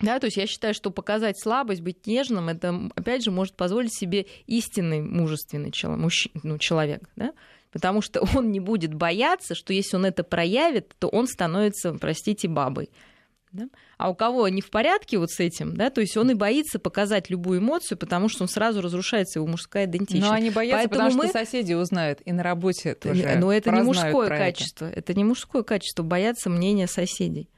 Да, 0.00 0.18
то 0.18 0.26
есть 0.26 0.36
я 0.36 0.46
считаю, 0.46 0.74
что 0.74 0.90
показать 0.90 1.38
слабость, 1.38 1.82
быть 1.82 2.06
нежным, 2.06 2.48
это, 2.48 2.90
опять 2.94 3.22
же, 3.22 3.30
может 3.30 3.54
позволить 3.54 3.94
себе 3.94 4.26
истинный 4.46 5.02
мужественный 5.02 5.70
человек, 5.70 6.02
мужчина, 6.02 6.40
ну, 6.42 6.58
человек, 6.58 7.02
да? 7.16 7.32
потому 7.72 8.00
что 8.00 8.22
он 8.34 8.50
не 8.50 8.60
будет 8.60 8.94
бояться, 8.94 9.54
что 9.54 9.72
если 9.72 9.96
он 9.96 10.06
это 10.06 10.24
проявит, 10.24 10.94
то 10.98 11.08
он 11.08 11.26
становится, 11.26 11.92
простите, 11.94 12.48
бабой. 12.48 12.90
Да? 13.52 13.64
А 13.98 14.10
у 14.10 14.14
кого 14.14 14.48
не 14.48 14.60
в 14.60 14.70
порядке 14.70 15.18
вот 15.18 15.32
с 15.32 15.40
этим, 15.40 15.76
да, 15.76 15.90
то 15.90 16.00
есть 16.00 16.16
он 16.16 16.30
и 16.30 16.34
боится 16.34 16.78
показать 16.78 17.30
любую 17.30 17.58
эмоцию, 17.58 17.98
потому 17.98 18.28
что 18.28 18.44
он 18.44 18.48
сразу 18.48 18.80
разрушается 18.80 19.40
его 19.40 19.46
мужская 19.48 19.86
идентичность. 19.86 20.28
Но 20.28 20.32
они 20.32 20.50
боятся, 20.50 20.88
Поэтому 20.88 21.10
потому 21.10 21.22
мы... 21.22 21.28
что 21.28 21.38
соседи 21.38 21.72
узнают, 21.72 22.20
и 22.24 22.30
на 22.30 22.44
работе 22.44 22.94
тоже 22.94 23.36
Но 23.38 23.52
это 23.52 23.72
не 23.72 23.82
мужское 23.82 24.28
качество, 24.28 24.86
это. 24.86 24.98
это 25.00 25.14
не 25.14 25.24
мужское 25.24 25.64
качество, 25.64 26.04
бояться 26.04 26.48
мнения 26.48 26.86
соседей. 26.86 27.48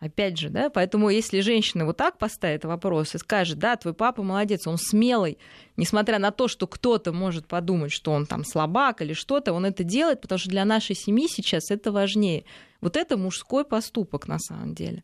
Опять 0.00 0.38
же, 0.38 0.48
да, 0.48 0.70
поэтому 0.70 1.10
если 1.10 1.40
женщина 1.40 1.84
вот 1.84 1.96
так 1.96 2.18
поставит 2.18 2.64
вопрос 2.64 3.16
и 3.16 3.18
скажет, 3.18 3.58
да, 3.58 3.74
твой 3.74 3.94
папа 3.94 4.22
молодец, 4.22 4.68
он 4.68 4.78
смелый, 4.78 5.38
несмотря 5.76 6.20
на 6.20 6.30
то, 6.30 6.46
что 6.46 6.68
кто-то 6.68 7.12
может 7.12 7.48
подумать, 7.48 7.90
что 7.90 8.12
он 8.12 8.24
там 8.24 8.44
слабак 8.44 9.02
или 9.02 9.12
что-то, 9.12 9.52
он 9.52 9.66
это 9.66 9.82
делает, 9.82 10.20
потому 10.20 10.38
что 10.38 10.50
для 10.50 10.64
нашей 10.64 10.94
семьи 10.94 11.26
сейчас 11.28 11.72
это 11.72 11.90
важнее. 11.90 12.44
Вот 12.80 12.96
это 12.96 13.16
мужской 13.16 13.64
поступок 13.64 14.28
на 14.28 14.38
самом 14.38 14.72
деле. 14.72 15.02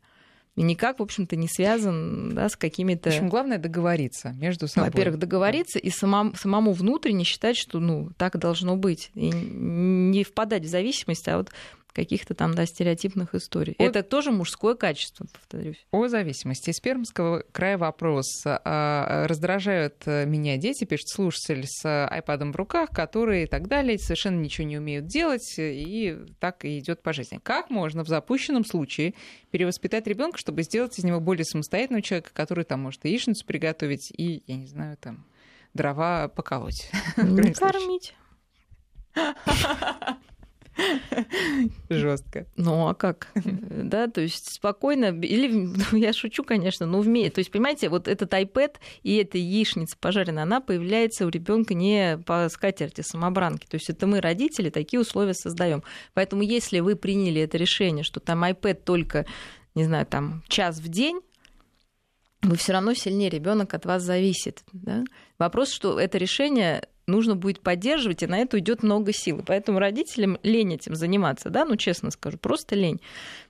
И 0.55 0.63
никак, 0.63 1.01
в 1.01 1.03
общем-то, 1.03 1.35
не 1.35 1.49
связан 1.49 2.33
да, 2.33 2.49
с 2.49 2.55
какими-то... 2.55 3.11
В 3.11 3.13
общем, 3.13 3.29
главное 3.29 3.59
договориться 3.59 4.31
между 4.39 4.69
собой. 4.69 4.91
Во-первых, 4.91 5.19
договориться 5.19 5.81
и 5.81 5.91
самому, 5.91 6.37
самому 6.37 6.73
внутренне 6.73 7.25
считать, 7.25 7.57
что 7.57 7.81
ну, 7.81 8.11
так 8.17 8.39
должно 8.39 8.77
быть. 8.77 9.11
И 9.15 9.31
не 9.31 10.23
впадать 10.23 10.63
в 10.63 10.69
зависимость, 10.69 11.27
а 11.27 11.39
вот 11.39 11.51
каких-то 11.95 12.35
там, 12.35 12.55
да, 12.55 12.67
стереотипных 12.67 13.35
историй. 13.35 13.75
О... 13.79 13.85
Это 13.85 14.03
тоже 14.03 14.33
мужское 14.33 14.75
качество, 14.75 15.27
повторюсь. 15.33 15.87
О 15.91 16.09
зависимости. 16.09 16.71
Из 16.71 16.81
Пермского 16.81 17.45
края 17.53 17.79
вопрос. 17.79 18.27
А, 18.45 19.27
раздражают 19.27 20.05
меня 20.07 20.57
дети, 20.57 20.85
пишет 20.85 21.09
слушатель, 21.09 21.65
с 21.67 22.07
айпадом 22.07 22.53
в 22.53 22.57
руках, 22.57 22.91
которые 22.91 23.45
и 23.45 23.47
так 23.47 23.69
далее, 23.69 23.99
совершенно 23.99 24.41
ничего 24.41 24.67
не 24.67 24.79
умеют 24.79 25.07
делать, 25.07 25.55
и 25.59 26.19
так 26.41 26.65
и 26.65 26.79
идет 26.79 27.03
по 27.03 27.13
жизни. 27.13 27.41
Как 27.43 27.71
можно 27.71 28.05
в 28.05 28.09
запущенном 28.09 28.65
случае 28.65 29.15
перевоспитать 29.51 30.07
ребенка, 30.07 30.39
чтобы 30.39 30.63
сделать 30.63 30.99
из 30.99 31.05
него 31.05 31.21
более 31.21 31.45
самостоятельного 31.45 32.03
человека, 32.03 32.31
который 32.33 32.65
там 32.65 32.81
может 32.81 33.05
яичницу 33.05 33.47
приготовить 33.47 34.11
и, 34.17 34.43
я 34.47 34.57
не 34.57 34.67
знаю, 34.67 34.97
там 34.97 35.25
дрова 35.75 36.29
поколоть? 36.29 36.91
Не 37.17 37.53
кормить. 37.53 38.15
Жестко. 41.89 42.47
Ну 42.57 42.89
а 42.89 42.95
как? 42.95 43.29
Да, 43.85 44.09
то 44.09 44.21
есть 44.21 44.53
спокойно, 44.55 45.07
или 45.07 45.49
ну, 45.93 45.99
я 45.99 46.13
шучу, 46.13 46.43
конечно, 46.43 46.87
но 46.87 47.01
вместе. 47.01 47.31
То 47.31 47.39
есть, 47.41 47.51
понимаете, 47.51 47.89
вот 47.89 48.09
этот 48.09 48.33
iPad 48.33 48.77
и 49.03 49.17
эта 49.17 49.39
яичница 49.39 49.97
пожаренная, 49.99 50.45
она 50.45 50.61
появляется 50.61 51.27
у 51.27 51.29
ребенка 51.29 51.75
не 51.75 52.19
по 52.27 52.49
скатерти 52.49 53.03
самобранки. 53.03 53.67
То 53.67 53.77
есть 53.77 53.91
это 53.91 54.07
мы, 54.07 54.21
родители, 54.21 54.71
такие 54.71 55.01
условия 55.01 55.35
создаем. 55.35 55.83
Поэтому 56.15 56.43
если 56.43 56.81
вы 56.81 56.97
приняли 56.97 57.43
это 57.43 57.59
решение, 57.59 58.05
что 58.05 58.21
там 58.21 58.45
iPad 58.45 58.83
только, 58.85 59.27
не 59.75 59.85
знаю, 59.85 60.07
там 60.07 60.43
час 60.49 60.79
в 60.79 60.89
день, 60.89 61.21
вы 62.43 62.57
все 62.57 62.73
равно 62.73 62.95
сильнее, 62.95 63.31
ребенок 63.31 63.75
от 63.75 63.87
вас 63.87 64.03
зависит. 64.03 64.63
Да? 64.73 65.05
Вопрос, 65.39 65.71
что 65.71 65.99
это 65.99 66.19
решение 66.19 66.89
нужно 67.07 67.37
будет 67.37 67.61
поддерживать, 67.61 68.23
и 68.23 68.27
на 68.27 68.39
это 68.39 68.57
уйдет 68.57 68.83
много 68.83 69.13
сил. 69.13 69.43
поэтому 69.47 69.79
родителям 69.79 70.39
лень 70.43 70.75
этим 70.75 70.95
заниматься, 70.95 71.51
да, 71.51 71.65
ну 71.65 71.77
честно 71.77 72.11
скажу, 72.11 72.39
просто 72.39 72.75
лень. 72.75 73.01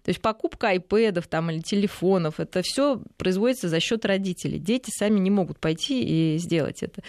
То 0.03 0.11
есть 0.11 0.21
покупка 0.21 0.69
айпэдов 0.69 1.27
там, 1.27 1.51
или 1.51 1.61
телефонов, 1.61 2.41
это 2.41 2.63
все 2.63 3.01
производится 3.17 3.69
за 3.69 3.81
счет 3.81 4.05
родителей. 4.05 4.59
Дети 4.59 4.91
сами 4.91 5.19
не 5.19 5.31
могут 5.31 5.59
пойти 5.59 6.35
и 6.35 6.39
сделать 6.39 6.83
это. 6.83 7.03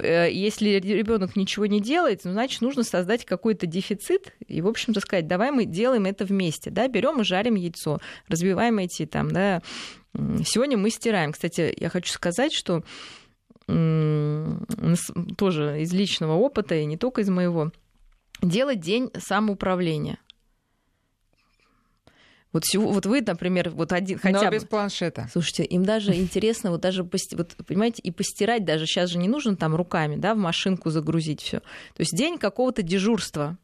Э, 0.00 0.28
если 0.30 0.70
ребенок 0.70 1.36
ничего 1.36 1.66
не 1.66 1.80
делает, 1.80 2.22
ну, 2.24 2.32
значит, 2.32 2.60
нужно 2.60 2.84
создать 2.84 3.24
какой-то 3.24 3.66
дефицит 3.66 4.34
и, 4.46 4.60
в 4.60 4.68
общем-то, 4.68 5.00
сказать, 5.00 5.26
давай 5.26 5.50
мы 5.50 5.64
делаем 5.64 6.06
это 6.06 6.24
вместе, 6.24 6.70
да, 6.70 6.88
берем 6.88 7.20
и 7.20 7.24
жарим 7.24 7.54
яйцо, 7.54 7.98
разбиваем 8.28 8.78
эти 8.78 9.06
там, 9.06 9.30
да, 9.30 9.62
сегодня 10.14 10.76
мы 10.76 10.90
стираем. 10.90 11.32
Кстати, 11.32 11.74
я 11.76 11.88
хочу 11.88 12.12
сказать, 12.12 12.52
что 12.52 12.82
тоже 15.36 15.82
из 15.82 15.92
личного 15.92 16.34
опыта 16.34 16.74
и 16.74 16.86
не 16.86 16.96
только 16.96 17.20
из 17.20 17.28
моего, 17.28 17.70
делать 18.42 18.80
день 18.80 19.10
самоуправления. 19.18 20.18
Вот, 22.50 22.64
всего, 22.64 22.90
вот 22.90 23.04
вы, 23.04 23.20
например, 23.20 23.70
вот 23.70 23.92
один 23.92 24.18
хотя 24.18 24.44
Но 24.44 24.50
без 24.50 24.62
бы... 24.62 24.68
планшета. 24.68 25.28
Слушайте, 25.30 25.64
им 25.64 25.84
даже 25.84 26.14
интересно, 26.16 26.70
вот 26.70 26.80
даже, 26.80 27.02
вот, 27.02 27.56
понимаете, 27.66 28.00
и 28.02 28.10
постирать 28.10 28.64
даже 28.64 28.86
сейчас 28.86 29.10
же 29.10 29.18
не 29.18 29.28
нужно 29.28 29.56
там 29.56 29.76
руками, 29.76 30.16
да, 30.16 30.34
в 30.34 30.38
машинку 30.38 30.90
загрузить 30.90 31.42
все. 31.42 31.60
То 31.60 32.00
есть 32.00 32.16
день 32.16 32.38
какого-то 32.38 32.82
дежурства, 32.82 33.58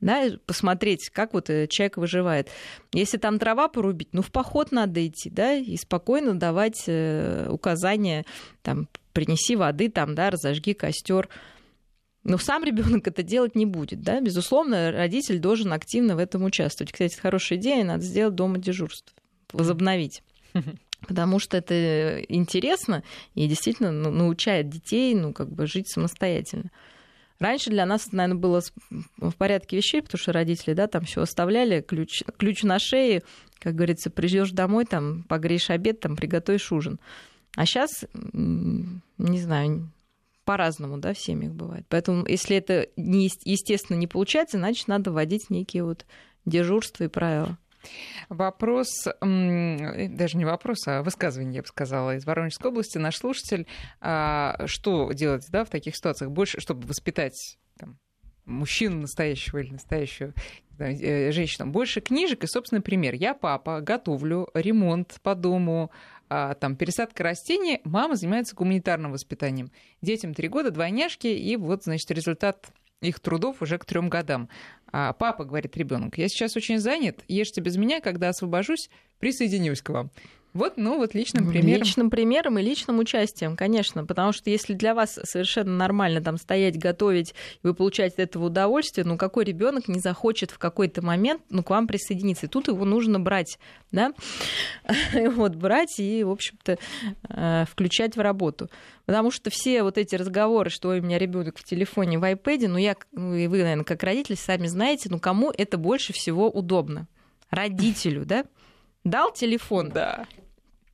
да, 0.00 0.28
посмотреть, 0.46 1.10
как 1.10 1.32
вот 1.32 1.50
э, 1.50 1.66
человек 1.68 1.96
выживает. 1.96 2.48
Если 2.92 3.18
там 3.18 3.38
трава 3.38 3.68
порубить, 3.68 4.08
ну, 4.12 4.22
в 4.22 4.30
поход 4.30 4.72
надо 4.72 5.04
идти, 5.06 5.30
да, 5.30 5.54
и 5.54 5.76
спокойно 5.76 6.34
давать 6.34 6.84
э, 6.86 7.48
указания, 7.50 8.24
там, 8.62 8.88
принеси 9.18 9.56
воды, 9.56 9.90
там, 9.90 10.14
да, 10.14 10.30
разожги 10.30 10.74
костер. 10.74 11.28
Но 12.22 12.38
сам 12.38 12.62
ребенок 12.62 13.08
это 13.08 13.24
делать 13.24 13.56
не 13.56 13.66
будет, 13.66 14.00
да, 14.00 14.20
безусловно, 14.20 14.92
родитель 14.92 15.40
должен 15.40 15.72
активно 15.72 16.14
в 16.14 16.20
этом 16.20 16.44
участвовать. 16.44 16.92
Кстати, 16.92 17.14
это 17.14 17.22
хорошая 17.22 17.58
идея, 17.58 17.84
надо 17.84 18.04
сделать 18.04 18.36
дома 18.36 18.58
дежурство, 18.58 19.12
возобновить. 19.52 20.22
Потому 21.08 21.40
что 21.40 21.56
это 21.56 22.20
интересно 22.28 23.02
и 23.34 23.48
действительно 23.48 23.90
ну, 23.90 24.10
научает 24.12 24.68
детей, 24.68 25.16
ну, 25.16 25.32
как 25.32 25.50
бы 25.50 25.66
жить 25.66 25.88
самостоятельно. 25.88 26.70
Раньше 27.40 27.70
для 27.70 27.86
нас, 27.86 28.12
наверное, 28.12 28.40
было 28.40 28.62
в 29.16 29.34
порядке 29.36 29.78
вещей, 29.78 30.00
потому 30.00 30.20
что 30.20 30.32
родители, 30.32 30.74
да, 30.74 30.86
там 30.86 31.04
все 31.06 31.22
оставляли, 31.22 31.80
ключ, 31.80 32.22
ключ 32.36 32.62
на 32.62 32.78
шее, 32.78 33.22
как 33.58 33.74
говорится, 33.74 34.10
придешь 34.10 34.52
домой, 34.52 34.84
там, 34.84 35.24
погреешь 35.24 35.70
обед, 35.70 35.98
там, 35.98 36.14
приготовишь 36.14 36.70
ужин. 36.70 37.00
А 37.56 37.66
сейчас, 37.66 38.04
не 38.12 39.40
знаю, 39.40 39.90
по-разному, 40.44 40.98
да, 40.98 41.12
в 41.12 41.18
семьях 41.18 41.52
бывает. 41.52 41.84
Поэтому, 41.88 42.26
если 42.26 42.56
это 42.56 42.88
не, 42.96 43.30
естественно 43.44 43.96
не 43.96 44.06
получается, 44.06 44.58
значит, 44.58 44.88
надо 44.88 45.12
вводить 45.12 45.50
некие 45.50 45.84
вот 45.84 46.06
дежурства 46.46 47.04
и 47.04 47.08
правила. 47.08 47.58
Вопрос, 48.28 49.06
даже 49.20 50.36
не 50.36 50.44
вопрос, 50.44 50.86
а 50.86 51.02
высказывание, 51.02 51.56
я 51.56 51.62
бы 51.62 51.68
сказала, 51.68 52.16
из 52.16 52.26
Воронежской 52.26 52.70
области. 52.70 52.98
Наш 52.98 53.16
слушатель, 53.16 53.66
а, 54.00 54.66
что 54.66 55.12
делать 55.12 55.46
да, 55.50 55.64
в 55.64 55.70
таких 55.70 55.96
ситуациях, 55.96 56.30
больше, 56.30 56.60
чтобы 56.60 56.86
воспитать 56.86 57.58
там, 57.78 57.98
мужчину 58.44 59.02
настоящего 59.02 59.58
или 59.58 59.72
настоящую 59.72 60.34
э, 60.78 61.30
женщину, 61.30 61.70
больше 61.70 62.00
книжек 62.00 62.44
и 62.44 62.46
собственный 62.46 62.82
пример. 62.82 63.14
Я 63.14 63.34
папа, 63.34 63.80
готовлю, 63.80 64.48
ремонт 64.54 65.18
по 65.22 65.34
дому, 65.34 65.90
там, 66.28 66.76
пересадка 66.76 67.22
растений, 67.22 67.80
мама 67.84 68.16
занимается 68.16 68.54
гуманитарным 68.54 69.12
воспитанием. 69.12 69.70
Детям 70.02 70.34
три 70.34 70.48
года, 70.48 70.70
двойняшки, 70.70 71.26
и 71.26 71.56
вот, 71.56 71.84
значит, 71.84 72.10
результат 72.10 72.68
их 73.00 73.20
трудов 73.20 73.62
уже 73.62 73.78
к 73.78 73.84
трем 73.84 74.08
годам. 74.08 74.48
А 74.90 75.12
папа, 75.12 75.44
говорит 75.44 75.76
ребенок, 75.76 76.18
я 76.18 76.28
сейчас 76.28 76.56
очень 76.56 76.78
занят, 76.78 77.22
ешьте 77.28 77.60
без 77.60 77.76
меня, 77.76 78.00
когда 78.00 78.28
освобожусь, 78.28 78.90
присоединюсь 79.18 79.82
к 79.82 79.90
вам. 79.90 80.10
Вот, 80.58 80.72
ну 80.76 80.96
вот 80.96 81.14
личным 81.14 81.48
примером. 81.48 81.82
Личным 81.84 82.10
примером 82.10 82.58
и 82.58 82.62
личным 82.62 82.98
участием, 82.98 83.56
конечно. 83.56 84.04
Потому 84.04 84.32
что 84.32 84.50
если 84.50 84.74
для 84.74 84.92
вас 84.92 85.16
совершенно 85.22 85.76
нормально 85.76 86.20
там 86.20 86.36
стоять, 86.36 86.76
готовить, 86.76 87.30
и 87.62 87.66
вы 87.68 87.74
получаете 87.74 88.14
от 88.14 88.30
этого 88.30 88.46
удовольствие, 88.46 89.04
ну 89.04 89.16
какой 89.16 89.44
ребенок 89.44 89.86
не 89.86 90.00
захочет 90.00 90.50
в 90.50 90.58
какой-то 90.58 91.00
момент 91.00 91.42
ну, 91.48 91.62
к 91.62 91.70
вам 91.70 91.86
присоединиться? 91.86 92.46
И 92.46 92.48
тут 92.48 92.66
его 92.66 92.84
нужно 92.84 93.20
брать, 93.20 93.56
да? 93.92 94.12
вот, 95.12 95.54
брать 95.54 96.00
и, 96.00 96.24
в 96.24 96.30
общем-то, 96.30 96.76
э, 97.28 97.64
включать 97.70 98.16
в 98.16 98.20
работу. 98.20 98.68
Потому 99.06 99.30
что 99.30 99.50
все 99.50 99.84
вот 99.84 99.96
эти 99.96 100.16
разговоры, 100.16 100.70
что 100.70 100.88
у 100.88 101.00
меня 101.00 101.18
ребенок 101.18 101.56
в 101.56 101.62
телефоне, 101.62 102.18
в 102.18 102.24
iPad, 102.24 102.66
ну 102.66 102.78
я, 102.78 102.96
ну, 103.12 103.32
и 103.32 103.46
вы, 103.46 103.58
наверное, 103.58 103.84
как 103.84 104.02
родители 104.02 104.34
сами 104.34 104.66
знаете, 104.66 105.08
ну 105.08 105.20
кому 105.20 105.52
это 105.56 105.78
больше 105.78 106.12
всего 106.12 106.50
удобно? 106.50 107.06
Родителю, 107.48 108.26
да? 108.26 108.44
Дал 109.04 109.32
телефон. 109.32 109.90
Да. 109.90 110.26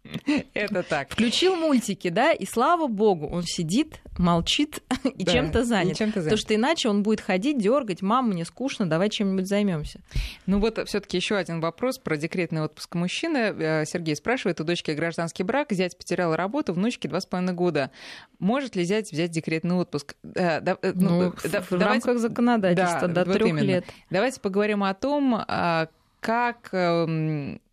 Это 0.54 0.82
так. 0.82 1.10
Включил 1.10 1.56
мультики, 1.56 2.08
да, 2.08 2.32
и 2.32 2.44
слава 2.44 2.86
богу, 2.86 3.26
он 3.26 3.42
сидит, 3.42 4.00
молчит 4.18 4.82
и 5.04 5.24
да, 5.24 5.32
чем-то 5.32 5.64
занят. 5.64 5.96
Чем 5.96 6.10
занят. 6.10 6.24
Потому 6.24 6.36
что 6.36 6.54
иначе 6.54 6.88
он 6.88 7.02
будет 7.02 7.20
ходить, 7.20 7.58
дергать, 7.58 8.02
мама, 8.02 8.28
мне 8.28 8.44
скучно, 8.44 8.86
давай 8.86 9.08
чем-нибудь 9.08 9.48
займемся. 9.48 10.00
Ну 10.46 10.58
вот 10.58 10.78
все-таки 10.86 11.16
еще 11.16 11.36
один 11.36 11.60
вопрос 11.60 11.98
про 11.98 12.16
декретный 12.16 12.62
отпуск 12.62 12.94
мужчины. 12.94 13.38
Э, 13.38 13.84
Сергей 13.86 14.14
спрашивает, 14.16 14.60
у 14.60 14.64
дочки 14.64 14.90
гражданский 14.90 15.42
брак, 15.42 15.72
зять 15.72 15.96
потерял 15.96 16.36
работу, 16.36 16.74
внучке 16.74 17.08
два 17.08 17.20
с 17.20 17.26
половиной 17.26 17.54
года. 17.54 17.90
Может 18.38 18.76
ли 18.76 18.84
зять 18.84 19.10
взять 19.10 19.30
декретный 19.30 19.76
отпуск? 19.76 20.16
Э, 20.34 20.60
да, 20.60 20.76
э, 20.82 20.92
ну, 20.94 21.22
ну, 21.22 21.30
в, 21.32 21.42
в 21.42 21.50
давайте... 21.50 21.78
рамках 21.78 22.18
законодательства 22.18 23.08
да, 23.08 23.24
до 23.24 23.30
вот 23.30 23.38
трех 23.38 23.62
лет. 23.62 23.84
Давайте 24.10 24.40
поговорим 24.40 24.84
о 24.84 24.92
том, 24.94 25.44
а, 25.46 25.88
как 26.20 26.68
эм, 26.72 27.54
Э, 27.54 27.63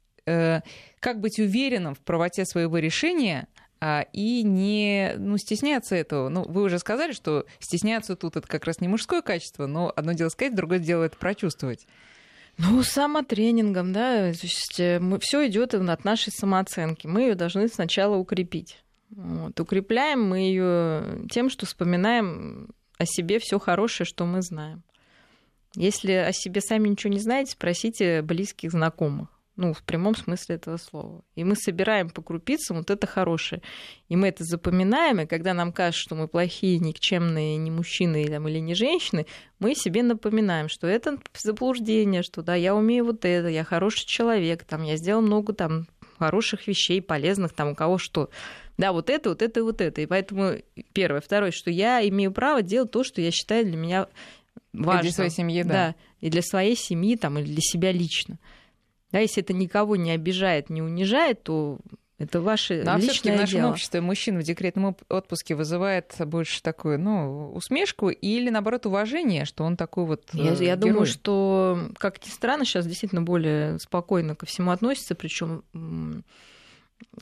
как 1.00 1.20
быть 1.20 1.40
уверенным 1.40 1.96
в 1.96 2.00
правоте 2.00 2.46
своего 2.46 2.78
решения 2.78 3.48
а, 3.84 4.06
и 4.14 4.44
не 4.44 5.14
ну, 5.18 5.38
стесняться 5.38 5.96
этого. 5.96 6.30
Ну, 6.30 6.44
вы 6.44 6.62
уже 6.62 6.78
сказали, 6.78 7.14
что 7.14 7.46
стесняться 7.60 8.16
тут 8.16 8.38
это 8.38 8.48
как 8.48 8.66
раз 8.66 8.80
не 8.80 8.88
мужское 8.88 9.24
качество, 9.24 9.66
но 9.66 9.92
одно 9.96 10.14
дело 10.14 10.30
сказать, 10.30 10.56
другое 10.56 10.80
дело 10.80 11.04
это 11.06 11.18
прочувствовать. 11.18 11.88
Ну, 12.58 12.84
самотренингом, 12.84 13.92
да, 13.92 14.32
то 14.34 14.40
есть 14.44 14.80
э, 14.80 15.00
мы, 15.00 15.18
все 15.20 15.48
идет 15.48 15.74
от 15.74 16.06
нашей 16.06 16.32
самооценки. 16.32 17.08
Мы 17.08 17.22
ее 17.22 17.36
должны 17.36 17.68
сначала 17.68 18.18
укрепить. 18.18 18.84
Вот. 19.10 19.60
Укрепляем 19.60 20.24
мы 20.24 20.40
ее 20.40 21.26
тем, 21.32 21.50
что 21.50 21.66
вспоминаем 21.66 22.70
о 23.00 23.06
себе 23.06 23.40
все 23.40 23.58
хорошее, 23.58 24.06
что 24.06 24.26
мы 24.26 24.44
знаем. 24.44 24.84
Если 25.76 26.12
о 26.12 26.32
себе 26.34 26.62
сами 26.62 26.90
ничего 26.90 27.12
не 27.12 27.20
знаете, 27.20 27.54
спросите 27.54 28.22
близких 28.22 28.72
знакомых. 28.72 29.30
Ну, 29.62 29.74
в 29.74 29.84
прямом 29.84 30.16
смысле 30.16 30.55
этого 30.55 30.78
слова. 30.78 31.22
И 31.36 31.43
мы 31.43 31.55
собираем 31.55 32.09
по 32.09 32.24
крупицам 32.24 32.78
вот 32.78 32.89
это 32.89 33.05
хорошее. 33.05 33.62
И 34.09 34.16
мы 34.16 34.30
это 34.30 34.43
запоминаем, 34.43 35.22
и 35.22 35.26
когда 35.28 35.53
нам 35.53 35.72
кажется, 35.72 36.01
что 36.01 36.16
мы 36.16 36.28
плохие, 36.28 36.80
никчемные, 36.80 37.57
не 37.57 37.70
мужчины 37.70 38.28
там, 38.28 38.47
или 38.47 38.57
не 38.57 38.74
женщины, 38.74 39.28
мы 39.59 39.76
себе 39.76 40.01
напоминаем, 40.01 40.68
что 40.68 40.88
это 40.88 41.20
заблуждение, 41.38 42.24
что 42.24 42.41
да, 42.41 42.55
я 42.55 42.76
умею 42.76 43.05
вот 43.05 43.24
это, 43.24 43.49
я 43.49 43.64
хороший 43.64 44.07
человек, 44.07 44.64
там, 44.64 44.82
я 44.82 44.97
сделал 44.97 45.22
много 45.22 45.53
там 45.53 45.86
хороших 46.18 46.66
вещей, 46.66 46.99
полезных, 46.99 47.53
там, 47.53 47.70
у 47.70 47.76
кого 47.76 47.99
что. 47.99 48.32
Да, 48.80 48.93
вот 48.93 49.12
это, 49.12 49.30
вот 49.30 49.43
это 49.43 49.64
вот 49.64 49.80
это. 49.80 50.01
И 50.01 50.07
поэтому 50.07 50.55
первое. 50.91 51.22
Второе, 51.22 51.51
что 51.51 51.70
я 51.70 52.07
имею 52.09 52.32
право 52.32 52.64
делать 52.64 52.89
то, 52.89 53.03
что 53.03 53.22
я 53.22 53.30
считаю 53.30 53.66
для 53.66 53.78
меня 53.78 54.07
важным. 54.74 54.99
И 54.99 55.01
для 55.03 55.12
своей 55.12 55.30
семьи, 55.30 55.64
да. 55.64 55.70
Да, 55.70 55.95
и 56.20 56.30
для 56.32 56.41
своей 56.41 56.76
семьи, 56.76 57.16
там, 57.16 57.38
или 57.38 57.45
для 57.45 57.62
себя 57.62 57.91
лично. 57.91 58.39
Да, 59.12 59.20
если 59.20 59.43
это 59.43 59.53
никого 59.53 59.95
не 59.95 60.12
обижает, 60.12 60.70
не 60.70 60.82
унижает, 60.82 61.43
то 61.43 61.80
это 62.22 62.39
ваше 62.39 62.84
Но, 62.86 62.97
личное 62.97 63.34
а 63.34 63.38
в 63.38 63.39
нашем 63.39 63.59
дело. 63.59 63.72
обществе 63.72 63.99
мужчина 63.99 64.39
в 64.39 64.43
декретном 64.43 64.95
отпуске 65.09 65.55
вызывает 65.55 66.14
больше 66.20 66.62
такую, 66.62 66.99
ну, 66.99 67.51
усмешку 67.53 68.09
или, 68.09 68.49
наоборот, 68.49 68.86
уважение, 68.86 69.45
что 69.45 69.64
он 69.64 69.76
такой 69.76 70.05
вот 70.05 70.30
Я, 70.34 70.53
я 70.53 70.76
думаю, 70.76 71.07
что, 71.07 71.89
как 71.97 72.24
ни 72.24 72.30
странно, 72.30 72.64
сейчас 72.64 72.86
действительно 72.86 73.24
более 73.24 73.80
спокойно 73.80 74.36
ко 74.36 74.45
всему 74.45 74.72
относится, 74.72 75.16
причем 75.16 75.64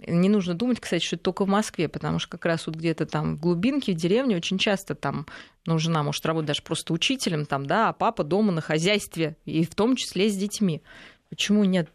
не 0.06 0.28
нужно 0.28 0.54
думать, 0.54 0.82
кстати, 0.82 1.04
что 1.04 1.16
это 1.16 1.24
только 1.24 1.46
в 1.46 1.48
Москве, 1.48 1.88
потому 1.88 2.20
что 2.20 2.32
как 2.32 2.46
раз 2.46 2.68
вот 2.68 2.76
где-то 2.76 3.06
там 3.06 3.38
в 3.38 3.40
глубинке, 3.40 3.94
в 3.94 3.96
деревне 3.96 4.36
очень 4.36 4.58
часто 4.58 4.96
там, 4.96 5.26
ну, 5.66 5.80
жена 5.80 6.04
может 6.04 6.26
работать 6.26 6.48
даже 6.48 6.62
просто 6.62 6.94
учителем, 6.94 7.46
там, 7.46 7.66
да, 7.66 7.90
а 7.90 7.94
папа 7.94 8.26
дома 8.26 8.52
на 8.52 8.60
хозяйстве, 8.60 9.38
и 9.46 9.64
в 9.64 9.74
том 9.76 9.96
числе 9.96 10.30
с 10.30 10.36
детьми. 10.36 10.82
Почему 11.30 11.64
нет? 11.64 11.90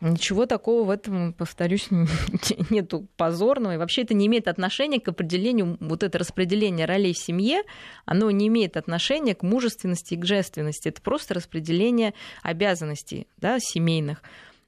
Ничего 0.00 0.44
такого 0.44 0.84
в 0.84 0.90
этом, 0.90 1.32
повторюсь, 1.32 1.88
нету 2.70 3.06
позорного. 3.16 3.74
И 3.74 3.76
вообще 3.78 4.02
это 4.02 4.12
не 4.12 4.26
имеет 4.26 4.48
отношения 4.48 5.00
к 5.00 5.08
определению, 5.08 5.78
вот 5.80 6.02
это 6.02 6.18
распределение 6.18 6.84
ролей 6.84 7.14
в 7.14 7.18
семье, 7.18 7.62
оно 8.04 8.30
не 8.30 8.48
имеет 8.48 8.76
отношения 8.76 9.34
к 9.34 9.42
мужественности 9.42 10.14
и 10.14 10.18
к 10.18 10.26
женственности. 10.26 10.88
Это 10.88 11.00
просто 11.00 11.32
распределение 11.34 12.12
обязанностей 12.42 13.28
да, 13.38 13.58
семейных. 13.60 14.22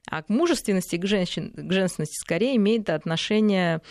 А 0.09 0.23
к 0.23 0.29
мужественности 0.29 0.95
и 0.95 0.99
к, 0.99 1.05
женщин, 1.05 1.51
к 1.53 1.71
женственности 1.71 2.19
скорее 2.19 2.55
имеет 2.55 2.89
отношение 2.89 3.81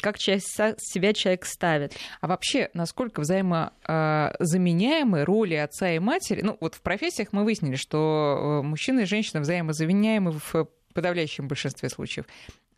как 0.00 0.18
себя 0.18 1.12
человек 1.12 1.46
ставит. 1.46 1.94
А 2.20 2.26
вообще, 2.26 2.70
насколько 2.74 3.20
взаимозаменяемы 3.20 5.24
роли 5.24 5.54
отца 5.54 5.92
и 5.92 5.98
матери? 5.98 6.42
Ну, 6.42 6.56
вот 6.60 6.74
в 6.74 6.82
профессиях 6.82 7.28
мы 7.32 7.44
выяснили, 7.44 7.76
что 7.76 8.60
э, 8.62 8.66
мужчина 8.66 9.00
и 9.00 9.06
женщина 9.06 9.40
взаимозаменяемы 9.40 10.32
в 10.32 10.68
подавляющем 10.92 11.48
большинстве 11.48 11.88
случаев. 11.88 12.26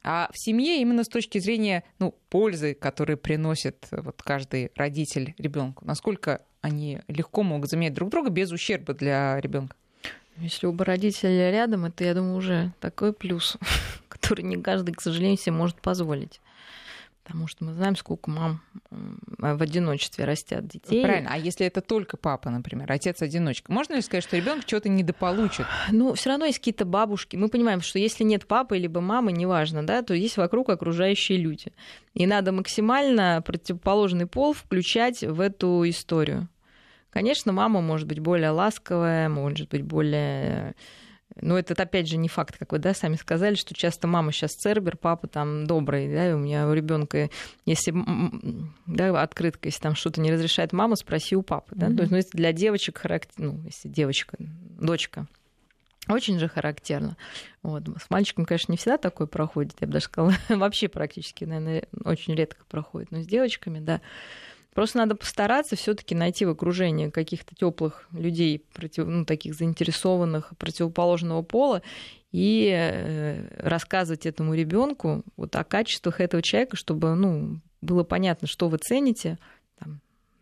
А 0.07 0.29
в 0.33 0.39
семье 0.39 0.81
именно 0.81 1.03
с 1.03 1.09
точки 1.09 1.39
зрения 1.39 1.83
ну, 1.99 2.15
пользы, 2.29 2.75
которую 2.75 3.17
приносит 3.17 3.89
э, 3.91 4.03
вот 4.03 4.23
каждый 4.23 4.71
родитель 4.77 5.35
ребенку, 5.39 5.85
насколько 5.85 6.43
они 6.61 7.01
легко 7.09 7.43
могут 7.43 7.71
заменять 7.71 7.95
друг 7.95 8.11
друга 8.11 8.31
без 8.31 8.53
ущерба 8.53 8.95
для 8.95 9.41
ребенка? 9.41 9.77
Если 10.37 10.67
оба 10.67 10.85
родителя 10.85 11.51
рядом, 11.51 11.85
это, 11.85 12.05
я 12.05 12.15
думаю, 12.15 12.37
уже 12.37 12.73
такой 12.81 13.13
плюс, 13.13 13.57
который 14.09 14.43
не 14.43 14.61
каждый, 14.61 14.93
к 14.93 15.01
сожалению, 15.01 15.39
себе 15.39 15.53
может 15.53 15.81
позволить. 15.81 16.41
Потому 17.25 17.47
что 17.47 17.65
мы 17.65 17.73
знаем, 17.73 17.97
сколько 17.97 18.31
мам 18.31 18.61
в 18.91 19.63
одиночестве 19.63 20.27
растят 20.27 20.67
детей. 20.67 21.03
Правильно. 21.03 21.31
А 21.33 21.39
если 21.39 21.67
это 21.67 21.81
только 21.81 22.19
папа, 22.19 22.51
например, 22.51 22.93
отец-одиночка, 22.93 23.73
можно 23.73 23.95
ли 23.95 24.03
сказать, 24.03 24.25
что 24.25 24.37
ребенок 24.37 24.67
чего-то 24.67 24.91
недополучит? 24.91 25.65
Ну, 25.91 26.13
все 26.13 26.31
равно 26.31 26.45
есть 26.45 26.59
какие-то 26.59 26.85
бабушки. 26.85 27.37
Мы 27.37 27.49
понимаем, 27.49 27.81
что 27.81 27.99
если 27.99 28.25
нет 28.25 28.47
папы 28.47 28.77
либо 28.77 29.01
мамы, 29.01 29.33
неважно, 29.33 29.87
да, 29.87 30.03
то 30.03 30.13
есть 30.13 30.37
вокруг 30.37 30.69
окружающие 30.69 31.39
люди. 31.39 31.73
И 32.13 32.27
надо 32.27 32.53
максимально 32.53 33.43
противоположный 33.45 34.27
пол 34.27 34.53
включать 34.53 35.23
в 35.23 35.41
эту 35.41 35.89
историю. 35.89 36.49
Конечно, 37.09 37.53
мама 37.53 37.81
может 37.81 38.07
быть 38.07 38.19
более 38.19 38.51
ласковая, 38.51 39.31
может 39.31 39.71
быть 39.71 39.83
более 39.83 40.75
но 41.41 41.59
это, 41.59 41.81
опять 41.81 42.09
же, 42.09 42.17
не 42.17 42.29
факт, 42.29 42.57
как 42.59 42.73
вы 42.73 42.79
да, 42.79 42.95
сами 42.95 43.17
сказали, 43.17 43.55
что 43.55 43.75
часто 43.75 44.07
мама 44.07 44.33
сейчас 44.33 44.53
цербер, 44.53 44.97
папа 44.97 45.27
там 45.27 45.67
добрый, 45.67 46.13
да, 46.13 46.31
и 46.31 46.33
у 46.33 46.39
меня 46.39 46.69
у 46.69 46.73
ребенка, 46.73 47.31
если 47.67 47.95
да, 48.87 49.21
открытка, 49.21 49.69
если 49.69 49.81
там 49.81 49.95
что-то 49.95 50.21
не 50.21 50.33
разрешает 50.33 50.73
мама, 50.73 50.97
спроси 50.97 51.35
у 51.35 51.43
папы. 51.43 51.75
Да? 51.75 51.89
Mm-hmm. 51.89 51.97
То 51.97 52.03
есть, 52.03 52.11
ну, 52.11 52.17
если 52.17 52.37
для 52.37 52.53
девочек 52.53 52.99
характерно, 52.99 53.53
ну, 53.53 53.61
если 53.65 53.89
девочка, 53.89 54.37
дочка, 54.39 55.27
очень 56.09 56.39
же 56.39 56.49
характерно. 56.49 57.17
Вот. 57.63 57.85
С 58.01 58.11
мальчиком, 58.11 58.45
конечно, 58.45 58.73
не 58.73 58.79
всегда 58.79 58.99
такое 58.99 59.27
проходит, 59.27 59.75
я 59.81 59.87
бы 59.87 59.95
даже 59.95 60.05
сказала, 60.05 60.35
вообще 60.49 60.89
практически, 60.89 61.45
наверное, 61.45 61.85
очень 62.05 62.35
редко 62.35 62.65
проходит, 62.69 63.11
но 63.11 63.23
с 63.23 63.27
девочками, 63.27 63.81
да. 63.81 64.01
Просто 64.75 64.99
надо 64.99 65.15
постараться 65.15 65.77
все-таки 65.77 66.15
найти 66.15 66.45
в 66.45 66.51
окружении 66.51 67.09
каких-то 67.09 67.55
теплых 67.55 68.09
людей, 68.13 68.65
против, 68.75 69.07
ну, 69.07 69.25
таких 69.25 69.55
заинтересованных 69.55 70.53
противоположного 70.59 71.43
пола, 71.43 71.83
и 72.33 72.69
э, 72.75 73.47
рассказывать 73.59 74.27
этому 74.27 74.55
ребенку 74.55 75.23
вот 75.37 75.55
о 75.55 75.63
качествах 75.63 76.21
этого 76.21 76.43
человека, 76.43 76.77
чтобы 76.77 77.15
ну, 77.15 77.61
было 77.81 78.03
понятно, 78.03 78.49
что 78.49 78.69
вы 78.69 78.79
цените, 78.79 79.39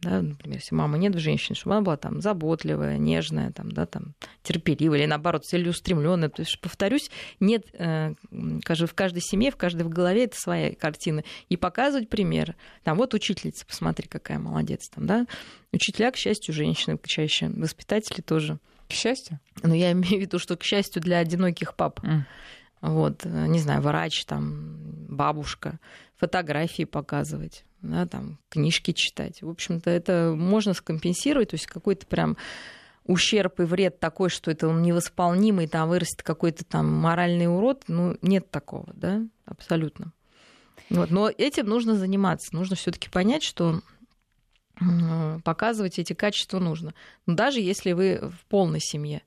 да, 0.03 0.20
например, 0.20 0.59
если 0.59 0.74
мама 0.74 0.98
нет 0.98 1.14
в 1.14 1.20
женщине, 1.20 1.55
чтобы 1.55 1.76
она 1.76 1.82
была 1.82 1.96
там 1.96 2.20
заботливая, 2.20 2.98
нежная, 2.98 3.53
там, 3.53 3.70
да, 3.70 3.86
там, 3.86 4.14
терпеливая 4.42 4.98
или 4.98 5.07
наоборот 5.07 5.44
целеустремленная. 5.44 6.28
Потому 6.28 6.46
что, 6.46 6.59
повторюсь, 6.59 7.09
нет 7.38 7.66
э, 7.74 8.14
в 8.30 8.94
каждой 8.94 9.22
семье, 9.22 9.53
в 9.53 9.57
каждой 9.57 9.84
в 9.84 9.88
голове 9.88 10.24
это 10.24 10.36
своя 10.36 10.74
картина. 10.74 11.22
И 11.48 11.57
показывать 11.57 12.09
пример. 12.09 12.57
Там 12.82 12.98
вот 12.98 13.14
учительница, 13.14 13.64
посмотри, 13.64 14.09
какая 14.09 14.40
молодец. 14.40 14.88
Там, 14.88 15.07
да? 15.07 15.26
Учителя, 15.70 16.11
к 16.11 16.16
счастью, 16.16 16.53
женщины 16.53 16.98
чаще, 17.05 17.48
воспитатели 17.48 18.22
тоже. 18.22 18.59
К 18.88 18.92
счастью? 18.92 19.38
Ну, 19.62 19.72
я 19.72 19.92
имею 19.92 20.18
в 20.18 20.20
виду, 20.20 20.40
что 20.40 20.57
к 20.57 20.64
счастью 20.64 21.00
для 21.00 21.18
одиноких 21.18 21.76
пап. 21.76 22.00
Mm. 22.00 22.22
Вот, 22.80 23.24
э, 23.24 23.46
не 23.46 23.61
знаю, 23.61 23.80
врач, 23.82 24.24
там, 24.24 24.78
бабушка, 25.09 25.78
фотографии 26.16 26.82
показывать 26.82 27.64
да, 27.83 28.07
там, 28.07 28.39
книжки 28.49 28.93
читать. 28.93 29.43
В 29.43 29.49
общем-то, 29.49 29.91
это 29.91 30.35
можно 30.37 30.74
скомпенсировать, 30.74 31.51
то 31.51 31.55
есть 31.55 31.66
какой-то 31.66 32.07
прям 32.07 32.37
ущерб 33.05 33.61
и 33.61 33.64
вред 33.64 33.99
такой, 33.99 34.30
что 34.30 34.51
это 34.51 34.68
он 34.68 34.83
невосполнимый, 34.83 35.66
там 35.66 35.89
вырастет 35.89 36.22
какой-то 36.22 36.64
там 36.64 36.91
моральный 36.91 37.47
урод, 37.47 37.85
ну, 37.89 38.16
нет 38.22 38.51
такого, 38.51 38.89
да, 38.95 39.22
абсолютно. 39.45 40.12
Вот. 40.91 41.11
Но 41.11 41.28
этим 41.28 41.66
нужно 41.66 41.97
заниматься. 41.97 42.55
Нужно 42.55 42.76
все-таки 42.76 43.09
понять, 43.09 43.43
что 43.43 43.80
показывать 45.45 45.99
эти 45.99 46.12
качества 46.12 46.59
нужно. 46.59 46.95
Но 47.26 47.35
даже 47.35 47.61
если 47.61 47.93
вы 47.93 48.20
в 48.20 48.47
полной 48.47 48.80
семье, 48.80 49.22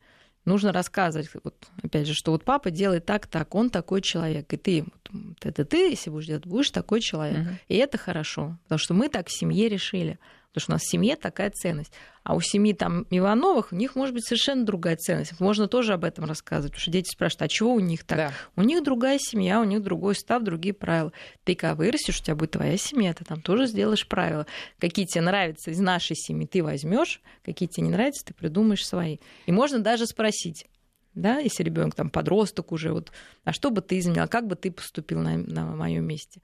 нужно 0.46 0.72
рассказывать, 0.72 1.30
вот, 1.43 1.56
опять 1.84 2.08
же, 2.08 2.14
что 2.14 2.32
вот 2.32 2.43
папа 2.43 2.72
делает 2.72 3.06
так, 3.06 3.28
так, 3.28 3.54
он 3.56 3.70
такой 3.70 4.02
человек, 4.02 4.52
и 4.54 4.58
ты, 4.58 4.86
вот, 5.12 5.46
это 5.46 5.66
ты, 5.66 5.89
если 5.89 6.10
будешь 6.10 6.28
делать, 6.28 6.46
будешь 6.46 6.72
такой 6.72 7.02
человек. 7.02 7.39
Uh-huh. 7.39 7.56
И 7.68 7.76
это 7.76 7.98
хорошо, 7.98 8.58
потому 8.64 8.80
что 8.80 8.93
мы 8.93 9.10
так 9.10 9.28
в 9.28 9.38
семье 9.38 9.68
решили. 9.70 10.20
Потому 10.56 10.64
что 10.64 10.72
у 10.72 10.76
нас 10.76 10.84
в 10.84 10.89
семье 10.89 11.18
такая 11.18 11.49
ценность. 11.49 11.91
А 12.24 12.34
у 12.34 12.39
семьи 12.39 12.72
там 12.72 13.06
Ивановых, 13.10 13.74
у 13.74 13.76
них 13.76 13.95
может 13.95 14.16
быть 14.16 14.24
совершенно 14.24 14.66
другая 14.66 14.95
ценность. 14.95 15.38
Можно 15.41 15.68
тоже 15.68 15.91
об 15.91 16.06
этом 16.06 16.24
рассказывать, 16.24 16.72
потому 16.72 16.82
что 16.82 16.91
дети 16.91 17.12
спрашивают, 17.12 17.41
а 17.41 17.47
чего 17.49 17.74
у 17.74 17.82
них 17.82 18.06
так? 18.06 18.18
Да. 18.18 18.32
У 18.56 18.62
них 18.62 18.82
другая 18.82 19.20
семья, 19.20 19.60
у 19.60 19.66
них 19.66 19.84
другой 19.84 20.16
став, 20.16 20.43
другие 20.43 20.74
правила. 20.74 21.12
Ты 21.43 21.56
когда 21.56 21.76
вырастешь, 21.76 22.22
у 22.22 22.24
тебя 22.24 22.36
будет 22.36 22.51
твоя 22.51 22.78
семья, 22.78 23.14
ты 23.14 23.26
там 23.26 23.41
тоже 23.41 23.68
сделаешь 23.68 24.08
правила. 24.08 24.47
Какие 24.80 25.06
тебе 25.06 25.22
нравятся 25.22 25.72
из 25.72 25.80
нашей 25.82 26.16
семьи, 26.16 26.47
ты 26.47 26.64
возьмешь, 26.64 27.20
какие 27.43 27.68
тебе 27.68 27.88
не 27.88 27.91
нравятся, 27.91 28.24
ты 28.24 28.34
придумаешь 28.34 28.88
свои. 28.88 29.18
И 29.47 29.51
можно 29.51 29.80
даже 29.80 30.06
спросить, 30.06 30.68
да, 31.16 31.39
если 31.39 31.64
ребенок 31.64 31.95
там 31.95 32.10
подросток 32.10 32.72
уже, 32.72 32.93
вот, 32.93 33.12
а 33.43 33.51
что 33.51 33.72
бы 33.72 33.82
ты 33.82 33.99
изменил, 33.99 34.30
как 34.30 34.47
бы 34.47 34.56
ты 34.56 34.72
поступил 34.72 35.20
на, 35.20 35.36
на 35.36 35.66
моем 35.76 36.06
месте? 36.06 36.41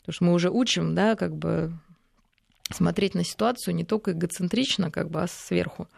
Потому 0.00 0.14
что 0.14 0.24
мы 0.24 0.32
уже 0.32 0.50
учим, 0.50 0.96
да, 0.96 1.14
как 1.14 1.36
бы 1.36 1.78
смотреть 2.72 3.14
на 3.14 3.24
ситуацию 3.24 3.74
не 3.74 3.84
только 3.84 4.12
эгоцентрично, 4.12 4.90
как 4.90 5.10
бы, 5.10 5.22
а 5.22 5.26
сверху. 5.26 5.88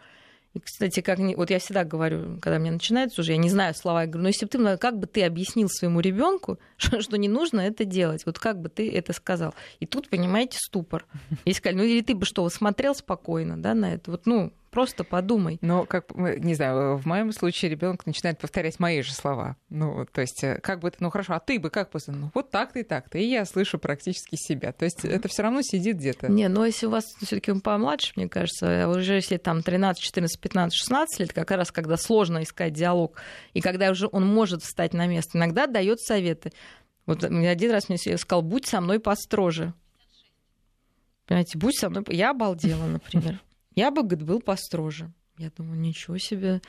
И, 0.53 0.59
кстати, 0.59 1.01
как 1.01 1.19
не... 1.19 1.35
вот 1.35 1.51
я 1.51 1.59
всегда 1.59 1.83
говорю, 1.83 2.39
когда 2.41 2.57
мне 2.57 2.71
начинается 2.71 3.21
уже, 3.21 3.33
я 3.33 3.37
не 3.37 3.49
знаю 3.49 3.75
слова, 3.75 4.01
я 4.01 4.07
говорю, 4.07 4.23
ну 4.23 4.27
если 4.29 4.45
бы 4.45 4.49
ты, 4.49 4.77
как 4.77 4.97
бы 4.97 5.05
ты 5.05 5.23
объяснил 5.23 5.69
своему 5.69 5.99
ребенку, 5.99 6.59
что, 6.77 7.01
что 7.01 7.17
не 7.17 7.27
нужно 7.27 7.61
это 7.61 7.85
делать, 7.85 8.25
вот 8.25 8.39
как 8.39 8.59
бы 8.59 8.69
ты 8.69 8.91
это 8.91 9.13
сказал. 9.13 9.53
И 9.79 9.85
тут, 9.85 10.09
понимаете, 10.09 10.57
ступор. 10.59 11.05
И 11.45 11.53
сказали, 11.53 11.77
ну 11.77 11.83
или 11.83 12.01
ты 12.01 12.15
бы 12.15 12.25
что, 12.25 12.49
смотрел 12.49 12.95
спокойно, 12.95 13.61
да, 13.61 13.75
на 13.75 13.93
это, 13.93 14.11
вот, 14.11 14.25
ну, 14.25 14.51
Просто 14.71 15.03
подумай. 15.03 15.57
Но, 15.61 15.85
как, 15.85 16.13
не 16.15 16.53
знаю, 16.53 16.97
в 16.97 17.05
моем 17.05 17.31
случае 17.31 17.71
ребенок 17.71 18.05
начинает 18.05 18.37
повторять 18.37 18.79
мои 18.79 19.01
же 19.01 19.13
слова. 19.13 19.57
Ну, 19.69 20.05
то 20.11 20.21
есть, 20.21 20.43
э, 20.43 20.59
как 20.61 20.79
бы, 20.79 20.91
ну 20.99 21.09
хорошо, 21.09 21.33
а 21.33 21.39
ты 21.39 21.59
бы 21.59 21.71
как 21.71 21.89
после? 21.89 22.13
Ну, 22.13 22.29
вот 22.35 22.51
так-то 22.51 22.79
и 22.79 22.83
так-то. 22.83 23.17
И 23.17 23.23
я 23.23 23.45
слышу 23.45 23.79
практически 23.79 24.35
себя. 24.35 24.71
То 24.71 24.85
есть, 24.85 25.03
это 25.05 25.27
все 25.27 25.41
равно 25.41 25.61
сидит 25.63 25.97
где-то. 25.97 26.31
Не, 26.31 26.47
но 26.49 26.65
если 26.65 26.85
у 26.85 26.91
вас 26.91 27.03
все-таки 27.21 27.51
помладше, 27.59 28.13
мне 28.15 28.29
кажется, 28.29 28.85
а 28.85 28.89
уже 28.89 29.15
если 29.15 29.37
там 29.37 29.63
13, 29.63 30.01
14, 30.01 30.39
15, 30.39 30.77
16 30.77 31.19
лет, 31.19 31.33
как 31.33 31.49
раз 31.51 31.71
когда 31.71 31.97
сложно 31.97 32.43
искать 32.43 32.73
диалог, 32.73 33.19
и 33.53 33.61
когда 33.61 33.89
уже 33.89 34.07
он 34.11 34.27
может 34.27 34.61
встать 34.61 34.93
на 34.93 35.07
место, 35.07 35.37
иногда 35.37 35.65
дает 35.65 35.99
советы. 35.99 36.51
Вот 37.07 37.23
один 37.23 37.71
раз 37.71 37.89
мне 37.89 37.97
сказал, 37.97 38.43
будь 38.43 38.67
со 38.67 38.81
мной 38.81 38.99
построже. 38.99 39.73
Понимаете, 41.25 41.57
будь 41.57 41.75
со 41.75 41.89
мной... 41.89 42.03
Я 42.09 42.31
обалдела, 42.31 42.85
например. 42.85 43.39
Я 43.75 43.91
бы, 43.91 44.03
говорит, 44.03 44.25
был 44.25 44.41
построже. 44.41 45.11
Я 45.37 45.51
думаю, 45.55 45.79
ничего 45.79 46.17
себе. 46.17 46.61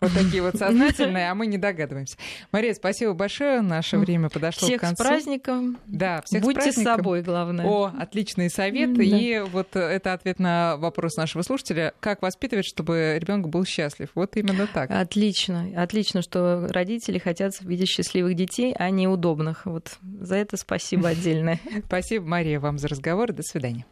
Вот 0.00 0.12
такие 0.14 0.42
вот 0.42 0.56
сознательные, 0.58 1.30
а 1.30 1.34
мы 1.34 1.46
не 1.46 1.58
догадываемся. 1.58 2.16
Мария, 2.52 2.72
спасибо 2.72 3.12
большое. 3.12 3.60
Наше 3.60 3.98
время 3.98 4.30
подошло 4.30 4.66
всех 4.66 4.78
к 4.78 4.80
концу. 4.80 5.04
Всех 5.04 5.06
с 5.06 5.08
праздником. 5.08 5.78
Да, 5.86 6.22
всех 6.24 6.42
Будьте 6.42 6.60
с 6.60 6.64
праздником. 6.64 6.92
с 6.92 6.96
собой, 6.96 7.22
главное. 7.22 7.66
О, 7.66 7.92
отличный 7.98 8.48
совет. 8.48 8.94
Да. 8.94 9.02
И 9.02 9.40
вот 9.40 9.76
это 9.76 10.14
ответ 10.14 10.38
на 10.38 10.76
вопрос 10.78 11.16
нашего 11.16 11.42
слушателя. 11.42 11.92
Как 12.00 12.22
воспитывать, 12.22 12.64
чтобы 12.66 13.18
ребенок 13.20 13.50
был 13.50 13.64
счастлив? 13.66 14.08
Вот 14.14 14.36
именно 14.36 14.66
так. 14.66 14.90
Отлично. 14.90 15.68
Отлично, 15.76 16.22
что 16.22 16.66
родители 16.70 17.18
хотят 17.18 17.60
видеть 17.60 17.88
счастливых 17.88 18.34
детей, 18.34 18.74
а 18.78 18.88
не 18.88 19.06
удобных. 19.06 19.66
Вот 19.66 19.98
за 20.02 20.36
это 20.36 20.56
спасибо 20.56 21.10
отдельное. 21.10 21.60
Спасибо, 21.86 22.24
Мария, 22.24 22.58
вам 22.58 22.78
за 22.78 22.88
разговор. 22.88 23.32
До 23.32 23.42
свидания. 23.42 23.84